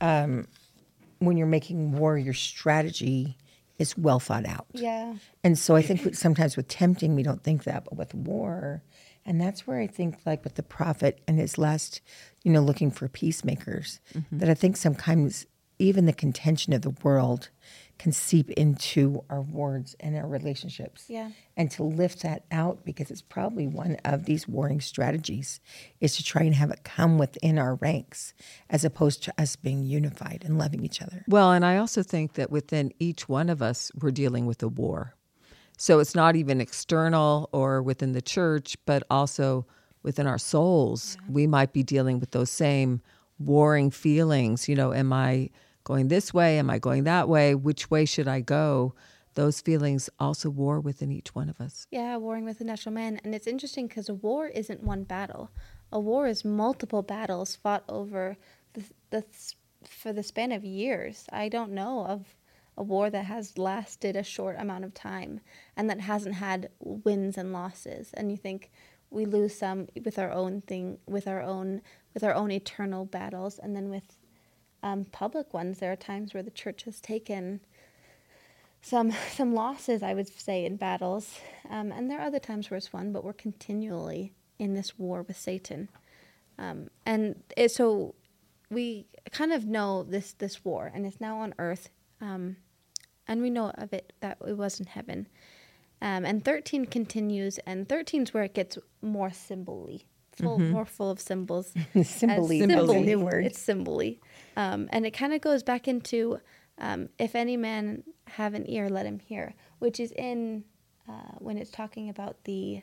um, 0.00 0.46
when 1.18 1.36
you're 1.36 1.46
making 1.46 1.92
war, 1.92 2.18
your 2.18 2.34
strategy 2.34 3.36
is 3.80 3.96
well 3.96 4.20
thought 4.20 4.46
out. 4.46 4.66
Yeah. 4.72 5.14
And 5.42 5.58
so 5.58 5.74
I 5.74 5.82
think 5.82 6.14
sometimes 6.14 6.56
with 6.56 6.68
tempting, 6.68 7.14
we 7.14 7.22
don't 7.22 7.42
think 7.42 7.64
that, 7.64 7.84
but 7.84 7.96
with 7.96 8.14
war, 8.14 8.82
and 9.24 9.40
that's 9.40 9.66
where 9.66 9.80
I 9.80 9.86
think, 9.86 10.18
like 10.24 10.44
with 10.44 10.54
the 10.54 10.62
prophet 10.62 11.20
and 11.26 11.38
his 11.38 11.58
last, 11.58 12.00
you 12.42 12.52
know, 12.52 12.60
looking 12.60 12.90
for 12.90 13.08
peacemakers, 13.08 14.00
mm-hmm. 14.14 14.38
that 14.38 14.48
I 14.48 14.54
think 14.54 14.76
sometimes 14.76 15.46
even 15.80 16.06
the 16.06 16.12
contention 16.12 16.72
of 16.72 16.82
the 16.82 16.94
world 17.02 17.48
can 17.98 18.12
seep 18.12 18.50
into 18.52 19.22
our 19.28 19.42
words 19.42 19.94
and 20.00 20.16
our 20.16 20.26
relationships. 20.26 21.04
Yeah. 21.08 21.30
And 21.56 21.70
to 21.72 21.82
lift 21.82 22.22
that 22.22 22.44
out, 22.50 22.82
because 22.82 23.10
it's 23.10 23.20
probably 23.20 23.66
one 23.66 23.98
of 24.06 24.24
these 24.24 24.48
warring 24.48 24.80
strategies, 24.80 25.60
is 26.00 26.16
to 26.16 26.24
try 26.24 26.42
and 26.42 26.54
have 26.54 26.70
it 26.70 26.82
come 26.82 27.18
within 27.18 27.58
our 27.58 27.74
ranks 27.74 28.32
as 28.70 28.84
opposed 28.86 29.22
to 29.24 29.34
us 29.38 29.54
being 29.56 29.84
unified 29.84 30.44
and 30.46 30.56
loving 30.58 30.82
each 30.82 31.02
other. 31.02 31.24
Well, 31.28 31.52
and 31.52 31.64
I 31.64 31.76
also 31.76 32.02
think 32.02 32.34
that 32.34 32.50
within 32.50 32.92
each 32.98 33.28
one 33.28 33.50
of 33.50 33.60
us, 33.60 33.92
we're 34.00 34.12
dealing 34.12 34.46
with 34.46 34.62
a 34.62 34.68
war. 34.68 35.14
So 35.76 35.98
it's 35.98 36.14
not 36.14 36.36
even 36.36 36.60
external 36.60 37.50
or 37.52 37.82
within 37.82 38.12
the 38.12 38.22
church, 38.22 38.78
but 38.86 39.02
also 39.10 39.66
within 40.02 40.26
our 40.26 40.38
souls. 40.38 41.18
We 41.28 41.46
might 41.46 41.74
be 41.74 41.82
dealing 41.82 42.18
with 42.18 42.30
those 42.30 42.50
same 42.50 43.02
warring 43.38 43.90
feelings. 43.90 44.68
You 44.68 44.74
know, 44.74 44.94
am 44.94 45.12
I 45.12 45.50
going 45.90 46.06
this 46.06 46.32
way? 46.32 46.56
Am 46.56 46.70
I 46.70 46.78
going 46.78 47.02
that 47.02 47.28
way? 47.28 47.52
Which 47.52 47.90
way 47.90 48.04
should 48.04 48.28
I 48.28 48.40
go? 48.42 48.94
Those 49.34 49.60
feelings 49.60 50.08
also 50.20 50.48
war 50.48 50.78
within 50.78 51.10
each 51.10 51.34
one 51.34 51.48
of 51.48 51.60
us. 51.60 51.88
Yeah, 51.90 52.16
warring 52.16 52.44
with 52.44 52.58
the 52.58 52.64
natural 52.64 52.94
man. 52.94 53.20
And 53.24 53.34
it's 53.34 53.48
interesting 53.48 53.88
because 53.88 54.08
a 54.08 54.14
war 54.14 54.46
isn't 54.46 54.84
one 54.84 55.02
battle. 55.02 55.50
A 55.90 55.98
war 55.98 56.28
is 56.28 56.44
multiple 56.44 57.02
battles 57.02 57.56
fought 57.56 57.82
over 57.88 58.36
the, 58.74 58.84
the 59.10 59.24
for 59.84 60.12
the 60.12 60.22
span 60.22 60.52
of 60.52 60.64
years. 60.64 61.26
I 61.32 61.48
don't 61.48 61.72
know 61.72 62.06
of 62.06 62.36
a 62.76 62.84
war 62.84 63.10
that 63.10 63.24
has 63.24 63.58
lasted 63.58 64.14
a 64.14 64.22
short 64.22 64.54
amount 64.60 64.84
of 64.84 64.94
time 64.94 65.40
and 65.76 65.90
that 65.90 66.02
hasn't 66.02 66.36
had 66.36 66.70
wins 66.78 67.36
and 67.36 67.52
losses. 67.52 68.12
And 68.14 68.30
you 68.30 68.36
think 68.36 68.70
we 69.10 69.24
lose 69.24 69.58
some 69.58 69.88
with 70.04 70.20
our 70.20 70.30
own 70.30 70.60
thing, 70.60 70.98
with 71.08 71.26
our 71.26 71.42
own 71.42 71.82
with 72.14 72.22
our 72.22 72.34
own 72.34 72.52
eternal 72.52 73.04
battles, 73.06 73.58
and 73.58 73.74
then 73.74 73.90
with 73.90 74.04
um, 74.82 75.04
public 75.06 75.52
ones, 75.52 75.78
there 75.78 75.92
are 75.92 75.96
times 75.96 76.34
where 76.34 76.42
the 76.42 76.50
church 76.50 76.84
has 76.84 77.00
taken 77.00 77.60
some 78.82 79.12
some 79.30 79.54
losses, 79.54 80.02
I 80.02 80.14
would 80.14 80.28
say, 80.28 80.64
in 80.64 80.76
battles, 80.76 81.38
um, 81.68 81.92
and 81.92 82.10
there 82.10 82.18
are 82.18 82.26
other 82.26 82.38
times 82.38 82.70
where 82.70 82.78
it's 82.78 82.92
won, 82.92 83.12
but 83.12 83.24
we're 83.24 83.32
continually 83.32 84.32
in 84.58 84.74
this 84.74 84.98
war 84.98 85.22
with 85.22 85.38
Satan, 85.38 85.88
um, 86.58 86.88
and 87.06 87.42
it, 87.56 87.70
so 87.70 88.14
we 88.70 89.06
kind 89.32 89.52
of 89.52 89.66
know 89.66 90.02
this 90.02 90.32
this 90.32 90.64
war, 90.64 90.90
and 90.94 91.06
it's 91.06 91.20
now 91.20 91.38
on 91.38 91.54
earth, 91.58 91.90
um, 92.20 92.56
and 93.26 93.42
we 93.42 93.50
know 93.50 93.70
of 93.70 93.92
it 93.92 94.12
that 94.20 94.38
it 94.46 94.56
was 94.56 94.80
in 94.80 94.86
heaven, 94.86 95.28
um, 96.00 96.24
and 96.24 96.44
thirteen 96.44 96.86
continues, 96.86 97.58
and 97.66 97.88
13 97.88 98.22
is 98.22 98.34
where 98.34 98.44
it 98.44 98.54
gets 98.54 98.78
more 99.02 99.30
symboly. 99.30 100.04
Full, 100.36 100.58
More 100.58 100.86
full 100.86 101.10
of 101.10 101.20
symbols. 101.20 101.72
Symboly, 101.94 102.62
As 102.62 102.68
that's 102.68 102.90
a 102.90 103.00
new 103.00 103.18
word. 103.20 103.44
It's 103.44 103.58
symboly. 103.58 104.20
Um, 104.56 104.88
and 104.90 105.04
it 105.04 105.10
kind 105.10 105.32
of 105.32 105.40
goes 105.40 105.62
back 105.62 105.88
into 105.88 106.40
um, 106.78 107.10
if 107.18 107.34
any 107.34 107.56
man 107.56 108.04
have 108.26 108.54
an 108.54 108.68
ear, 108.68 108.88
let 108.88 109.06
him 109.06 109.18
hear, 109.18 109.54
which 109.78 110.00
is 110.00 110.12
in 110.12 110.64
uh, 111.08 111.36
when 111.38 111.58
it's 111.58 111.70
talking 111.70 112.08
about 112.08 112.44
the 112.44 112.82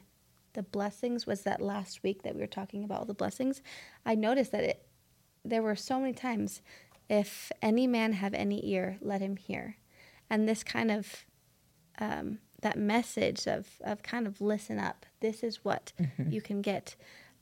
the 0.54 0.64
blessings. 0.64 1.26
Was 1.26 1.42
that 1.44 1.62
last 1.62 2.04
week 2.04 2.24
that 2.24 2.36
we 2.36 2.42
were 2.42 2.48
talking 2.48 2.84
about 2.84 3.00
all 3.00 3.06
the 3.06 3.14
blessings? 3.14 3.62
I 4.06 4.16
noticed 4.16 4.52
that 4.52 4.64
it 4.64 4.88
there 5.44 5.64
were 5.64 5.76
so 5.76 6.00
many 6.00 6.14
times, 6.14 6.62
if 7.10 7.52
any 7.62 7.88
man 7.88 8.14
have 8.14 8.34
any 8.34 8.66
ear, 8.70 8.98
let 9.02 9.22
him 9.22 9.38
hear, 9.38 9.78
and 10.30 10.48
this 10.48 10.64
kind 10.64 10.92
of 10.92 11.26
um, 12.00 12.40
that 12.62 12.78
message 12.78 13.48
of 13.48 13.68
of 13.84 14.04
kind 14.04 14.28
of 14.28 14.42
listen 14.42 14.78
up. 14.78 15.06
This 15.22 15.44
is 15.44 15.64
what 15.66 15.94
you 16.30 16.42
can 16.42 16.62
get. 16.62 16.96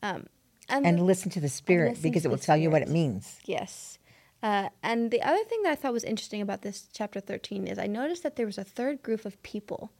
Um, 0.05 0.27
Mm-hmm. 0.69 0.85
and 0.85 0.97
the- 0.97 1.03
listen 1.03 1.29
to 1.31 1.39
the 1.39 1.49
spirit 1.49 2.01
because 2.01 2.25
it 2.25 2.29
will 2.29 2.39
tell 2.39 2.57
you 2.57 2.71
what 2.71 2.81
it 2.81 2.87
means. 2.89 3.39
Yes. 3.45 3.99
Uh, 4.41 4.69
and 4.81 5.11
the 5.11 5.21
other 5.21 5.43
thing 5.43 5.61
that 5.63 5.71
I 5.71 5.75
thought 5.75 5.93
was 5.93 6.03
interesting 6.03 6.41
about 6.41 6.63
this 6.63 6.87
chapter 6.91 7.19
13 7.19 7.67
is 7.67 7.77
I 7.77 7.85
noticed 7.85 8.23
that 8.23 8.35
there 8.35 8.47
was 8.47 8.57
a 8.57 8.63
third 8.63 9.03
group 9.03 9.25
of 9.25 9.41
people. 9.43 9.91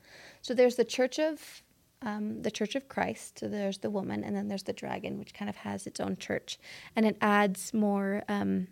So 0.42 0.54
there's 0.56 0.76
the 0.76 0.84
Church 0.86 1.20
of 1.20 1.62
um, 2.02 2.42
the 2.42 2.50
Church 2.52 2.74
of 2.76 2.90
Christ. 2.90 3.40
So 3.40 3.48
there's 3.48 3.78
the 3.80 3.90
woman, 3.92 4.24
and 4.24 4.36
then 4.36 4.48
there's 4.48 4.64
the 4.64 4.74
dragon, 4.74 5.20
which 5.20 5.34
kind 5.36 5.50
of 5.50 5.56
has 5.58 5.86
its 5.88 6.00
own 6.00 6.18
church, 6.18 6.58
and 6.96 7.06
it 7.06 7.18
adds 7.22 7.74
more 7.74 8.24
um, 8.28 8.68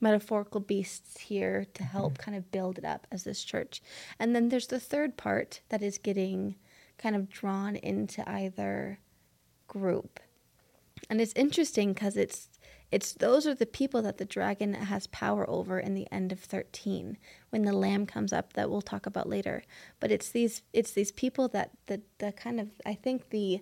metaphorical 0.00 0.60
beasts 0.60 1.20
here 1.20 1.66
to 1.74 1.82
help 1.82 2.18
kind 2.18 2.36
of 2.36 2.50
build 2.52 2.78
it 2.78 2.84
up 2.84 3.06
as 3.12 3.24
this 3.24 3.42
church. 3.42 3.82
And 4.18 4.34
then 4.34 4.48
there's 4.48 4.68
the 4.68 4.80
third 4.80 5.16
part 5.16 5.60
that 5.70 5.82
is 5.82 5.98
getting 5.98 6.54
kind 6.98 7.14
of 7.16 7.28
drawn 7.28 7.74
into 7.76 8.28
either 8.28 8.98
group 9.68 10.20
and 11.08 11.20
it's 11.20 11.32
interesting 11.34 11.92
because 11.92 12.16
it's 12.16 12.48
it's 12.92 13.12
those 13.14 13.46
are 13.46 13.54
the 13.54 13.66
people 13.66 14.00
that 14.02 14.18
the 14.18 14.24
dragon 14.24 14.74
has 14.74 15.08
power 15.08 15.48
over 15.50 15.80
in 15.80 15.94
the 15.94 16.06
end 16.12 16.30
of 16.30 16.38
13 16.38 17.18
when 17.50 17.62
the 17.62 17.72
lamb 17.72 18.06
comes 18.06 18.32
up 18.32 18.52
that 18.52 18.70
we'll 18.70 18.80
talk 18.80 19.06
about 19.06 19.28
later. 19.28 19.64
But 19.98 20.12
it's 20.12 20.30
these 20.30 20.62
it's 20.72 20.92
these 20.92 21.12
people 21.12 21.48
that 21.48 21.70
the 21.86 22.02
the 22.18 22.32
kind 22.32 22.60
of 22.60 22.68
i 22.84 22.94
think 22.94 23.30
the 23.30 23.60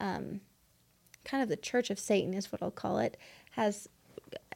um, 0.00 0.40
kind 1.24 1.42
of 1.42 1.48
the 1.48 1.56
church 1.56 1.88
of 1.88 1.98
satan 1.98 2.34
is 2.34 2.50
what 2.50 2.62
i'll 2.62 2.70
call 2.70 2.98
it 2.98 3.16
has 3.52 3.88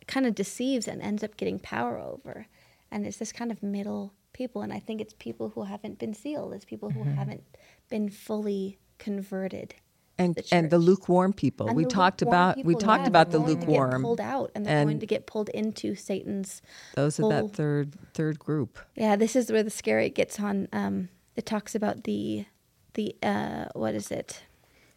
kind 0.07 0.27
of 0.27 0.35
deceives 0.35 0.89
and 0.89 1.01
ends 1.01 1.23
up 1.23 1.37
getting 1.37 1.59
power 1.59 1.99
over. 1.99 2.47
And 2.91 3.07
it's 3.07 3.19
this 3.19 3.33
kind 3.33 3.53
of 3.53 3.63
middle 3.63 4.15
people 4.35 4.63
and 4.63 4.73
i 4.73 4.79
think 4.79 5.01
it's 5.01 5.15
people 5.15 5.49
who 5.51 5.65
haven't 5.65 5.99
been 5.99 6.15
sealed. 6.15 6.53
It's 6.53 6.65
people 6.65 6.91
who 6.91 7.03
haven't 7.03 7.45
been 7.89 8.09
fully 8.09 8.79
converted 8.99 9.75
And 10.21 10.35
the 10.35 10.45
and 10.51 10.69
the 10.71 10.79
lukewarm 10.79 11.33
people. 11.33 11.69
and 11.69 11.77
we 11.77 11.85
the 11.85 11.91
talked 11.91 12.23
about 12.23 12.57
we 12.57 12.63
people, 12.75 12.81
talked 12.81 13.03
yeah, 13.03 13.09
about 13.09 13.31
the 13.31 13.39
they're 13.39 13.47
going 13.47 13.61
to 13.61 13.67
get 13.67 13.71
lukewarm. 13.71 14.03
pulled 14.03 14.21
out, 14.21 14.51
and 14.55 14.67
they're 14.67 14.79
and- 14.79 14.89
going 14.89 14.99
to 15.01 15.07
get 15.07 15.27
pulled 15.27 15.49
into 15.51 15.95
Satan's. 15.95 16.61
Those 16.97 17.21
are 17.21 17.29
that 17.29 17.53
third 17.53 17.95
third 18.15 18.39
group. 18.39 18.79
Yeah, 18.97 19.15
this 19.17 19.37
is 19.37 19.53
where 19.53 19.63
the 19.63 19.71
scary 19.71 20.11
gets 20.11 20.41
on. 20.41 20.67
Um, 20.73 21.09
it 21.37 21.47
talks 21.47 21.77
about 21.77 22.03
the, 22.03 22.47
the 22.95 23.15
uh, 23.23 23.67
what 23.75 23.95
is 23.95 24.11
it, 24.11 24.43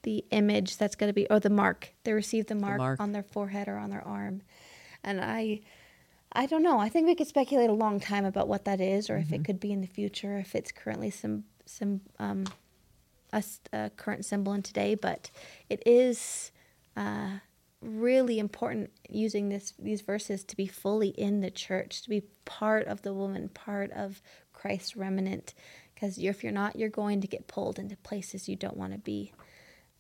the 0.02 0.26
image 0.32 0.78
that's 0.78 0.96
going 0.96 1.10
to 1.10 1.14
be, 1.14 1.28
or 1.30 1.40
the 1.40 1.52
mark. 1.52 1.94
They 2.04 2.14
receive 2.14 2.48
the 2.48 2.56
mark, 2.56 2.80
mark. 2.80 3.00
on 3.00 3.12
their 3.12 3.22
forehead 3.24 3.68
or 3.68 3.78
on 3.78 3.92
their 3.92 4.06
arm, 4.06 4.42
and 5.04 5.22
I, 5.22 5.60
I 6.34 6.48
don't 6.48 6.64
know. 6.64 6.80
I 6.80 6.90
think 6.90 7.06
we 7.06 7.14
could 7.14 7.28
speculate 7.28 7.70
a 7.70 7.74
long 7.74 8.00
time 8.00 8.26
about 8.26 8.48
what 8.48 8.66
that 8.66 8.82
is, 8.82 9.08
or 9.08 9.18
if 9.18 9.32
it 9.32 9.46
could 9.46 9.60
be 9.60 9.72
in 9.72 9.82
the 9.82 9.88
future, 9.88 10.40
if 10.40 10.56
it's 10.56 10.72
currently 10.72 11.12
some 11.12 11.44
some 11.68 12.02
um, 12.18 12.46
a, 13.34 13.44
a 13.74 13.90
current 13.92 14.26
symbol 14.26 14.54
in 14.54 14.62
today, 14.62 14.96
but 14.96 15.32
it 15.70 15.82
is 15.86 16.52
uh, 16.96 17.40
really 17.82 18.40
important 18.40 18.92
using 19.10 19.50
this 19.50 19.74
these 19.80 20.02
verses 20.02 20.44
to 20.44 20.56
be 20.56 20.68
fully 20.68 21.10
in 21.10 21.42
the 21.42 21.52
church, 21.52 22.02
to 22.04 22.10
be 22.10 22.24
part 22.46 22.88
of 22.88 23.02
the 23.02 23.14
woman, 23.14 23.50
part 23.50 23.92
of 23.92 24.22
Christ's 24.54 24.96
remnant. 24.96 25.54
Because 25.94 26.18
if 26.18 26.44
you're 26.44 26.52
not, 26.52 26.76
you're 26.76 26.90
going 26.90 27.22
to 27.22 27.28
get 27.28 27.48
pulled 27.48 27.78
into 27.78 27.96
places 27.98 28.50
you 28.50 28.56
don't 28.56 28.78
want 28.78 28.94
to 28.94 29.00
be. 29.00 29.34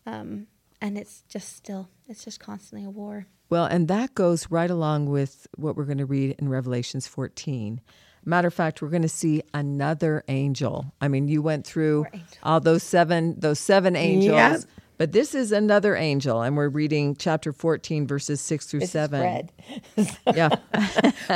Um, 0.05 0.47
and 0.81 0.97
it's 0.97 1.21
just 1.29 1.55
still, 1.55 1.89
it's 2.07 2.23
just 2.25 2.39
constantly 2.39 2.85
a 2.85 2.89
war. 2.89 3.27
Well, 3.49 3.65
and 3.65 3.87
that 3.87 4.15
goes 4.15 4.49
right 4.49 4.69
along 4.69 5.09
with 5.09 5.45
what 5.57 5.75
we're 5.75 5.85
going 5.85 5.99
to 5.99 6.05
read 6.05 6.35
in 6.39 6.49
Revelations 6.49 7.05
14. 7.05 7.81
Matter 8.23 8.47
of 8.49 8.53
fact, 8.53 8.81
we're 8.81 8.89
going 8.89 9.01
to 9.01 9.09
see 9.09 9.41
another 9.53 10.23
angel. 10.27 10.93
I 11.01 11.07
mean, 11.07 11.27
you 11.27 11.41
went 11.41 11.65
through 11.65 12.03
More 12.11 12.21
all 12.43 12.59
those 12.59 12.83
seven 12.83 13.39
those 13.39 13.59
seven 13.59 13.95
angels, 13.95 14.35
Yep. 14.35 14.61
but 14.97 15.11
this 15.11 15.33
is 15.33 15.51
another 15.51 15.95
angel, 15.95 16.41
and 16.43 16.55
we're 16.55 16.69
reading 16.69 17.15
chapter 17.15 17.51
14, 17.51 18.05
verses 18.05 18.39
six 18.39 18.67
through 18.67 18.81
This 18.81 18.89
is 18.89 18.93
seven. 18.93 19.21
Fred. 19.21 19.51
Yeah, 20.35 20.49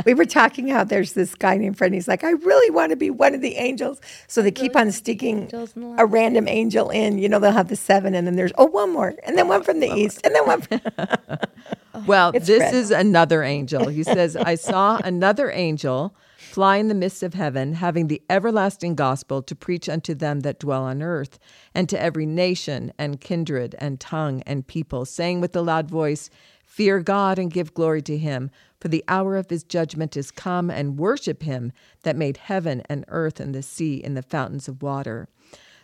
we 0.06 0.14
were 0.14 0.26
talking 0.26 0.68
how 0.68 0.84
there's 0.84 1.14
this 1.14 1.34
guy 1.36 1.58
named 1.58 1.78
Fred. 1.78 1.88
And 1.88 1.96
he's 1.96 2.08
like, 2.08 2.24
I 2.24 2.32
really 2.32 2.70
want 2.70 2.92
to 2.92 2.96
be 2.96 3.10
one 3.10 3.34
of 3.34 3.42
the 3.42 3.56
angels. 3.56 4.00
So 4.28 4.42
they 4.44 4.52
keep 4.52 4.76
on 4.76 4.92
sticking 4.92 5.44
angels 5.44 5.76
in 5.76 5.82
the 5.96 6.02
a 6.04 6.06
random 6.06 6.48
angel 6.48 6.90
in. 6.92 7.18
You 7.18 7.28
know, 7.30 7.40
they'll 7.40 7.52
have 7.52 7.68
the 7.70 7.76
seven, 7.76 8.14
and 8.14 8.28
then 8.28 8.36
there's 8.36 8.54
oh 8.60 8.66
one 8.68 8.94
more, 8.94 9.16
and 9.26 9.36
then 9.38 9.48
one 9.48 9.64
from 9.64 9.80
the 9.80 9.92
east, 9.92 10.22
and 10.24 10.36
then 10.36 10.46
one. 10.46 10.62
From, 10.62 10.82
Well, 12.06 12.32
It's 12.36 12.46
this 12.48 12.60
Fred. 12.60 12.74
is 12.76 12.92
another 12.92 13.42
angel. 13.42 13.88
He 13.88 14.04
says, 14.04 14.36
I 14.36 14.54
saw 14.56 14.98
another 15.04 15.50
angel 15.50 16.14
fly 16.56 16.78
in 16.78 16.88
the 16.88 16.96
midst 16.96 17.22
of 17.22 17.34
heaven, 17.34 17.74
having 17.74 18.08
the 18.08 18.22
everlasting 18.30 18.96
gospel 18.96 19.42
to 19.42 19.54
preach 19.54 19.90
unto 19.90 20.14
them 20.16 20.40
that 20.40 20.58
dwell 20.58 20.84
on 20.84 21.02
earth, 21.02 21.38
and 21.74 21.90
to 21.90 22.02
every 22.02 22.26
nation 22.26 22.94
and 22.98 23.20
kindred 23.20 23.76
and 23.78 24.00
tongue 24.00 24.42
and 24.46 24.66
people, 24.66 25.04
saying 25.04 25.42
with 25.42 25.54
a 25.54 25.62
loud 25.62 25.90
voice, 25.92 26.30
Fear 26.64 27.02
God 27.02 27.38
and 27.38 27.52
give 27.52 27.74
glory 27.74 28.02
to 28.04 28.18
him, 28.18 28.50
for 28.80 28.88
the 28.88 29.04
hour 29.10 29.36
of 29.36 29.50
his 29.50 29.66
judgment 29.66 30.16
is 30.16 30.32
come, 30.32 30.70
and 30.72 30.98
worship 30.98 31.44
him 31.44 31.74
that 32.04 32.16
made 32.16 32.38
heaven 32.38 32.82
and 32.88 33.04
earth 33.10 33.42
and 33.42 33.54
the 33.54 33.62
sea 33.62 34.02
and 34.02 34.16
the 34.16 34.22
fountains 34.22 34.70
of 34.70 34.82
water. 34.82 35.28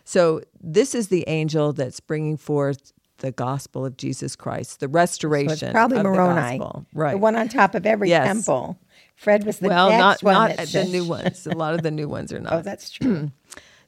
So, 0.04 0.40
this 0.58 0.94
is 0.94 1.08
the 1.08 1.24
angel 1.28 1.74
that's 1.74 2.00
bringing 2.00 2.38
forth 2.38 2.94
the 3.18 3.30
gospel 3.30 3.84
of 3.84 3.98
Jesus 3.98 4.36
Christ, 4.36 4.80
the 4.80 4.88
restoration 4.88 5.68
so 5.68 5.72
probably 5.72 5.98
of 5.98 6.04
the 6.04 6.08
Moroni, 6.08 6.58
gospel. 6.58 6.86
right? 6.94 7.12
The 7.12 7.18
one 7.18 7.36
on 7.36 7.48
top 7.50 7.74
of 7.74 7.84
every 7.84 8.08
Yes. 8.08 8.26
temple. 8.26 8.78
Fred 9.14 9.44
was 9.44 9.58
the 9.58 9.68
well, 9.68 9.88
next 9.90 10.00
not 10.00 10.22
one. 10.22 10.56
not 10.56 10.66
the 10.66 10.84
new 10.84 11.04
ones. 11.04 11.46
A 11.46 11.54
lot 11.54 11.74
of 11.74 11.82
the 11.82 11.90
new 11.90 12.08
ones 12.08 12.32
are 12.32 12.40
not. 12.40 12.52
Oh, 12.52 12.62
that's 12.62 12.90
true. 12.90 13.30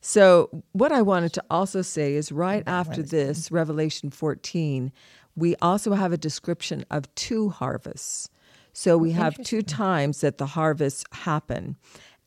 So, 0.06 0.62
what 0.72 0.92
I 0.92 1.00
wanted 1.00 1.32
to 1.32 1.44
also 1.48 1.80
say 1.80 2.12
is 2.12 2.30
right 2.30 2.62
after 2.66 3.02
this, 3.02 3.50
Revelation 3.50 4.10
14, 4.10 4.92
we 5.34 5.56
also 5.62 5.94
have 5.94 6.12
a 6.12 6.18
description 6.18 6.84
of 6.90 7.12
two 7.14 7.48
harvests. 7.48 8.28
So, 8.74 8.98
we 8.98 9.12
have 9.12 9.42
two 9.42 9.62
times 9.62 10.20
that 10.20 10.36
the 10.36 10.44
harvests 10.44 11.04
happen. 11.10 11.78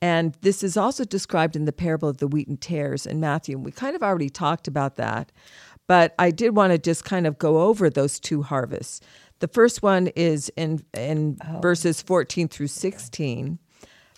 And 0.02 0.36
this 0.42 0.64
is 0.64 0.76
also 0.76 1.04
described 1.04 1.56
in 1.56 1.66
the 1.66 1.72
parable 1.72 2.10
of 2.10 2.18
the 2.18 2.28
wheat 2.28 2.48
and 2.48 2.60
tares 2.60 3.06
in 3.06 3.20
Matthew. 3.20 3.60
We 3.60 3.72
kind 3.72 3.96
of 3.96 4.02
already 4.02 4.32
talked 4.32 4.68
about 4.68 4.96
that, 4.96 5.32
but 5.86 6.16
I 6.18 6.32
did 6.32 6.56
want 6.56 6.72
to 6.72 6.80
just 6.80 7.06
kind 7.06 7.28
of 7.28 7.38
go 7.38 7.62
over 7.62 7.92
those 7.92 8.20
two 8.20 8.42
harvests. 8.42 9.02
The 9.40 9.48
first 9.48 9.84
one 9.84 10.08
is 10.08 10.50
in, 10.56 10.84
in 10.94 11.38
oh. 11.48 11.60
verses 11.60 12.02
14 12.02 12.48
through 12.48 12.68
16. 12.68 13.60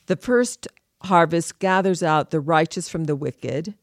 The 0.05 0.15
first 0.15 0.67
harvest 1.03 1.59
gathers 1.59 2.03
out 2.03 2.31
the 2.31 2.39
righteous 2.39 2.89
from 2.89 3.05
the 3.05 3.15
wicked. 3.15 3.75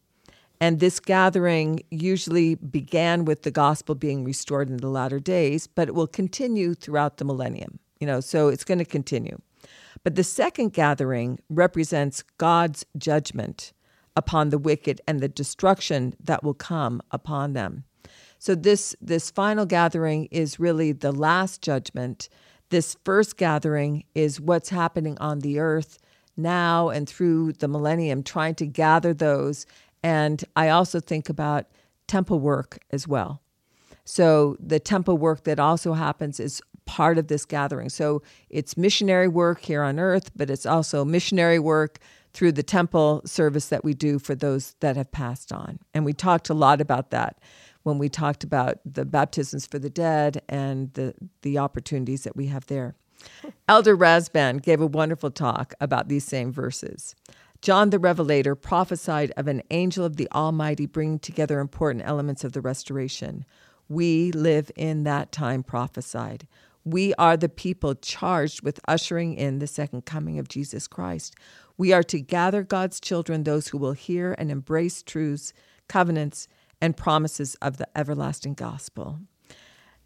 And 0.60 0.80
this 0.80 1.00
gathering 1.00 1.82
usually 1.90 2.54
began 2.54 3.26
with 3.26 3.42
the 3.42 3.50
gospel 3.50 3.94
being 3.94 4.24
restored 4.24 4.70
in 4.70 4.78
the 4.78 4.88
latter 4.88 5.20
days, 5.20 5.66
but 5.66 5.88
it 5.88 5.94
will 5.94 6.06
continue 6.06 6.74
throughout 6.74 7.18
the 7.18 7.24
millennium. 7.24 7.78
You 8.00 8.06
know, 8.06 8.20
so 8.20 8.48
it's 8.48 8.64
going 8.64 8.78
to 8.78 8.84
continue. 8.84 9.38
But 10.02 10.14
the 10.14 10.24
second 10.24 10.72
gathering 10.72 11.40
represents 11.50 12.22
God's 12.38 12.86
judgment 12.96 13.72
upon 14.14 14.48
the 14.48 14.58
wicked 14.58 15.00
and 15.06 15.20
the 15.20 15.28
destruction 15.28 16.14
that 16.22 16.42
will 16.42 16.54
come 16.54 17.02
upon 17.10 17.52
them. 17.52 17.84
So 18.46 18.54
this 18.54 18.94
this 19.00 19.28
final 19.28 19.66
gathering 19.66 20.26
is 20.26 20.60
really 20.60 20.92
the 20.92 21.10
last 21.10 21.62
judgment. 21.62 22.28
This 22.70 22.96
first 23.04 23.36
gathering 23.36 24.04
is 24.14 24.40
what's 24.40 24.68
happening 24.68 25.18
on 25.18 25.40
the 25.40 25.58
earth 25.58 25.98
now 26.36 26.88
and 26.88 27.08
through 27.08 27.54
the 27.54 27.66
millennium, 27.66 28.22
trying 28.22 28.54
to 28.54 28.66
gather 28.66 29.12
those. 29.12 29.66
And 30.04 30.44
I 30.54 30.68
also 30.68 31.00
think 31.00 31.28
about 31.28 31.66
temple 32.06 32.38
work 32.38 32.78
as 32.92 33.08
well. 33.08 33.42
So 34.04 34.56
the 34.60 34.78
temple 34.78 35.18
work 35.18 35.42
that 35.42 35.58
also 35.58 35.94
happens 35.94 36.38
is 36.38 36.62
part 36.84 37.18
of 37.18 37.26
this 37.26 37.44
gathering. 37.46 37.88
So 37.88 38.22
it's 38.48 38.76
missionary 38.76 39.26
work 39.26 39.62
here 39.62 39.82
on 39.82 39.98
earth, 39.98 40.30
but 40.36 40.50
it's 40.50 40.66
also 40.66 41.04
missionary 41.04 41.58
work 41.58 41.98
through 42.32 42.52
the 42.52 42.62
temple 42.62 43.22
service 43.24 43.70
that 43.70 43.82
we 43.82 43.92
do 43.92 44.20
for 44.20 44.36
those 44.36 44.76
that 44.78 44.96
have 44.96 45.10
passed 45.10 45.52
on. 45.52 45.80
And 45.92 46.04
we 46.04 46.12
talked 46.12 46.48
a 46.48 46.54
lot 46.54 46.80
about 46.80 47.10
that 47.10 47.40
when 47.86 47.98
we 47.98 48.08
talked 48.08 48.42
about 48.42 48.80
the 48.84 49.04
baptisms 49.04 49.64
for 49.64 49.78
the 49.78 49.88
dead 49.88 50.42
and 50.48 50.92
the, 50.94 51.14
the 51.42 51.56
opportunities 51.56 52.24
that 52.24 52.34
we 52.34 52.48
have 52.48 52.66
there. 52.66 52.96
Elder 53.68 53.96
Rasband 53.96 54.62
gave 54.62 54.80
a 54.80 54.88
wonderful 54.88 55.30
talk 55.30 55.72
about 55.80 56.08
these 56.08 56.24
same 56.24 56.50
verses. 56.50 57.14
John 57.62 57.90
the 57.90 58.00
Revelator 58.00 58.56
prophesied 58.56 59.32
of 59.36 59.46
an 59.46 59.62
angel 59.70 60.04
of 60.04 60.16
the 60.16 60.28
Almighty 60.32 60.86
bringing 60.86 61.20
together 61.20 61.60
important 61.60 62.04
elements 62.04 62.42
of 62.42 62.54
the 62.54 62.60
restoration. 62.60 63.44
We 63.88 64.32
live 64.32 64.72
in 64.74 65.04
that 65.04 65.30
time 65.30 65.62
prophesied. 65.62 66.48
We 66.84 67.14
are 67.14 67.36
the 67.36 67.48
people 67.48 67.94
charged 67.94 68.62
with 68.62 68.80
ushering 68.88 69.34
in 69.34 69.60
the 69.60 69.68
second 69.68 70.06
coming 70.06 70.40
of 70.40 70.48
Jesus 70.48 70.88
Christ. 70.88 71.36
We 71.78 71.92
are 71.92 72.02
to 72.02 72.20
gather 72.20 72.64
God's 72.64 72.98
children, 72.98 73.44
those 73.44 73.68
who 73.68 73.78
will 73.78 73.92
hear 73.92 74.34
and 74.38 74.50
embrace 74.50 75.04
truths, 75.04 75.52
covenants, 75.88 76.48
and 76.80 76.96
promises 76.96 77.54
of 77.56 77.78
the 77.78 77.88
everlasting 77.96 78.54
gospel. 78.54 79.20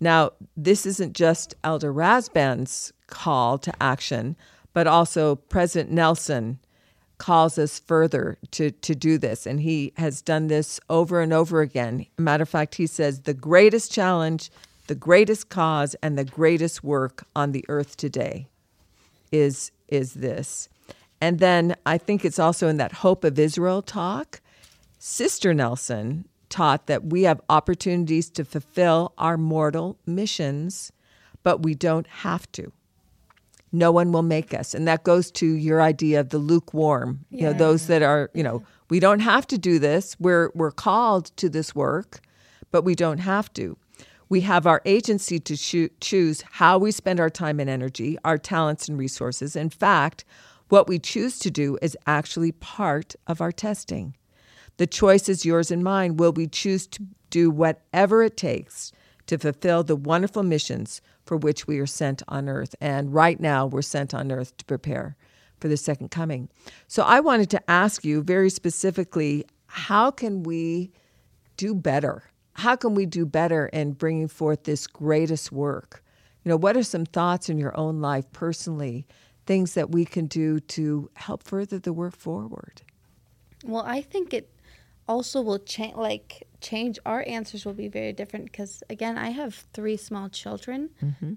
Now, 0.01 0.33
this 0.57 0.87
isn't 0.87 1.15
just 1.15 1.55
Elder 1.63 1.93
Rasband's 1.93 2.93
call 3.07 3.59
to 3.59 3.73
action, 3.83 4.37
but 4.73 4.87
also 4.87 5.37
President 5.37 5.91
Nelson 5.91 6.59
calls 7.19 7.59
us 7.59 7.79
further 7.79 8.39
to, 8.53 8.71
to 8.71 8.95
do 8.95 9.19
this. 9.19 9.47
And 9.47 9.61
he 9.61 9.93
has 9.99 10.23
done 10.23 10.47
this 10.47 10.81
over 10.89 11.21
and 11.21 11.33
over 11.33 11.61
again. 11.61 12.07
Matter 12.17 12.43
of 12.43 12.49
fact, 12.49 12.77
he 12.77 12.87
says 12.87 13.21
the 13.21 13.35
greatest 13.35 13.93
challenge, 13.93 14.51
the 14.87 14.95
greatest 14.95 15.51
cause, 15.51 15.95
and 16.03 16.17
the 16.17 16.25
greatest 16.25 16.83
work 16.83 17.27
on 17.37 17.53
the 17.53 17.65
earth 17.69 17.97
today 17.99 18.49
is, 19.31 19.71
is 19.89 20.15
this. 20.15 20.69
And 21.21 21.39
then 21.41 21.77
I 21.85 21.99
think 21.99 22.25
it's 22.25 22.39
also 22.39 22.69
in 22.69 22.79
that 22.79 22.93
Hope 22.93 23.23
of 23.23 23.39
Israel 23.39 23.83
talk. 23.83 24.41
Sister 24.99 25.53
Nelson 25.53 26.27
taught 26.51 26.87
that 26.87 27.07
we 27.07 27.23
have 27.23 27.41
opportunities 27.49 28.29
to 28.31 28.45
fulfill 28.45 29.15
our 29.17 29.39
mortal 29.39 29.97
missions, 30.07 30.93
but 31.43 31.63
we 31.63 31.75
don't 31.75 32.07
have 32.07 32.51
to. 32.53 32.73
No 33.73 33.93
one 33.93 34.11
will 34.13 34.23
make 34.23 34.53
us. 34.53 34.75
And 34.75 34.87
that 34.89 35.05
goes 35.05 35.31
to 35.33 35.47
your 35.47 35.81
idea 35.81 36.21
of 36.21 36.31
the 36.31 36.39
lukewarm, 36.39 37.25
you 37.31 37.43
know, 37.43 37.53
those 37.53 37.87
that 37.87 38.03
are, 38.03 38.31
you 38.35 38.43
know, 38.43 38.65
we 38.89 38.99
don't 38.99 39.21
have 39.21 39.47
to 39.47 39.59
do 39.59 39.79
this. 39.79 40.17
We're 40.19 40.51
we're 40.55 40.73
called 40.73 41.27
to 41.37 41.49
this 41.49 41.75
work, 41.75 42.21
but 42.73 42.83
we 42.83 42.97
don't 42.97 43.19
have 43.19 43.53
to. 43.55 43.77
We 44.29 44.43
have 44.43 44.67
our 44.67 44.83
agency 44.85 45.39
to 45.41 45.57
choo- 45.57 45.91
choose 46.01 46.43
how 46.43 46.79
we 46.79 46.91
spend 46.91 47.21
our 47.21 47.31
time 47.31 47.61
and 47.61 47.71
energy, 47.71 48.19
our 48.25 48.39
talents 48.39 48.89
and 48.89 48.99
resources. 48.99 49.57
In 49.57 49.71
fact, 49.71 50.25
what 50.69 50.89
we 50.89 50.99
choose 50.99 51.39
to 51.41 51.51
do 51.51 51.79
is 51.83 51.97
actually 52.07 52.53
part 52.53 53.15
of 53.27 53.41
our 53.41 53.53
testing. 53.53 54.15
The 54.81 54.87
choice 54.87 55.29
is 55.29 55.45
yours 55.45 55.71
and 55.71 55.85
mine. 55.85 56.17
Will 56.17 56.33
we 56.33 56.47
choose 56.47 56.87
to 56.87 57.07
do 57.29 57.51
whatever 57.51 58.23
it 58.23 58.39
takes 58.39 58.93
to 59.27 59.37
fulfill 59.37 59.85
the 59.85 59.95
wonderful 59.95 60.43
missions 60.43 61.03
for 61.27 61.37
which 61.37 61.67
we 61.67 61.79
are 61.81 61.87
sent 61.87 62.23
on 62.29 62.49
earth? 62.49 62.75
And 62.81 63.13
right 63.13 63.39
now, 63.39 63.67
we're 63.67 63.83
sent 63.83 64.15
on 64.15 64.33
earth 64.33 64.57
to 64.57 64.65
prepare 64.65 65.19
for 65.59 65.69
the 65.69 65.77
second 65.77 66.11
coming. 66.11 66.49
So 66.89 67.03
I 67.03 67.21
wanted 67.21 67.51
to 67.51 67.71
ask 67.71 68.07
you 68.07 68.23
very 68.23 68.49
specifically 68.49 69.45
how 69.67 70.11
can 70.11 70.45
we 70.45 70.93
do 71.59 71.75
better? 71.75 72.23
How 72.55 72.75
can 72.75 72.95
we 72.95 73.05
do 73.05 73.27
better 73.27 73.67
in 73.67 73.93
bringing 73.93 74.29
forth 74.29 74.65
this 74.65 74.87
greatest 74.87 75.53
work? 75.53 76.03
You 76.43 76.49
know, 76.49 76.57
what 76.57 76.79
are 76.79 76.83
some 76.83 77.05
thoughts 77.05 77.51
in 77.51 77.59
your 77.59 77.77
own 77.79 78.01
life 78.01 78.33
personally, 78.33 79.07
things 79.45 79.75
that 79.75 79.91
we 79.91 80.07
can 80.07 80.25
do 80.25 80.59
to 80.59 81.11
help 81.17 81.43
further 81.43 81.79
the 81.79 81.93
work 81.93 82.17
forward? 82.17 82.81
Well, 83.63 83.85
I 83.87 84.01
think 84.01 84.33
it 84.33 84.49
also 85.11 85.43
will 85.43 85.59
change. 85.59 85.97
Like 85.97 86.47
change, 86.61 86.99
our 87.05 87.23
answers 87.27 87.65
will 87.67 87.79
be 87.85 87.89
very 87.89 88.13
different 88.13 88.45
because 88.47 88.83
again, 88.89 89.19
I 89.19 89.31
have 89.31 89.55
three 89.77 89.97
small 89.97 90.29
children, 90.29 90.91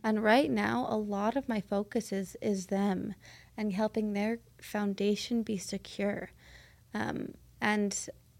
and 0.03 0.23
right 0.23 0.51
now, 0.51 0.85
a 0.89 0.97
lot 0.97 1.35
of 1.35 1.49
my 1.49 1.61
focus 1.61 2.11
is 2.11 2.37
is 2.41 2.67
them 2.67 3.15
and 3.57 3.73
helping 3.73 4.13
their 4.13 4.39
foundation 4.61 5.43
be 5.43 5.57
secure. 5.57 6.29
Um, 6.93 7.33
and 7.59 7.91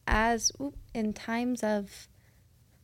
as 0.06 0.52
in 0.94 1.14
times 1.14 1.64
of 1.64 2.08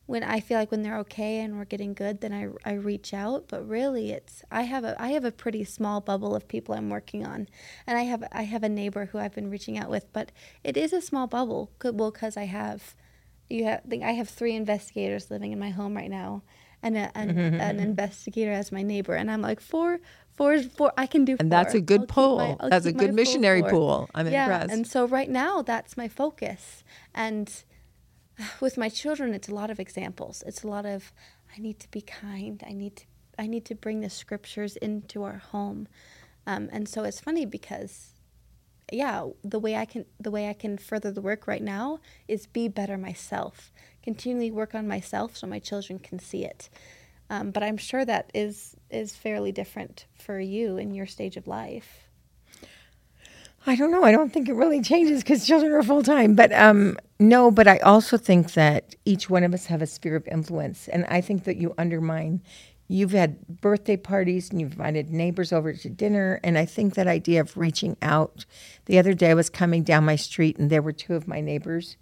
when 0.10 0.24
I 0.24 0.40
feel 0.40 0.58
like 0.58 0.72
when 0.72 0.82
they're 0.82 0.98
okay 0.98 1.40
and 1.40 1.56
we're 1.56 1.66
getting 1.66 1.94
good, 1.94 2.22
then 2.22 2.34
I, 2.34 2.48
I 2.68 2.74
reach 2.74 3.14
out. 3.14 3.46
But 3.48 3.70
really, 3.70 4.12
it's 4.12 4.44
I 4.50 4.64
have 4.64 4.84
a 4.84 5.00
I 5.00 5.10
have 5.10 5.24
a 5.24 5.32
pretty 5.32 5.64
small 5.64 6.02
bubble 6.02 6.36
of 6.36 6.48
people 6.48 6.74
I'm 6.74 6.90
working 6.90 7.28
on, 7.28 7.48
and 7.86 7.96
I 7.96 8.02
have 8.02 8.24
I 8.32 8.42
have 8.42 8.64
a 8.64 8.70
neighbor 8.70 9.06
who 9.06 9.20
I've 9.20 9.36
been 9.36 9.52
reaching 9.52 9.78
out 9.78 9.88
with. 9.88 10.12
But 10.12 10.32
it 10.64 10.78
is 10.78 10.94
a 10.94 11.02
small 11.02 11.28
bubble, 11.28 11.70
well, 11.84 12.10
because 12.10 12.38
I 12.38 12.46
have 12.46 12.96
you 13.52 13.66
have 13.66 13.82
I 13.92 14.14
have 14.14 14.28
three 14.28 14.56
investigators 14.56 15.30
living 15.30 15.52
in 15.52 15.60
my 15.60 15.70
home 15.70 15.96
right 15.96 16.10
now, 16.10 16.42
and 16.82 16.98
a, 16.98 17.16
an, 17.16 17.30
an 17.38 17.80
investigator 17.80 18.52
as 18.52 18.72
my 18.72 18.82
neighbor, 18.82 19.14
and 19.14 19.30
I'm 19.30 19.44
like 19.44 19.60
four 19.60 20.00
four 20.36 20.54
is 20.54 20.66
four. 20.66 20.92
I 20.98 21.06
can 21.06 21.24
do. 21.24 21.36
Four. 21.36 21.44
And 21.44 21.52
that's 21.52 21.76
a 21.76 21.82
good 21.82 22.02
I'll 22.02 22.08
pool. 22.08 22.58
My, 22.60 22.70
that's 22.70 22.88
a 22.88 22.94
good 22.94 23.14
missionary 23.14 23.62
pool. 23.62 24.10
I'm 24.16 24.28
yeah, 24.28 24.46
impressed. 24.46 24.74
And 24.74 24.88
so 24.88 25.08
right 25.08 25.30
now, 25.30 25.62
that's 25.62 25.96
my 25.96 26.08
focus. 26.08 26.84
And 27.14 27.64
with 28.60 28.78
my 28.78 28.90
children, 28.90 29.34
it's 29.34 29.50
a 29.50 29.56
lot 29.56 29.70
of 29.70 29.80
examples. 29.80 30.44
It's 30.46 30.64
a 30.64 30.68
lot 30.68 30.86
of 30.86 31.12
I 31.56 31.60
need 31.60 31.80
to 31.80 31.90
be 31.90 32.02
kind. 32.02 32.64
I 32.68 32.74
need 32.74 32.96
to 32.98 33.04
I 33.38 33.48
need 33.48 33.66
to 33.66 33.76
bring 33.76 34.02
the 34.02 34.10
scriptures 34.10 34.76
into 34.76 35.24
our 35.24 35.38
home. 35.38 35.88
Um, 36.46 36.70
and 36.72 36.90
so 36.90 37.04
it's 37.04 37.22
funny 37.22 37.46
because 37.46 38.14
yeah, 38.92 39.28
the 39.44 39.60
way 39.60 39.76
I 39.76 39.86
can 39.86 40.06
the 40.20 40.32
way 40.32 40.50
I 40.50 40.54
can 40.54 40.78
further 40.78 41.12
the 41.12 41.22
work 41.22 41.48
right 41.48 41.62
now 41.62 42.00
is 42.28 42.48
be 42.48 42.68
better 42.68 42.98
myself. 42.98 43.72
Continually 44.04 44.52
work 44.52 44.74
on 44.76 44.88
myself 44.88 45.38
so 45.38 45.48
my 45.48 45.60
children 45.60 46.00
can 46.00 46.20
see 46.20 46.44
it. 46.44 46.70
Um, 47.30 47.52
but 47.52 47.62
I'm 47.62 47.78
sure 47.78 48.06
that 48.06 48.32
is 48.34 48.76
is 48.90 49.16
fairly 49.16 49.52
different 49.52 50.06
for 50.14 50.40
you 50.40 50.78
in 50.78 50.94
your 50.94 51.06
stage 51.06 51.38
of 51.38 51.48
life. 51.48 52.10
I 53.66 53.76
don't 53.76 53.92
know. 53.92 54.04
I 54.04 54.12
don't 54.12 54.32
think 54.32 54.50
it 54.50 54.54
really 54.54 54.82
changes 54.82 55.22
because 55.22 55.46
children 55.46 55.72
are 55.74 55.84
full 55.84 56.02
time. 56.02 56.34
But 56.34 56.52
um, 56.54 56.98
no, 57.20 57.52
but 57.52 57.68
I 57.68 57.78
also 57.80 58.18
think 58.18 58.54
that 58.54 58.96
each 59.06 59.30
one 59.30 59.44
of 59.44 59.54
us 59.54 59.66
have 59.68 59.82
a 59.82 59.88
sphere 59.88 60.16
of 60.16 60.28
influence, 60.28 60.88
and 60.88 61.06
I 61.06 61.22
think 61.22 61.44
that 61.44 61.58
you 61.58 61.74
undermine. 61.78 62.42
You've 62.88 63.12
had 63.12 63.62
birthday 63.62 63.98
parties 63.98 64.50
and 64.50 64.60
you've 64.60 64.72
invited 64.72 65.12
neighbors 65.12 65.54
over 65.54 65.74
to 65.74 65.90
dinner, 65.90 66.40
and 66.44 66.58
I 66.58 66.66
think 66.66 66.96
that 66.96 67.08
idea 67.08 67.42
of 67.42 67.56
reaching 67.56 67.98
out. 68.02 68.46
The 68.86 68.98
other 68.98 69.14
day, 69.14 69.32
I 69.32 69.36
was 69.36 69.50
coming 69.50 69.84
down 69.84 70.06
my 70.06 70.16
street, 70.16 70.58
and 70.58 70.70
there 70.70 70.82
were 70.82 70.94
two 70.94 71.14
of 71.14 71.28
my 71.28 71.42
neighbors 71.42 71.98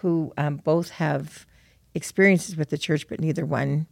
who 0.00 0.32
um, 0.36 0.56
both 0.56 0.90
have 0.90 1.46
experiences 1.94 2.56
with 2.56 2.70
the 2.70 2.78
church, 2.78 3.06
but 3.08 3.20
neither 3.20 3.46
one 3.46 3.86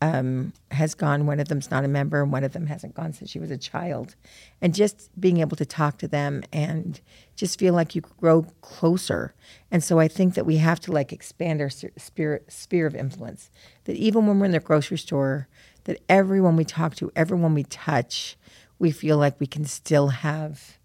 um, 0.00 0.52
has 0.70 0.94
gone. 0.94 1.26
One 1.26 1.40
of 1.40 1.48
them's 1.48 1.70
not 1.70 1.84
a 1.84 1.88
member, 1.88 2.22
and 2.22 2.32
one 2.32 2.44
of 2.44 2.52
them 2.52 2.66
hasn't 2.66 2.94
gone 2.94 3.12
since 3.12 3.30
she 3.30 3.38
was 3.38 3.50
a 3.50 3.58
child. 3.58 4.14
And 4.60 4.74
just 4.74 5.10
being 5.20 5.38
able 5.38 5.56
to 5.56 5.66
talk 5.66 5.98
to 5.98 6.08
them 6.08 6.42
and 6.52 7.00
just 7.36 7.58
feel 7.58 7.74
like 7.74 7.94
you 7.94 8.00
grow 8.00 8.42
closer. 8.60 9.34
And 9.70 9.84
so 9.84 9.98
I 9.98 10.08
think 10.08 10.34
that 10.34 10.46
we 10.46 10.56
have 10.56 10.80
to 10.80 10.92
like 10.92 11.12
expand 11.12 11.60
our 11.60 11.70
sphere 11.70 12.86
of 12.86 12.94
influence. 12.94 13.50
That 13.84 13.96
even 13.96 14.26
when 14.26 14.38
we're 14.38 14.46
in 14.46 14.52
the 14.52 14.60
grocery 14.60 14.98
store, 14.98 15.48
that 15.84 16.00
everyone 16.08 16.56
we 16.56 16.64
talk 16.64 16.94
to, 16.96 17.12
everyone 17.14 17.54
we 17.54 17.64
touch, 17.64 18.36
we 18.78 18.90
feel 18.90 19.18
like 19.18 19.38
we 19.38 19.46
can 19.46 19.64
still 19.64 20.08
have, 20.08 20.78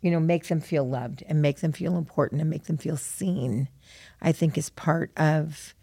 you 0.00 0.10
know, 0.10 0.20
make 0.20 0.48
them 0.48 0.60
feel 0.60 0.88
loved 0.88 1.22
and 1.26 1.42
make 1.42 1.60
them 1.60 1.72
feel 1.72 1.96
important 1.96 2.40
and 2.40 2.50
make 2.50 2.64
them 2.64 2.78
feel 2.78 2.96
seen. 2.96 3.68
I 4.20 4.32
think 4.32 4.56
is 4.56 4.70
part 4.70 5.10
of 5.16 5.74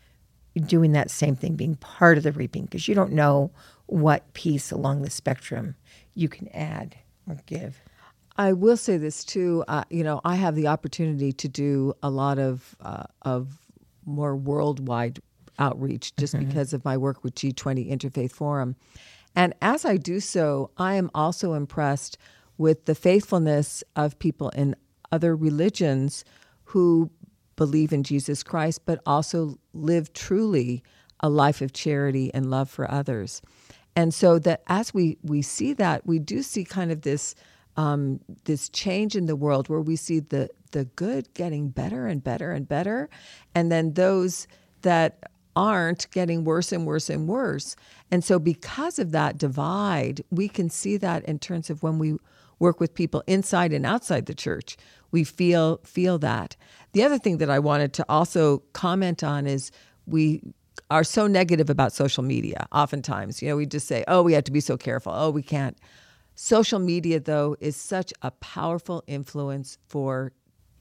doing 0.60 0.92
that 0.94 1.10
same 1.12 1.36
thing, 1.36 1.56
being 1.56 1.76
part 1.76 2.18
of 2.18 2.24
the 2.24 2.32
reaping, 2.32 2.66
because 2.66 2.88
you 2.88 2.96
don't 2.96 3.12
know 3.12 3.52
what 3.88 4.34
piece 4.34 4.72
along 4.72 5.02
the 5.02 5.10
spectrum 5.10 5.76
you 6.16 6.30
can 6.30 6.48
add 6.50 6.96
or 7.28 7.38
give. 7.46 7.82
I 8.38 8.54
will 8.54 8.78
say 8.78 8.98
this 8.98 9.26
too. 9.26 9.64
Uh, 9.68 9.84
you 9.90 10.04
know, 10.04 10.22
I 10.24 10.36
have 10.36 10.56
the 10.56 10.68
opportunity 10.68 11.34
to 11.34 11.48
do 11.48 11.94
a 12.02 12.10
lot 12.10 12.40
of 12.40 12.76
uh, 12.80 13.04
of 13.24 13.58
more 14.06 14.36
worldwide 14.36 15.20
outreach 15.60 16.16
just 16.16 16.34
mm-hmm. 16.34 16.48
because 16.48 16.74
of 16.74 16.86
my 16.86 16.96
work 16.96 17.24
with 17.24 17.36
G20 17.36 17.92
Interfaith 17.92 18.32
Forum, 18.32 18.76
and 19.36 19.54
as 19.62 19.86
I 19.86 19.98
do 19.98 20.20
so, 20.20 20.72
I 20.78 20.96
am 20.96 21.12
also 21.14 21.54
impressed 21.54 22.18
with 22.58 22.86
the 22.86 22.96
faithfulness 22.96 23.84
of 23.96 24.20
people 24.20 24.50
in 24.50 24.76
other 25.12 25.36
religions 25.36 26.24
who 26.64 27.10
believe 27.60 27.92
in 27.92 28.04
Jesus 28.04 28.42
Christ, 28.42 28.86
but 28.86 29.02
also 29.06 29.60
live 29.74 30.14
truly 30.14 30.82
a 31.20 31.30
life 31.30 31.62
of 31.62 31.74
charity 31.74 32.34
and 32.34 32.50
love 32.50 32.70
for 32.70 32.90
others. 32.90 33.42
And 33.98 34.14
so 34.14 34.40
that 34.40 34.64
as 34.68 34.94
we, 34.94 35.18
we 35.24 35.42
see 35.42 35.74
that, 35.74 36.08
we 36.08 36.20
do 36.20 36.42
see 36.42 36.64
kind 36.64 36.90
of 36.90 37.02
this 37.02 37.36
um, 37.76 38.20
this 38.46 38.68
change 38.70 39.16
in 39.16 39.26
the 39.26 39.36
world 39.36 39.70
where 39.70 39.80
we 39.82 39.96
see 39.96 40.20
the 40.20 40.50
the 40.72 40.86
good 40.86 41.34
getting 41.34 41.70
better 41.70 42.08
and 42.08 42.24
better 42.24 42.52
and 42.52 42.68
better, 42.68 43.10
and 43.56 43.72
then 43.72 43.94
those 43.94 44.48
that 44.82 45.32
aren't 45.56 46.10
getting 46.12 46.44
worse 46.44 46.72
and 46.72 46.86
worse 46.86 47.10
and 47.10 47.28
worse. 47.28 47.76
And 48.12 48.24
so 48.24 48.40
because 48.40 49.00
of 49.00 49.12
that 49.12 49.38
divide, 49.38 50.24
we 50.30 50.48
can 50.48 50.70
see 50.70 50.98
that 50.98 51.24
in 51.26 51.40
terms 51.40 51.70
of 51.70 51.84
when 51.84 52.00
we 52.00 52.18
work 52.60 52.80
with 52.80 52.94
people 52.94 53.24
inside 53.28 53.74
and 53.74 53.86
outside 53.86 54.26
the 54.26 54.36
church. 54.36 54.78
We 55.12 55.24
feel 55.24 55.80
feel 55.84 56.18
that. 56.20 56.56
The 56.94 57.04
other 57.04 57.18
thing 57.18 57.38
that 57.38 57.50
I 57.50 57.60
wanted 57.60 57.94
to 57.94 58.06
also 58.10 58.60
comment 58.74 59.24
on 59.24 59.48
is 59.48 59.72
we 60.06 60.42
are 60.90 61.04
so 61.04 61.28
negative 61.28 61.70
about 61.70 61.94
social 61.94 62.24
media. 62.24 62.68
Oftentimes, 62.72 63.42
you 63.42 63.50
know, 63.50 63.56
we 63.56 63.66
just 63.66 63.88
say, 63.88 64.04
"Oh, 64.08 64.24
we 64.24 64.34
have 64.34 64.46
to 64.46 64.52
be 64.52 64.60
so 64.60 64.78
careful. 64.78 65.14
Oh, 65.16 65.30
we 65.30 65.44
can't." 65.44 65.78
Social 66.36 66.80
media 66.80 67.20
though 67.20 67.56
is 67.60 67.76
such 67.76 68.14
a 68.22 68.32
powerful 68.32 69.04
influence 69.08 69.78
for 69.88 70.32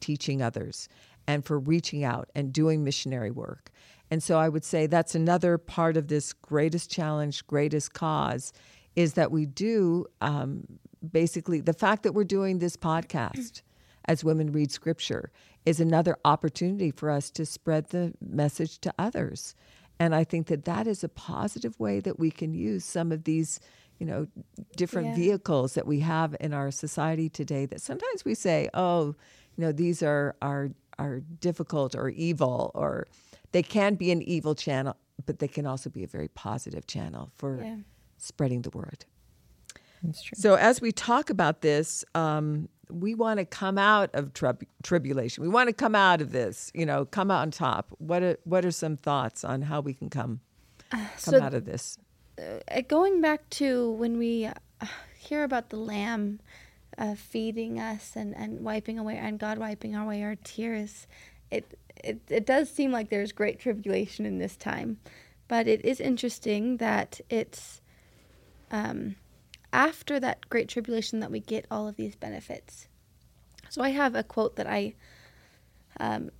teaching 0.00 0.40
others 0.40 0.88
and 1.26 1.44
for 1.44 1.58
reaching 1.58 2.04
out 2.04 2.30
and 2.34 2.52
doing 2.52 2.84
missionary 2.84 3.30
work. 3.30 3.70
And 4.10 4.22
so 4.22 4.38
I 4.38 4.48
would 4.48 4.64
say 4.64 4.86
that's 4.86 5.14
another 5.14 5.58
part 5.58 5.96
of 5.96 6.08
this 6.08 6.32
greatest 6.32 6.90
challenge, 6.90 7.46
greatest 7.46 7.92
cause, 7.92 8.52
is 8.96 9.14
that 9.14 9.30
we 9.30 9.46
do 9.46 10.06
um, 10.20 10.64
basically 11.12 11.60
the 11.60 11.74
fact 11.74 12.02
that 12.04 12.12
we're 12.12 12.24
doing 12.24 12.58
this 12.58 12.76
podcast 12.76 13.62
as 14.08 14.24
women 14.24 14.50
read 14.50 14.72
scripture 14.72 15.30
is 15.66 15.78
another 15.78 16.16
opportunity 16.24 16.90
for 16.90 17.10
us 17.10 17.30
to 17.30 17.44
spread 17.44 17.90
the 17.90 18.14
message 18.20 18.78
to 18.80 18.92
others. 18.98 19.54
And 20.00 20.14
I 20.14 20.24
think 20.24 20.46
that 20.46 20.64
that 20.64 20.86
is 20.86 21.04
a 21.04 21.08
positive 21.08 21.78
way 21.78 22.00
that 22.00 22.18
we 22.18 22.30
can 22.30 22.54
use 22.54 22.84
some 22.84 23.12
of 23.12 23.24
these, 23.24 23.60
you 23.98 24.06
know, 24.06 24.26
different 24.76 25.08
yeah. 25.08 25.14
vehicles 25.16 25.74
that 25.74 25.86
we 25.86 26.00
have 26.00 26.34
in 26.40 26.54
our 26.54 26.70
society 26.70 27.28
today 27.28 27.66
that 27.66 27.82
sometimes 27.82 28.24
we 28.24 28.34
say, 28.34 28.70
oh, 28.74 29.14
you 29.56 29.64
know, 29.64 29.72
these 29.72 30.02
are 30.02 30.34
are 30.40 30.70
are 30.98 31.20
difficult 31.40 31.94
or 31.94 32.08
evil 32.08 32.70
or 32.74 33.06
they 33.52 33.62
can 33.62 33.94
be 33.94 34.10
an 34.10 34.22
evil 34.22 34.54
channel, 34.54 34.96
but 35.26 35.38
they 35.38 35.48
can 35.48 35.66
also 35.66 35.90
be 35.90 36.04
a 36.04 36.06
very 36.08 36.28
positive 36.28 36.86
channel 36.86 37.30
for 37.36 37.60
yeah. 37.62 37.76
spreading 38.16 38.62
the 38.62 38.70
word. 38.70 39.04
That's 40.02 40.22
true. 40.22 40.36
So 40.36 40.54
as 40.54 40.80
we 40.80 40.92
talk 40.92 41.28
about 41.30 41.60
this, 41.60 42.04
um, 42.14 42.68
we 42.90 43.14
want 43.14 43.38
to 43.38 43.44
come 43.44 43.78
out 43.78 44.10
of 44.14 44.32
trib- 44.32 44.66
tribulation. 44.82 45.42
We 45.42 45.48
want 45.48 45.68
to 45.68 45.72
come 45.72 45.94
out 45.94 46.20
of 46.20 46.32
this, 46.32 46.70
you 46.74 46.86
know, 46.86 47.04
come 47.04 47.30
out 47.30 47.42
on 47.42 47.50
top. 47.50 47.94
What 47.98 48.22
are, 48.22 48.36
what 48.44 48.64
are 48.64 48.70
some 48.70 48.96
thoughts 48.96 49.44
on 49.44 49.62
how 49.62 49.80
we 49.80 49.94
can 49.94 50.10
come 50.10 50.40
uh, 50.92 50.96
come 51.22 51.34
so, 51.34 51.42
out 51.42 51.54
of 51.54 51.64
this? 51.64 51.98
Uh, 52.38 52.80
going 52.86 53.20
back 53.20 53.48
to 53.50 53.92
when 53.92 54.18
we 54.18 54.46
uh, 54.46 54.86
hear 55.18 55.44
about 55.44 55.70
the 55.70 55.76
lamb 55.76 56.40
uh, 56.96 57.14
feeding 57.14 57.78
us 57.78 58.12
and, 58.16 58.36
and 58.36 58.60
wiping 58.60 58.98
away 58.98 59.16
and 59.16 59.38
God 59.38 59.58
wiping 59.58 59.94
away 59.94 60.22
our 60.22 60.36
tears, 60.36 61.06
it, 61.50 61.78
it 62.02 62.20
it 62.28 62.46
does 62.46 62.70
seem 62.70 62.92
like 62.92 63.08
there's 63.08 63.32
great 63.32 63.58
tribulation 63.58 64.26
in 64.26 64.38
this 64.38 64.56
time, 64.56 64.98
but 65.46 65.66
it 65.66 65.84
is 65.84 66.00
interesting 66.00 66.76
that 66.78 67.20
it's 67.30 67.80
um, 68.70 69.16
after 69.72 70.18
that 70.20 70.48
great 70.48 70.68
tribulation 70.68 71.20
that 71.20 71.30
we 71.30 71.40
get 71.40 71.66
all 71.70 71.88
of 71.88 71.96
these 71.96 72.16
benefits. 72.16 72.88
So 73.68 73.82
I 73.82 73.90
have 73.90 74.14
a 74.14 74.22
quote 74.22 74.56
that 74.56 74.66
I 74.66 74.94
um, 76.00 76.30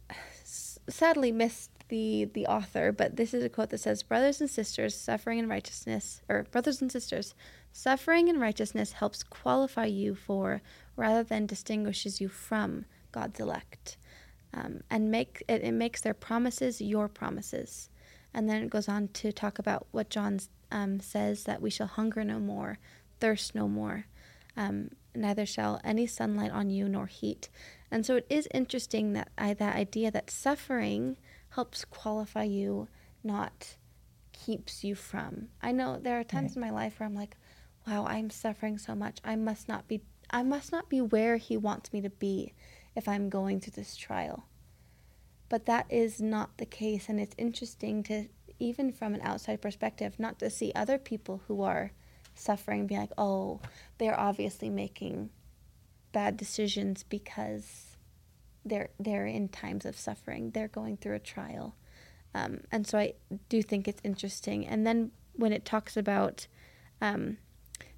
s- 0.41 0.79
sadly 0.89 1.33
missed 1.33 1.71
the 1.89 2.27
the 2.35 2.47
author, 2.47 2.93
but 2.93 3.17
this 3.17 3.33
is 3.33 3.43
a 3.43 3.49
quote 3.49 3.71
that 3.71 3.79
says, 3.79 4.03
"Brothers 4.03 4.41
and 4.41 4.51
sisters, 4.51 4.95
suffering 4.95 5.39
and 5.39 5.49
righteousness, 5.49 6.23
or 6.29 6.45
brothers 6.45 6.83
and 6.83 6.93
sisters, 6.93 7.35
suffering 7.73 8.29
and 8.29 8.41
righteousness 8.41 8.93
helps 8.93 9.23
qualify 9.23 9.87
you 9.87 10.15
for, 10.15 10.61
rather 10.97 11.23
than 11.23 11.47
distinguishes 11.47 12.21
you 12.21 12.29
from 12.29 12.85
God's 13.11 13.41
elect, 13.41 13.97
um, 14.53 14.83
and 14.91 15.11
make 15.11 15.43
it, 15.49 15.63
it 15.63 15.73
makes 15.73 16.01
their 16.01 16.15
promises 16.15 16.81
your 16.81 17.09
promises." 17.09 17.89
And 18.35 18.49
then 18.49 18.63
it 18.63 18.71
goes 18.71 18.89
on 18.89 19.09
to 19.09 19.33
talk 19.33 19.59
about 19.59 19.87
what 19.91 20.11
John 20.11 20.41
um, 20.71 21.01
says 21.01 21.45
that 21.45 21.63
we 21.63 21.71
shall 21.71 21.87
hunger 21.87 22.23
no 22.23 22.39
more, 22.39 22.79
thirst 23.21 23.55
no 23.55 23.69
more, 23.69 24.07
um, 24.57 24.91
neither 25.15 25.47
shall 25.47 25.81
any 25.85 26.07
sunlight 26.07 26.51
on 26.53 26.71
you 26.71 26.89
nor 26.89 27.07
heat. 27.07 27.49
And 27.91 28.05
so 28.05 28.17
it 28.17 28.27
is 28.29 28.49
interesting 28.53 29.13
that 29.15 29.29
I, 29.39 29.55
that 29.55 29.77
idea 29.77 30.11
that 30.11 30.31
suffering 30.31 31.17
helps 31.51 31.85
qualify 31.85 32.45
you, 32.45 32.89
not 33.25 33.77
keeps 34.33 34.85
you 34.85 34.95
from. 34.95 35.49
I 35.63 35.73
know 35.73 35.99
there 35.99 36.19
are 36.21 36.25
times 36.25 36.51
right. 36.51 36.57
in 36.57 36.61
my 36.63 36.71
life 36.71 36.99
where 37.01 37.09
I'm 37.09 37.15
like, 37.15 37.37
wow, 37.87 38.07
I'm 38.07 38.31
suffering 38.31 38.79
so 38.79 38.95
much. 38.95 39.19
I 39.25 39.37
must 39.37 39.69
not 39.69 39.89
be 39.89 40.03
I 40.31 40.43
must 40.43 40.71
not 40.73 40.91
be 40.91 41.01
where 41.01 41.39
he 41.39 41.57
wants 41.57 41.93
me 41.93 42.03
to 42.03 42.11
be 42.11 42.53
if 42.95 43.09
I'm 43.09 43.31
going 43.31 43.61
through 43.61 43.73
this 43.77 43.97
trial. 43.97 44.45
but 45.49 45.67
that 45.67 45.87
is 45.89 46.21
not 46.21 46.59
the 46.59 46.67
case. 46.67 47.09
And 47.09 47.19
it's 47.21 47.35
interesting 47.39 48.03
to, 48.05 48.27
even 48.59 48.93
from 48.93 49.15
an 49.15 49.21
outside 49.23 49.63
perspective, 49.63 50.19
not 50.19 50.39
to 50.41 50.51
see 50.51 50.73
other 50.75 50.99
people 50.99 51.43
who 51.49 51.63
are 51.63 51.93
suffering 52.39 52.87
be 52.87 52.97
like, 52.97 53.13
oh, 53.19 53.61
they're 53.99 54.19
obviously 54.19 54.71
making 54.71 55.31
bad 56.13 56.37
decisions 56.37 57.03
because 57.03 57.97
they're 58.65 58.91
they're 58.99 59.27
in 59.27 59.49
times 59.49 59.85
of 59.85 59.97
suffering. 59.97 60.51
They're 60.51 60.69
going 60.69 60.97
through 60.97 61.17
a 61.17 61.21
trial, 61.21 61.75
um, 62.35 62.61
and 62.71 62.87
so 62.87 62.99
I 62.99 63.15
do 63.49 63.63
think 63.63 63.89
it's 63.89 64.01
interesting. 64.05 64.67
And 64.67 64.87
then 64.87 65.13
when 65.35 65.53
it 65.53 65.65
talks 65.65 65.97
about, 65.97 66.47
um, 67.01 67.39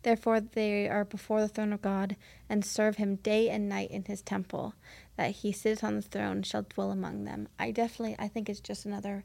therefore 0.02 0.40
they 0.40 0.88
are 0.88 1.04
before 1.04 1.40
the 1.40 1.48
throne 1.48 1.72
of 1.72 1.82
God 1.82 2.16
and 2.48 2.64
serve 2.64 2.96
Him 2.96 3.16
day 3.16 3.48
and 3.48 3.68
night 3.68 3.90
in 3.90 4.04
His 4.04 4.22
temple, 4.22 4.74
that 5.16 5.30
He 5.36 5.52
sits 5.52 5.82
on 5.82 5.96
the 5.96 6.02
throne 6.02 6.42
shall 6.42 6.62
dwell 6.62 6.90
among 6.90 7.24
them. 7.24 7.48
I 7.58 7.70
definitely 7.70 8.16
I 8.18 8.28
think 8.28 8.48
it's 8.48 8.60
just 8.60 8.84
another 8.86 9.24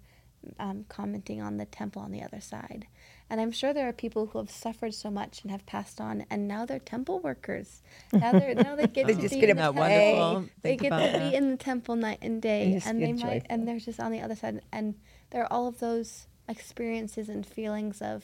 um, 0.60 0.86
commenting 0.90 1.42
on 1.42 1.58
the 1.58 1.66
temple 1.66 2.02
on 2.02 2.12
the 2.12 2.24
other 2.24 2.42
side. 2.42 2.88
And 3.30 3.42
I'm 3.42 3.52
sure 3.52 3.74
there 3.74 3.88
are 3.90 3.94
people 3.94 4.28
who 4.28 4.38
have 4.38 4.52
suffered 4.52 4.94
so 4.94 5.10
much 5.10 5.42
and 5.42 5.52
have 5.52 5.66
passed 5.66 6.00
on, 6.00 6.26
and 6.30 6.48
now 6.48 6.66
they're 6.66 6.80
temple 6.80 7.20
workers. 7.20 7.82
Now, 8.14 8.32
they're, 8.32 8.54
now 8.56 8.76
they 8.76 8.88
get 8.88 9.08
They 9.08 9.16
to 9.16 9.22
just 9.22 9.34
be 9.34 9.40
get 9.42 9.50
in 9.50 9.58
the 9.58 9.64
temple. 9.64 9.82
Wonderful. 9.82 10.46
They 10.62 10.78
get 10.78 10.90
to 10.92 10.96
that. 10.96 11.32
be 11.32 11.36
in 11.36 11.50
the 11.52 11.58
temple 11.58 11.96
night 11.96 12.20
and 12.22 12.42
day, 12.42 12.74
just 12.76 12.88
and 12.88 13.02
they 13.02 13.14
might, 13.14 13.20
joyful. 13.22 13.48
and 13.50 13.68
they're 13.68 13.80
just 13.80 14.00
on 14.00 14.12
the 14.12 14.22
other 14.22 14.36
side. 14.36 14.62
And 14.72 14.96
there 15.32 15.42
are 15.44 15.52
all 15.52 15.68
of 15.68 15.80
those 15.80 16.28
experiences 16.48 17.28
and 17.30 17.46
feelings 17.46 18.02
of 18.02 18.24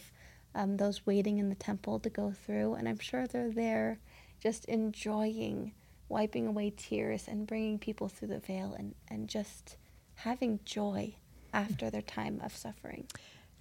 um, 0.54 0.78
those 0.78 1.06
waiting 1.06 1.40
in 1.40 1.50
the 1.50 1.56
temple 1.56 2.00
to 2.00 2.10
go 2.10 2.32
through, 2.32 2.76
and 2.76 2.88
I'm 2.88 3.00
sure 3.00 3.26
they're 3.26 3.52
there, 3.52 4.00
just 4.40 4.66
enjoying, 4.66 5.74
wiping 6.10 6.46
away 6.48 6.74
tears, 6.76 7.28
and 7.28 7.48
bringing 7.48 7.80
people 7.80 8.08
through 8.08 8.28
the 8.30 8.40
veil, 8.40 8.76
and 8.78 8.94
and 9.10 9.28
just 9.28 9.78
having 10.16 10.60
joy 10.64 11.16
after 11.54 11.90
their 11.90 12.02
time 12.02 12.40
of 12.44 12.56
suffering. 12.56 13.08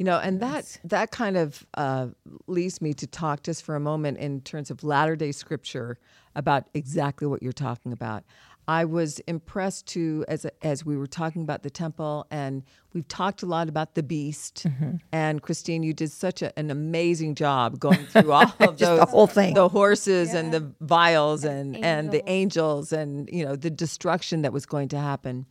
You 0.01 0.05
know, 0.07 0.19
and 0.19 0.41
that 0.41 0.79
that 0.85 1.11
kind 1.11 1.37
of 1.37 1.67
uh, 1.75 2.07
leads 2.47 2.81
me 2.81 2.95
to 2.95 3.07
talk 3.07 3.43
just 3.43 3.63
for 3.63 3.77
a 3.77 3.81
moment 3.81 4.17
in 4.17 4.41
terms 4.41 4.71
of 4.71 4.83
latter 4.83 5.15
day 5.15 5.31
scripture 5.31 5.99
about 6.35 6.65
exactly 6.73 7.27
what 7.27 7.43
you're 7.43 7.53
talking 7.53 7.93
about. 7.93 8.25
I 8.67 8.87
was 8.87 9.19
impressed 9.27 9.87
too 9.87 10.25
as 10.27 10.47
as 10.63 10.87
we 10.87 10.97
were 10.97 11.07
talking 11.07 11.43
about 11.43 11.65
the 11.65 11.69
temple, 11.69 12.27
and 12.31 12.63
we've 12.95 13.09
talked 13.09 13.43
a 13.43 13.47
lot 13.47 13.69
about 13.69 13.95
the 13.95 14.03
beast. 14.03 14.65
And 15.13 15.43
Christine, 15.43 15.83
you 15.83 15.93
did 15.93 16.11
such 16.11 16.41
a, 16.41 16.59
an 16.59 16.71
amazing 16.71 17.35
job 17.35 17.79
going 17.79 18.07
through 18.07 18.33
all 18.33 18.55
of 18.61 18.79
Just 18.79 18.79
the 18.79 18.97
those 18.97 19.11
whole 19.11 19.27
thing. 19.27 19.53
the 19.53 19.69
horses 19.69 20.33
and 20.33 20.51
the 20.51 20.73
vials 20.81 21.45
and 21.45 21.77
and 21.77 22.11
the 22.11 22.27
angels 22.27 22.91
and 22.95 23.29
you 23.31 23.45
know 23.45 23.55
the 23.55 23.69
destruction 23.71 24.41
that 24.43 24.53
was 24.55 24.65
going 24.65 24.89
to 24.89 24.99
happen. 24.99 25.45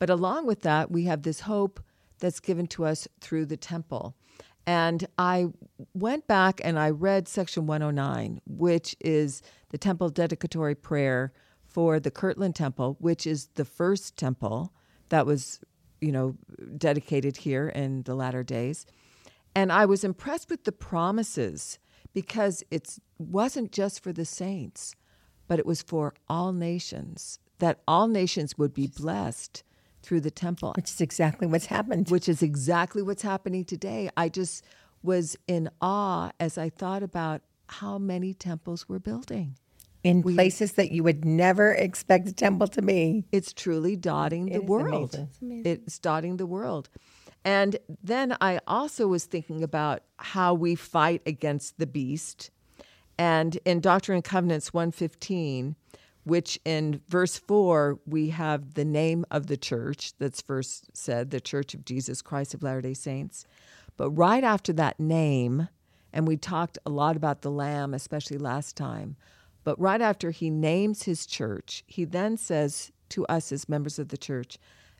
But 0.00 0.10
along 0.10 0.46
with 0.46 0.62
that, 0.62 0.90
we 0.90 1.04
have 1.04 1.22
this 1.22 1.38
hope 1.38 1.78
that's 2.22 2.40
given 2.40 2.68
to 2.68 2.84
us 2.86 3.08
through 3.20 3.44
the 3.44 3.56
temple. 3.56 4.14
And 4.64 5.06
I 5.18 5.48
went 5.92 6.28
back 6.28 6.60
and 6.62 6.78
I 6.78 6.90
read 6.90 7.26
section 7.26 7.66
109, 7.66 8.40
which 8.46 8.94
is 9.00 9.42
the 9.70 9.78
temple 9.78 10.08
dedicatory 10.08 10.76
prayer 10.76 11.32
for 11.66 11.98
the 11.98 12.12
Kirtland 12.12 12.54
Temple, 12.54 12.96
which 13.00 13.26
is 13.26 13.48
the 13.54 13.64
first 13.64 14.16
temple 14.16 14.72
that 15.08 15.26
was, 15.26 15.60
you 16.00 16.12
know, 16.12 16.36
dedicated 16.78 17.38
here 17.38 17.68
in 17.68 18.02
the 18.04 18.14
latter 18.14 18.44
days. 18.44 18.86
And 19.56 19.72
I 19.72 19.84
was 19.84 20.04
impressed 20.04 20.48
with 20.48 20.62
the 20.62 20.72
promises 20.72 21.80
because 22.14 22.62
it 22.70 22.98
wasn't 23.18 23.72
just 23.72 24.00
for 24.00 24.12
the 24.12 24.24
saints, 24.24 24.94
but 25.48 25.58
it 25.58 25.66
was 25.66 25.82
for 25.82 26.14
all 26.28 26.52
nations, 26.52 27.40
that 27.58 27.80
all 27.88 28.06
nations 28.06 28.56
would 28.56 28.72
be 28.72 28.86
blessed 28.86 29.64
through 30.02 30.20
the 30.20 30.30
temple, 30.30 30.72
Which 30.76 30.90
is 30.90 31.00
exactly 31.00 31.46
what's 31.46 31.66
happened. 31.66 32.08
which 32.10 32.28
is 32.28 32.42
exactly 32.42 33.02
what's 33.02 33.22
happening 33.22 33.64
today. 33.64 34.10
I 34.16 34.28
just 34.28 34.64
was 35.02 35.36
in 35.46 35.68
awe 35.80 36.30
as 36.40 36.58
I 36.58 36.68
thought 36.68 37.02
about 37.02 37.42
how 37.68 37.98
many 37.98 38.34
temples 38.34 38.88
we're 38.88 38.98
building. 38.98 39.56
in 40.04 40.20
places 40.22 40.72
that 40.72 40.90
you 40.90 41.04
would 41.04 41.24
never 41.24 41.72
expect 41.72 42.26
a 42.26 42.32
temple 42.32 42.66
to 42.66 42.82
be. 42.82 43.24
It's 43.30 43.52
truly 43.52 43.94
dotting 43.94 44.46
the 44.46 44.54
It 44.56 44.62
is 44.64 44.68
world. 44.68 45.14
amazing. 45.14 45.28
amazing. 45.40 45.82
It's 45.86 45.98
dotting 46.00 46.36
the 46.38 46.46
world. 46.46 46.88
And 47.44 47.76
then 48.02 48.36
I 48.40 48.58
also 48.66 49.06
was 49.06 49.24
thinking 49.26 49.62
about 49.62 50.02
how 50.16 50.54
we 50.54 50.74
fight 50.74 51.22
against 51.24 51.78
the 51.78 51.86
beast. 51.86 52.50
And 53.16 53.56
in 53.64 53.78
Doctrine 53.80 54.16
and 54.16 54.24
Covenants 54.24 54.74
115, 54.74 55.76
which 56.24 56.58
in 56.64 57.00
verse 57.08 57.36
4, 57.36 57.98
we 58.06 58.30
have 58.30 58.74
the 58.74 58.84
name 58.84 59.24
of 59.30 59.46
the 59.46 59.56
church 59.56 60.12
that's 60.18 60.40
first 60.40 60.96
said, 60.96 61.30
the 61.30 61.40
Church 61.40 61.74
of 61.74 61.84
Jesus 61.84 62.22
Christ 62.22 62.54
of 62.54 62.62
Latter 62.62 62.80
day 62.80 62.94
Saints. 62.94 63.44
But 63.96 64.10
right 64.10 64.44
after 64.44 64.72
that 64.74 65.00
name, 65.00 65.68
and 66.12 66.26
we 66.26 66.36
talked 66.36 66.78
a 66.86 66.90
lot 66.90 67.16
about 67.16 67.42
the 67.42 67.50
Lamb, 67.50 67.94
especially 67.94 68.38
last 68.38 68.76
time, 68.76 69.16
but 69.64 69.80
right 69.80 70.00
after 70.00 70.30
he 70.30 70.50
names 70.50 71.04
his 71.04 71.26
church, 71.26 71.84
he 71.86 72.04
then 72.04 72.36
says 72.36 72.92
to 73.10 73.26
us 73.26 73.52
as 73.52 73.68
members 73.68 73.98
of 73.98 74.08
the 74.08 74.16
church, 74.16 74.58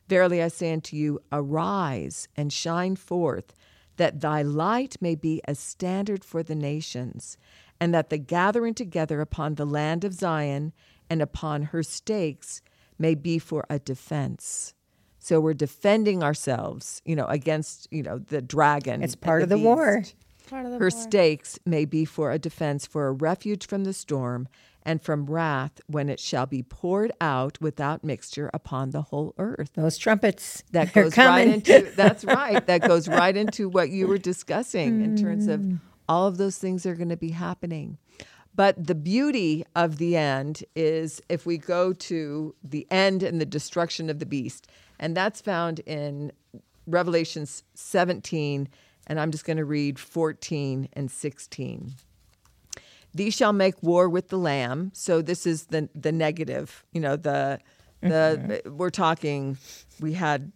Verily 0.09 0.43
I 0.43 0.49
say 0.49 0.73
unto 0.73 0.97
you, 0.97 1.21
arise 1.31 2.27
and 2.35 2.51
shine 2.51 2.95
forth, 2.95 3.53
that 3.97 4.21
thy 4.21 4.41
light 4.41 4.97
may 4.99 5.15
be 5.15 5.41
a 5.47 5.55
standard 5.55 6.23
for 6.23 6.43
the 6.43 6.55
nations, 6.55 7.37
and 7.79 7.93
that 7.93 8.09
the 8.09 8.17
gathering 8.17 8.73
together 8.73 9.21
upon 9.21 9.55
the 9.55 9.65
land 9.65 10.03
of 10.03 10.13
Zion 10.13 10.73
and 11.13 11.21
upon 11.21 11.61
her 11.61 11.83
stakes 11.83 12.63
may 12.97 13.13
be 13.13 13.37
for 13.37 13.65
a 13.69 13.77
defense. 13.77 14.73
So 15.19 15.39
we're 15.39 15.53
defending 15.53 16.23
ourselves, 16.23 17.03
you 17.05 17.15
know, 17.15 17.27
against, 17.27 17.87
you 17.91 18.01
know, 18.01 18.17
the 18.17 18.41
dragon. 18.41 19.03
It's 19.03 19.15
part 19.15 19.43
of 19.43 19.49
the 19.49 19.59
war. 19.59 20.03
Part 20.49 20.65
of 20.65 20.71
the 20.71 20.79
Her 20.79 20.85
war. 20.85 20.89
stakes 20.89 21.59
may 21.67 21.85
be 21.85 22.03
for 22.03 22.31
a 22.31 22.39
defense, 22.39 22.87
for 22.87 23.07
a 23.07 23.11
refuge 23.11 23.67
from 23.67 23.83
the 23.83 23.93
storm, 23.93 24.47
and 24.81 25.03
from 25.03 25.27
wrath 25.27 25.79
when 25.85 26.09
it 26.09 26.19
shall 26.19 26.47
be 26.47 26.63
poured 26.63 27.11
out 27.21 27.59
without 27.61 28.03
mixture 28.03 28.49
upon 28.51 28.89
the 28.89 29.03
whole 29.03 29.35
earth. 29.37 29.69
Those 29.75 29.99
trumpets 29.99 30.63
That 30.71 30.93
goes 30.93 31.15
right 31.15 31.45
coming. 31.45 31.53
into 31.53 31.91
that's 31.95 32.25
right. 32.41 32.65
That 32.65 32.81
goes 32.81 33.07
right 33.07 33.37
into 33.37 33.69
what 33.69 33.91
you 33.91 34.07
were 34.07 34.17
discussing 34.17 35.03
in 35.03 35.15
terms 35.15 35.45
of 35.45 35.61
mm. 35.61 35.79
all 36.09 36.25
of 36.25 36.37
those 36.37 36.57
things 36.57 36.87
are 36.87 36.95
going 36.95 37.09
to 37.09 37.17
be 37.17 37.29
happening. 37.29 37.99
But 38.55 38.87
the 38.87 38.95
beauty 38.95 39.65
of 39.75 39.97
the 39.97 40.15
end 40.15 40.63
is 40.75 41.21
if 41.29 41.45
we 41.45 41.57
go 41.57 41.93
to 41.93 42.55
the 42.63 42.87
end 42.91 43.23
and 43.23 43.41
the 43.41 43.45
destruction 43.45 44.09
of 44.09 44.19
the 44.19 44.25
beast, 44.25 44.67
and 44.99 45.17
that's 45.17 45.41
found 45.41 45.79
in 45.79 46.31
Revelations 46.85 47.63
17, 47.73 48.69
and 49.07 49.19
I'm 49.19 49.31
just 49.31 49.45
going 49.45 49.57
to 49.57 49.65
read 49.65 49.97
14 49.97 50.89
and 50.93 51.09
16. 51.09 51.93
These 53.15 53.33
shall 53.33 53.53
make 53.53 53.81
war 53.81 54.09
with 54.09 54.29
the 54.29 54.37
lamb. 54.37 54.91
So 54.93 55.21
this 55.21 55.45
is 55.45 55.65
the 55.65 55.87
the 55.93 56.11
negative. 56.11 56.83
You 56.93 57.01
know 57.01 57.15
the 57.15 57.59
the 58.01 58.07
mm-hmm. 58.63 58.75
we're 58.75 58.89
talking. 58.89 59.57
We 59.99 60.13
had 60.13 60.51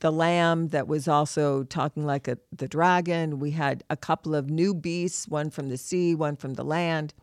the 0.00 0.12
lamb 0.12 0.68
that 0.68 0.86
was 0.86 1.08
also 1.08 1.64
talking 1.64 2.04
like 2.06 2.28
a, 2.28 2.38
the 2.54 2.68
dragon. 2.68 3.38
We 3.38 3.52
had 3.52 3.84
a 3.90 3.96
couple 3.96 4.34
of 4.34 4.50
new 4.50 4.74
beasts, 4.74 5.26
one 5.26 5.50
from 5.50 5.68
the 5.68 5.76
sea, 5.76 6.14
one 6.14 6.36
from 6.36 6.54
the 6.54 6.64
land. 6.64 7.14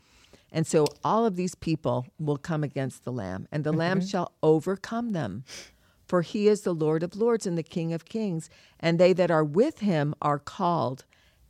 And 0.52 0.66
so 0.66 0.86
all 1.04 1.26
of 1.26 1.36
these 1.36 1.56
people 1.56 2.06
will 2.20 2.38
come 2.38 2.64
against 2.64 3.04
the 3.04 3.12
lamb, 3.12 3.48
and 3.52 3.64
the 3.64 3.74
lamb 3.74 4.00
mm-hmm. 4.00 4.08
shall 4.08 4.32
overcome 4.42 5.12
them. 5.12 5.44
For 6.08 6.22
he 6.22 6.48
is 6.48 6.62
the 6.62 6.74
Lord 6.74 7.04
of 7.04 7.16
lords 7.16 7.48
and 7.48 7.58
the 7.58 7.64
King 7.64 7.92
of 7.92 8.06
kings, 8.06 8.50
and 8.80 9.00
they 9.00 9.12
that 9.14 9.32
are 9.32 9.44
with 9.44 9.80
him 9.80 10.14
are 10.22 10.40
called 10.40 11.04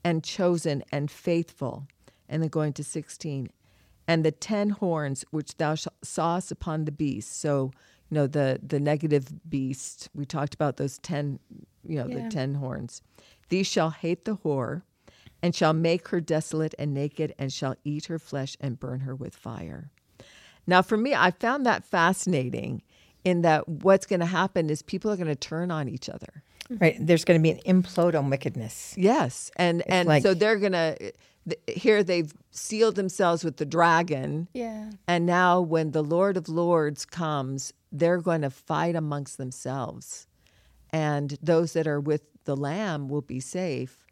and 0.04 0.24
chosen 0.24 0.82
and 0.92 1.12
faithful. 1.12 1.88
And 2.28 2.42
then 2.42 2.50
going 2.50 2.74
to 2.74 2.84
16, 2.84 3.50
and 4.08 4.26
the 4.26 4.32
ten 4.32 4.72
horns 4.72 5.24
which 5.30 5.58
thou 5.58 5.76
sawest 6.02 6.52
upon 6.52 6.86
the 6.86 6.92
beast. 6.92 7.40
So, 7.40 7.72
you 8.10 8.16
know, 8.16 8.28
the, 8.28 8.60
the 8.66 8.80
negative 8.80 9.28
beast, 9.50 10.10
we 10.14 10.26
talked 10.26 10.54
about 10.54 10.78
those 10.78 10.98
10, 11.00 11.40
you 11.88 11.98
know, 11.98 12.08
Yeah. 12.08 12.24
the 12.26 12.30
10 12.30 12.56
horns. 12.56 13.02
These 13.50 13.68
shall 13.68 13.90
hate 13.92 14.26
the 14.26 14.38
whore 14.38 14.84
and 15.42 15.54
shall 15.56 15.74
make 15.74 16.08
her 16.10 16.20
desolate 16.22 16.74
and 16.80 16.94
naked 16.94 17.34
and 17.38 17.52
shall 17.52 17.76
eat 17.84 18.06
her 18.06 18.18
flesh 18.20 18.56
and 18.60 18.80
burn 18.80 19.02
her 19.02 19.16
with 19.16 19.36
fire. 19.36 19.92
Now, 20.68 20.82
for 20.82 20.98
me, 20.98 21.14
I 21.14 21.32
found 21.32 21.66
that 21.66 21.84
fascinating 21.86 22.82
in 23.24 23.42
that 23.42 23.68
what's 23.68 24.06
going 24.06 24.20
to 24.22 24.26
happen 24.26 24.70
is 24.70 24.82
people 24.82 25.12
are 25.12 25.16
going 25.16 25.28
to 25.28 25.36
turn 25.36 25.70
on 25.72 25.88
each 25.90 26.10
other. 26.10 26.44
Mm-hmm. 26.70 26.78
Right. 26.84 26.96
There's 27.00 27.26
going 27.26 27.40
to 27.40 27.44
be 27.44 27.52
an 27.52 27.60
implode 27.82 28.18
on 28.18 28.30
wickedness. 28.32 28.96
Yes, 28.98 29.52
and 29.56 29.84
and 29.88 30.08
like- 30.08 30.24
so 30.24 30.34
they're 30.34 30.58
gonna 30.58 30.96
here 31.68 32.04
they've 32.04 32.34
sealed 32.50 32.96
themselves 32.96 33.44
with 33.44 33.58
the 33.58 33.66
dragon, 33.68 34.48
Yeah. 34.56 34.90
and 35.08 35.28
now 35.28 35.62
when 35.62 35.92
the 35.92 36.02
Lord 36.04 36.38
of 36.38 36.50
Lords 36.50 37.06
comes, 37.06 37.72
they're 38.00 38.22
going 38.22 38.42
to 38.42 38.50
fight 38.50 38.96
amongst 38.96 39.38
themselves, 39.38 40.28
and 40.92 41.38
those 41.42 41.74
that 41.74 41.88
are 41.88 42.00
with 42.00 42.24
the 42.46 42.56
Lamb 42.56 43.10
will 43.10 43.22
be 43.22 43.40
safe, 43.40 44.06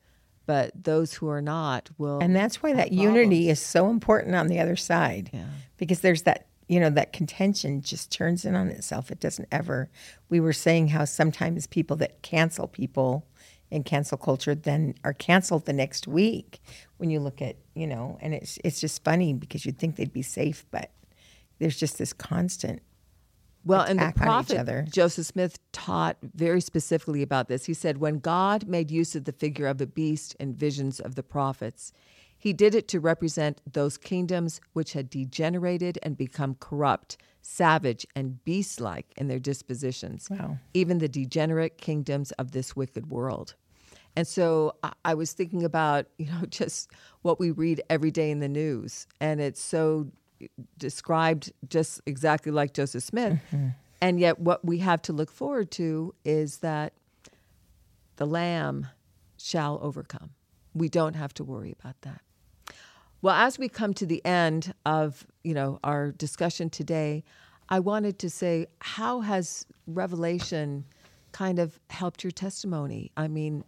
but 0.45 0.71
those 0.83 1.13
who 1.13 1.27
are 1.29 1.41
not 1.41 1.89
will. 1.97 2.19
And 2.19 2.35
that's 2.35 2.61
why 2.63 2.73
that 2.73 2.89
have 2.89 2.93
unity 2.93 3.49
is 3.49 3.59
so 3.59 3.89
important 3.89 4.35
on 4.35 4.47
the 4.47 4.59
other 4.59 4.75
side. 4.75 5.29
Yeah. 5.33 5.45
Because 5.77 6.01
there's 6.01 6.23
that 6.23 6.47
you 6.67 6.79
know, 6.79 6.89
that 6.89 7.13
contention 7.13 7.81
just 7.81 8.11
turns 8.11 8.45
in 8.45 8.55
on 8.55 8.69
itself. 8.69 9.11
It 9.11 9.19
doesn't 9.19 9.47
ever. 9.51 9.89
We 10.29 10.39
were 10.39 10.53
saying 10.53 10.87
how 10.87 11.05
sometimes 11.05 11.67
people 11.67 11.97
that 11.97 12.21
cancel 12.21 12.67
people 12.67 13.27
in 13.69 13.83
cancel 13.83 14.17
culture 14.17 14.55
then 14.55 14.95
are 15.03 15.13
canceled 15.13 15.65
the 15.65 15.73
next 15.73 16.07
week 16.07 16.61
when 16.97 17.09
you 17.09 17.19
look 17.19 17.41
at, 17.41 17.57
you 17.75 17.87
know, 17.87 18.17
and 18.21 18.33
it's 18.33 18.59
it's 18.63 18.79
just 18.79 19.03
funny 19.03 19.33
because 19.33 19.65
you'd 19.65 19.77
think 19.77 19.95
they'd 19.95 20.13
be 20.13 20.21
safe, 20.21 20.65
but 20.71 20.91
there's 21.59 21.77
just 21.77 21.97
this 21.97 22.13
constant 22.13 22.81
well, 23.65 23.81
and 23.81 23.99
the 23.99 24.13
prophet 24.15 24.57
other. 24.57 24.85
Joseph 24.89 25.25
Smith 25.27 25.59
taught 25.71 26.17
very 26.21 26.61
specifically 26.61 27.21
about 27.21 27.47
this. 27.47 27.65
He 27.65 27.73
said, 27.73 27.97
When 27.97 28.19
God 28.19 28.67
made 28.67 28.91
use 28.91 29.15
of 29.15 29.25
the 29.25 29.31
figure 29.31 29.67
of 29.67 29.79
a 29.81 29.87
beast 29.87 30.35
in 30.39 30.53
visions 30.53 30.99
of 30.99 31.15
the 31.15 31.23
prophets, 31.23 31.91
he 32.37 32.51
did 32.51 32.75
it 32.75 32.87
to 32.89 32.99
represent 32.99 33.61
those 33.71 33.97
kingdoms 33.97 34.59
which 34.73 34.93
had 34.93 35.09
degenerated 35.09 35.97
and 36.03 36.17
become 36.17 36.55
corrupt, 36.59 37.17
savage, 37.41 38.05
and 38.15 38.43
beast 38.43 38.81
like 38.81 39.13
in 39.15 39.27
their 39.29 39.39
dispositions, 39.39 40.29
Wow. 40.29 40.57
even 40.73 40.97
the 40.97 41.07
degenerate 41.07 41.77
kingdoms 41.77 42.31
of 42.33 42.51
this 42.51 42.75
wicked 42.75 43.09
world. 43.09 43.55
And 44.15 44.27
so 44.27 44.75
I 45.03 45.13
was 45.13 45.31
thinking 45.33 45.63
about, 45.63 46.05
you 46.17 46.25
know, 46.27 46.45
just 46.49 46.91
what 47.21 47.39
we 47.39 47.51
read 47.51 47.81
every 47.89 48.11
day 48.11 48.29
in 48.29 48.39
the 48.39 48.49
news. 48.49 49.07
And 49.19 49.39
it's 49.41 49.61
so 49.61 50.07
described 50.77 51.51
just 51.69 52.01
exactly 52.05 52.51
like 52.51 52.73
Joseph 52.73 53.03
Smith. 53.03 53.39
Mm-hmm. 53.51 53.69
And 54.01 54.19
yet, 54.19 54.39
what 54.39 54.65
we 54.65 54.79
have 54.79 55.01
to 55.03 55.13
look 55.13 55.31
forward 55.31 55.71
to 55.71 56.13
is 56.25 56.57
that 56.57 56.93
the 58.17 58.25
Lamb 58.25 58.87
shall 59.37 59.79
overcome. 59.81 60.31
We 60.73 60.89
don't 60.89 61.15
have 61.15 61.33
to 61.35 61.43
worry 61.43 61.75
about 61.79 62.01
that. 62.01 62.21
Well, 63.21 63.35
as 63.35 63.57
we 63.57 63.69
come 63.69 63.93
to 63.93 64.05
the 64.05 64.23
end 64.25 64.73
of 64.85 65.25
you 65.43 65.53
know 65.53 65.79
our 65.83 66.11
discussion 66.11 66.69
today, 66.69 67.23
I 67.69 67.79
wanted 67.79 68.19
to 68.19 68.29
say, 68.29 68.67
how 68.79 69.21
has 69.21 69.65
Revelation 69.87 70.85
kind 71.31 71.59
of 71.59 71.79
helped 71.89 72.23
your 72.23 72.31
testimony? 72.31 73.11
I 73.15 73.27
mean, 73.27 73.63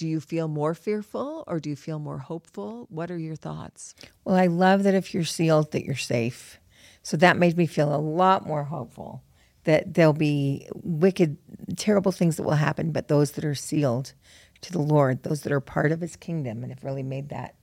do 0.00 0.08
you 0.08 0.18
feel 0.18 0.48
more 0.48 0.72
fearful 0.72 1.44
or 1.46 1.60
do 1.60 1.68
you 1.68 1.76
feel 1.76 1.98
more 1.98 2.16
hopeful? 2.16 2.86
What 2.88 3.10
are 3.10 3.18
your 3.18 3.36
thoughts? 3.36 3.94
Well, 4.24 4.34
I 4.34 4.46
love 4.46 4.84
that 4.84 4.94
if 4.94 5.12
you're 5.12 5.24
sealed, 5.24 5.72
that 5.72 5.84
you're 5.84 5.94
safe. 5.94 6.58
So 7.02 7.18
that 7.18 7.36
made 7.36 7.58
me 7.58 7.66
feel 7.66 7.94
a 7.94 8.00
lot 8.00 8.46
more 8.46 8.64
hopeful 8.64 9.22
that 9.64 9.92
there'll 9.92 10.14
be 10.14 10.66
wicked, 10.72 11.36
terrible 11.76 12.12
things 12.12 12.38
that 12.38 12.44
will 12.44 12.52
happen, 12.52 12.92
but 12.92 13.08
those 13.08 13.32
that 13.32 13.44
are 13.44 13.54
sealed 13.54 14.14
to 14.62 14.72
the 14.72 14.80
Lord, 14.80 15.22
those 15.22 15.42
that 15.42 15.52
are 15.52 15.60
part 15.60 15.92
of 15.92 16.00
His 16.00 16.16
kingdom, 16.16 16.62
and 16.62 16.72
have 16.72 16.82
really 16.82 17.02
made 17.02 17.28
that 17.28 17.54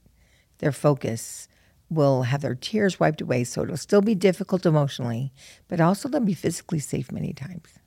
their 0.60 0.72
focus, 0.72 1.48
will 1.90 2.22
have 2.22 2.42
their 2.42 2.54
tears 2.54 3.00
wiped 3.00 3.22
away. 3.22 3.46
So 3.46 3.64
it'll 3.64 3.78
still 3.78 4.02
be 4.02 4.14
difficult 4.14 4.64
emotionally, 4.64 5.34
but 5.68 5.82
also 5.82 6.08
they'll 6.08 6.22
be 6.22 6.36
physically 6.36 6.78
safe 6.78 7.12
many 7.12 7.34
times. 7.34 7.80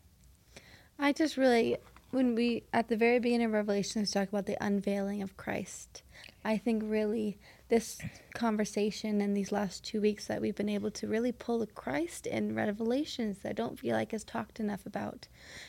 I 0.99 1.13
just 1.13 1.37
really, 1.37 1.77
when 2.11 2.35
we, 2.35 2.65
at 2.73 2.89
the 2.89 2.97
very 2.97 3.19
beginning 3.19 3.47
of 3.47 3.53
Revelations, 3.53 4.11
talk 4.11 4.29
about 4.29 4.47
the 4.47 4.63
unveiling 4.65 5.23
of 5.23 5.37
Christ, 5.37 6.03
I 6.45 6.59
think 6.59 6.83
really 6.85 7.39
this 7.69 7.99
conversation 8.35 9.21
and 9.21 9.37
these 9.37 9.53
last 9.53 9.85
two 9.85 10.01
weeks 10.01 10.27
that 10.27 10.41
we've 10.41 10.57
been 10.57 10.69
able 10.69 10.91
to 10.91 11.07
really 11.07 11.33
pull 11.33 11.61
the 11.61 11.67
Christ 11.67 12.27
in 12.27 12.55
Revelations 12.55 13.39
that 13.39 13.51
I 13.51 13.53
don't 13.53 13.79
feel 13.79 13.95
like 13.95 14.13
is 14.13 14.25
talked 14.25 14.59
enough 14.59 14.85
about 14.87 15.29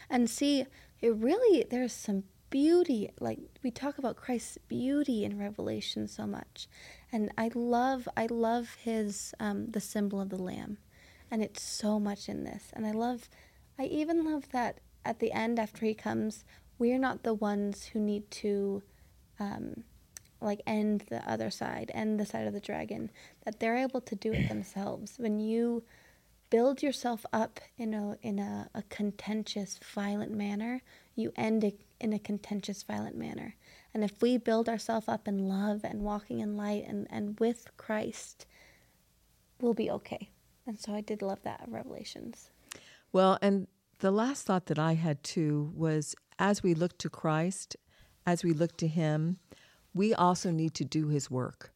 and 0.10 0.30
see 0.30 0.66
it 1.02 1.16
really, 1.16 1.66
there's 1.70 1.94
some 1.94 2.24
beauty. 2.50 3.12
Like 3.20 3.40
we 3.64 3.70
talk 3.70 3.98
about 3.98 4.16
Christ's 4.16 4.58
beauty 4.68 5.24
in 5.24 5.40
Revelation 5.40 6.08
so 6.08 6.26
much. 6.26 6.68
And 7.12 7.32
I 7.38 7.52
love, 7.54 8.10
I 8.18 8.26
love 8.26 8.78
his, 8.82 9.34
um, 9.40 9.70
the 9.72 9.80
symbol 9.80 10.20
of 10.20 10.30
the 10.30 10.42
Lamb. 10.42 10.78
And 11.30 11.44
it's 11.44 11.62
so 11.62 12.00
much 12.00 12.28
in 12.28 12.44
this. 12.44 12.72
And 12.74 12.86
I 12.86 12.92
love, 12.92 13.30
I 13.80 13.84
even 13.84 14.26
love 14.26 14.50
that 14.52 14.80
at 15.06 15.20
the 15.20 15.32
end 15.32 15.60
after 15.60 15.86
he 15.86 15.94
comes, 15.94 16.44
we're 16.80 17.00
not 17.00 17.24
the 17.24 17.34
ones 17.34 17.86
who 17.86 18.00
need 18.00 18.30
to 18.32 18.82
um, 19.40 19.84
like 20.40 20.62
end 20.66 21.06
the 21.10 21.30
other 21.30 21.50
side, 21.52 21.92
end 21.94 22.20
the 22.20 22.26
side 22.26 22.48
of 22.48 22.54
the 22.54 22.60
dragon. 22.60 23.12
That 23.46 23.60
they're 23.60 23.78
able 23.78 24.02
to 24.02 24.16
do 24.16 24.34
it 24.34 24.48
themselves. 24.48 25.16
When 25.18 25.40
you 25.40 25.84
build 26.50 26.84
yourself 26.84 27.26
up 27.32 27.60
in 27.78 27.94
a 27.94 28.18
in 28.22 28.40
a, 28.40 28.70
a 28.74 28.84
contentious, 28.84 29.80
violent 29.94 30.32
manner, 30.32 30.82
you 31.16 31.32
end 31.36 31.64
it 31.64 31.80
in 32.00 32.14
a 32.14 32.20
contentious, 32.20 32.84
violent 32.84 33.16
manner. 33.16 33.56
And 33.94 34.04
if 34.04 34.22
we 34.22 34.38
build 34.38 34.70
ourselves 34.70 35.08
up 35.08 35.28
in 35.28 35.48
love 35.48 35.82
and 35.84 36.02
walking 36.02 36.40
in 36.40 36.58
light 36.58 36.86
and, 36.88 37.08
and 37.10 37.40
with 37.40 37.70
Christ, 37.78 38.46
we'll 39.60 39.74
be 39.74 39.92
okay. 39.92 40.30
And 40.66 40.80
so 40.80 40.94
I 40.94 41.02
did 41.02 41.22
love 41.22 41.44
that 41.44 41.64
Revelations. 41.68 42.50
Well, 43.12 43.38
and 43.42 43.68
the 44.02 44.12
last 44.12 44.46
thought 44.46 44.66
that 44.66 44.80
I 44.80 44.96
had 44.96 45.24
too 45.24 45.72
was 45.76 46.16
as 46.40 46.64
we 46.64 46.74
look 46.74 46.98
to 46.98 47.10
Christ, 47.10 47.78
as 48.26 48.44
we 48.44 48.52
look 48.52 48.76
to 48.78 48.88
Him, 48.88 49.38
we 49.94 50.14
also 50.14 50.52
need 50.52 50.74
to 50.76 50.86
do 50.86 51.08
His 51.08 51.32
work. 51.32 51.72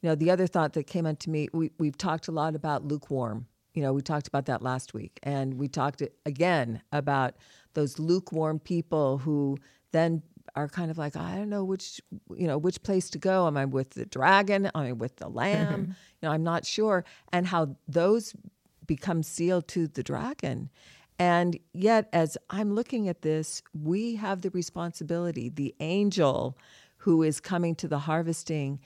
You 0.00 0.08
know, 0.08 0.14
the 0.14 0.30
other 0.30 0.46
thought 0.46 0.72
that 0.74 0.86
came 0.86 1.04
unto 1.04 1.30
me, 1.30 1.48
we, 1.52 1.72
we've 1.78 1.98
talked 1.98 2.28
a 2.28 2.32
lot 2.32 2.54
about 2.54 2.84
lukewarm. 2.84 3.46
You 3.74 3.82
know, 3.82 3.92
we 3.92 4.02
talked 4.02 4.28
about 4.28 4.46
that 4.46 4.62
last 4.62 4.94
week. 4.94 5.18
And 5.24 5.54
we 5.54 5.66
talked 5.66 6.02
again 6.24 6.80
about 6.92 7.34
those 7.74 7.98
lukewarm 7.98 8.60
people 8.60 9.18
who 9.18 9.58
then 9.90 10.22
are 10.54 10.68
kind 10.68 10.90
of 10.90 10.98
like, 10.98 11.16
I 11.16 11.34
don't 11.34 11.48
know 11.48 11.64
which, 11.64 12.00
you 12.36 12.46
know, 12.46 12.56
which 12.56 12.82
place 12.84 13.10
to 13.10 13.18
go. 13.18 13.48
Am 13.48 13.56
I 13.56 13.64
with 13.64 13.90
the 13.90 14.06
dragon? 14.06 14.66
Am 14.66 14.72
I 14.74 14.92
with 14.92 15.16
the 15.16 15.28
lamb? 15.28 15.96
you 16.22 16.28
know, 16.28 16.32
I'm 16.32 16.44
not 16.44 16.64
sure. 16.64 17.04
And 17.32 17.48
how 17.48 17.76
those 17.88 18.34
become 18.86 19.22
sealed 19.22 19.68
to 19.68 19.88
the 19.88 20.02
dragon. 20.02 20.70
And 21.18 21.58
yet, 21.72 22.08
as 22.12 22.38
I'm 22.48 22.74
looking 22.74 23.08
at 23.08 23.22
this, 23.22 23.62
we 23.72 24.16
have 24.16 24.42
the 24.42 24.50
responsibility. 24.50 25.48
The 25.48 25.74
angel 25.80 26.56
who 26.98 27.22
is 27.22 27.40
coming 27.40 27.74
to 27.76 27.88
the 27.88 28.00
harvesting, 28.00 28.80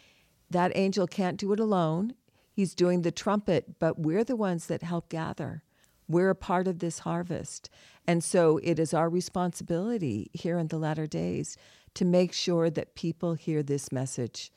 that 0.51 0.73
angel 0.75 1.07
can't 1.07 1.39
do 1.39 1.53
it 1.53 1.61
alone. 1.61 2.15
He's 2.53 2.75
doing 2.75 3.03
the 3.03 3.11
trumpet, 3.11 3.79
but 3.79 3.99
we're 3.99 4.25
the 4.25 4.37
ones 4.37 4.67
that 4.67 4.83
help 4.83 5.09
gather. 5.09 5.63
We're 6.09 6.31
a 6.31 6.35
part 6.35 6.69
of 6.69 6.79
this 6.79 7.01
harvest. 7.01 7.71
And 8.07 8.25
so 8.25 8.59
it 8.63 8.79
is 8.79 8.93
our 8.93 9.09
responsibility 9.09 10.31
here 10.33 10.59
in 10.59 10.69
the 10.69 10.79
latter 10.79 11.07
days 11.07 11.57
to 11.95 12.05
make 12.05 12.33
sure 12.33 12.71
that 12.71 12.95
people 12.95 13.35
hear 13.35 13.63
this 13.63 13.93
message 13.93 14.51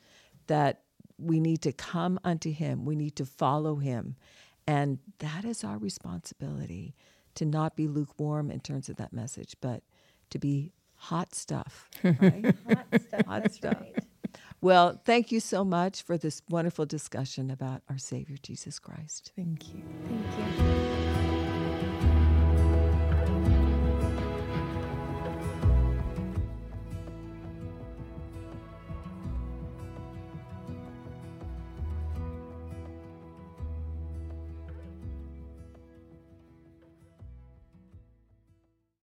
that 0.47 0.81
we 1.17 1.39
need 1.39 1.61
to 1.61 1.71
come 1.71 2.19
unto 2.23 2.51
him, 2.51 2.85
we 2.85 2.95
need 2.95 3.15
to 3.15 3.25
follow 3.25 3.77
him. 3.77 4.15
And 4.67 4.99
that 5.19 5.45
is 5.45 5.63
our 5.63 5.77
responsibility 5.77 6.93
to 7.35 7.45
not 7.45 7.75
be 7.75 7.87
lukewarm 7.87 8.49
in 8.51 8.59
terms 8.59 8.89
of 8.89 8.97
that 8.97 9.13
message, 9.13 9.55
but 9.61 9.83
to 10.29 10.39
be 10.39 10.73
hot 10.95 11.35
stuff, 11.35 11.89
right? 12.03 12.55
Hot 12.67 13.01
stuff. 13.01 13.25
Hot 13.25 13.51
stuff. 13.51 13.83
Well, 14.61 15.01
thank 15.05 15.31
you 15.31 15.39
so 15.39 15.63
much 15.63 16.01
for 16.01 16.17
this 16.17 16.41
wonderful 16.49 16.85
discussion 16.85 17.51
about 17.51 17.83
our 17.89 17.97
Savior 17.97 18.37
Jesus 18.41 18.79
Christ. 18.79 19.31
Thank 19.35 19.73
you. 19.73 19.83
Thank 20.07 20.59
you. 20.59 21.04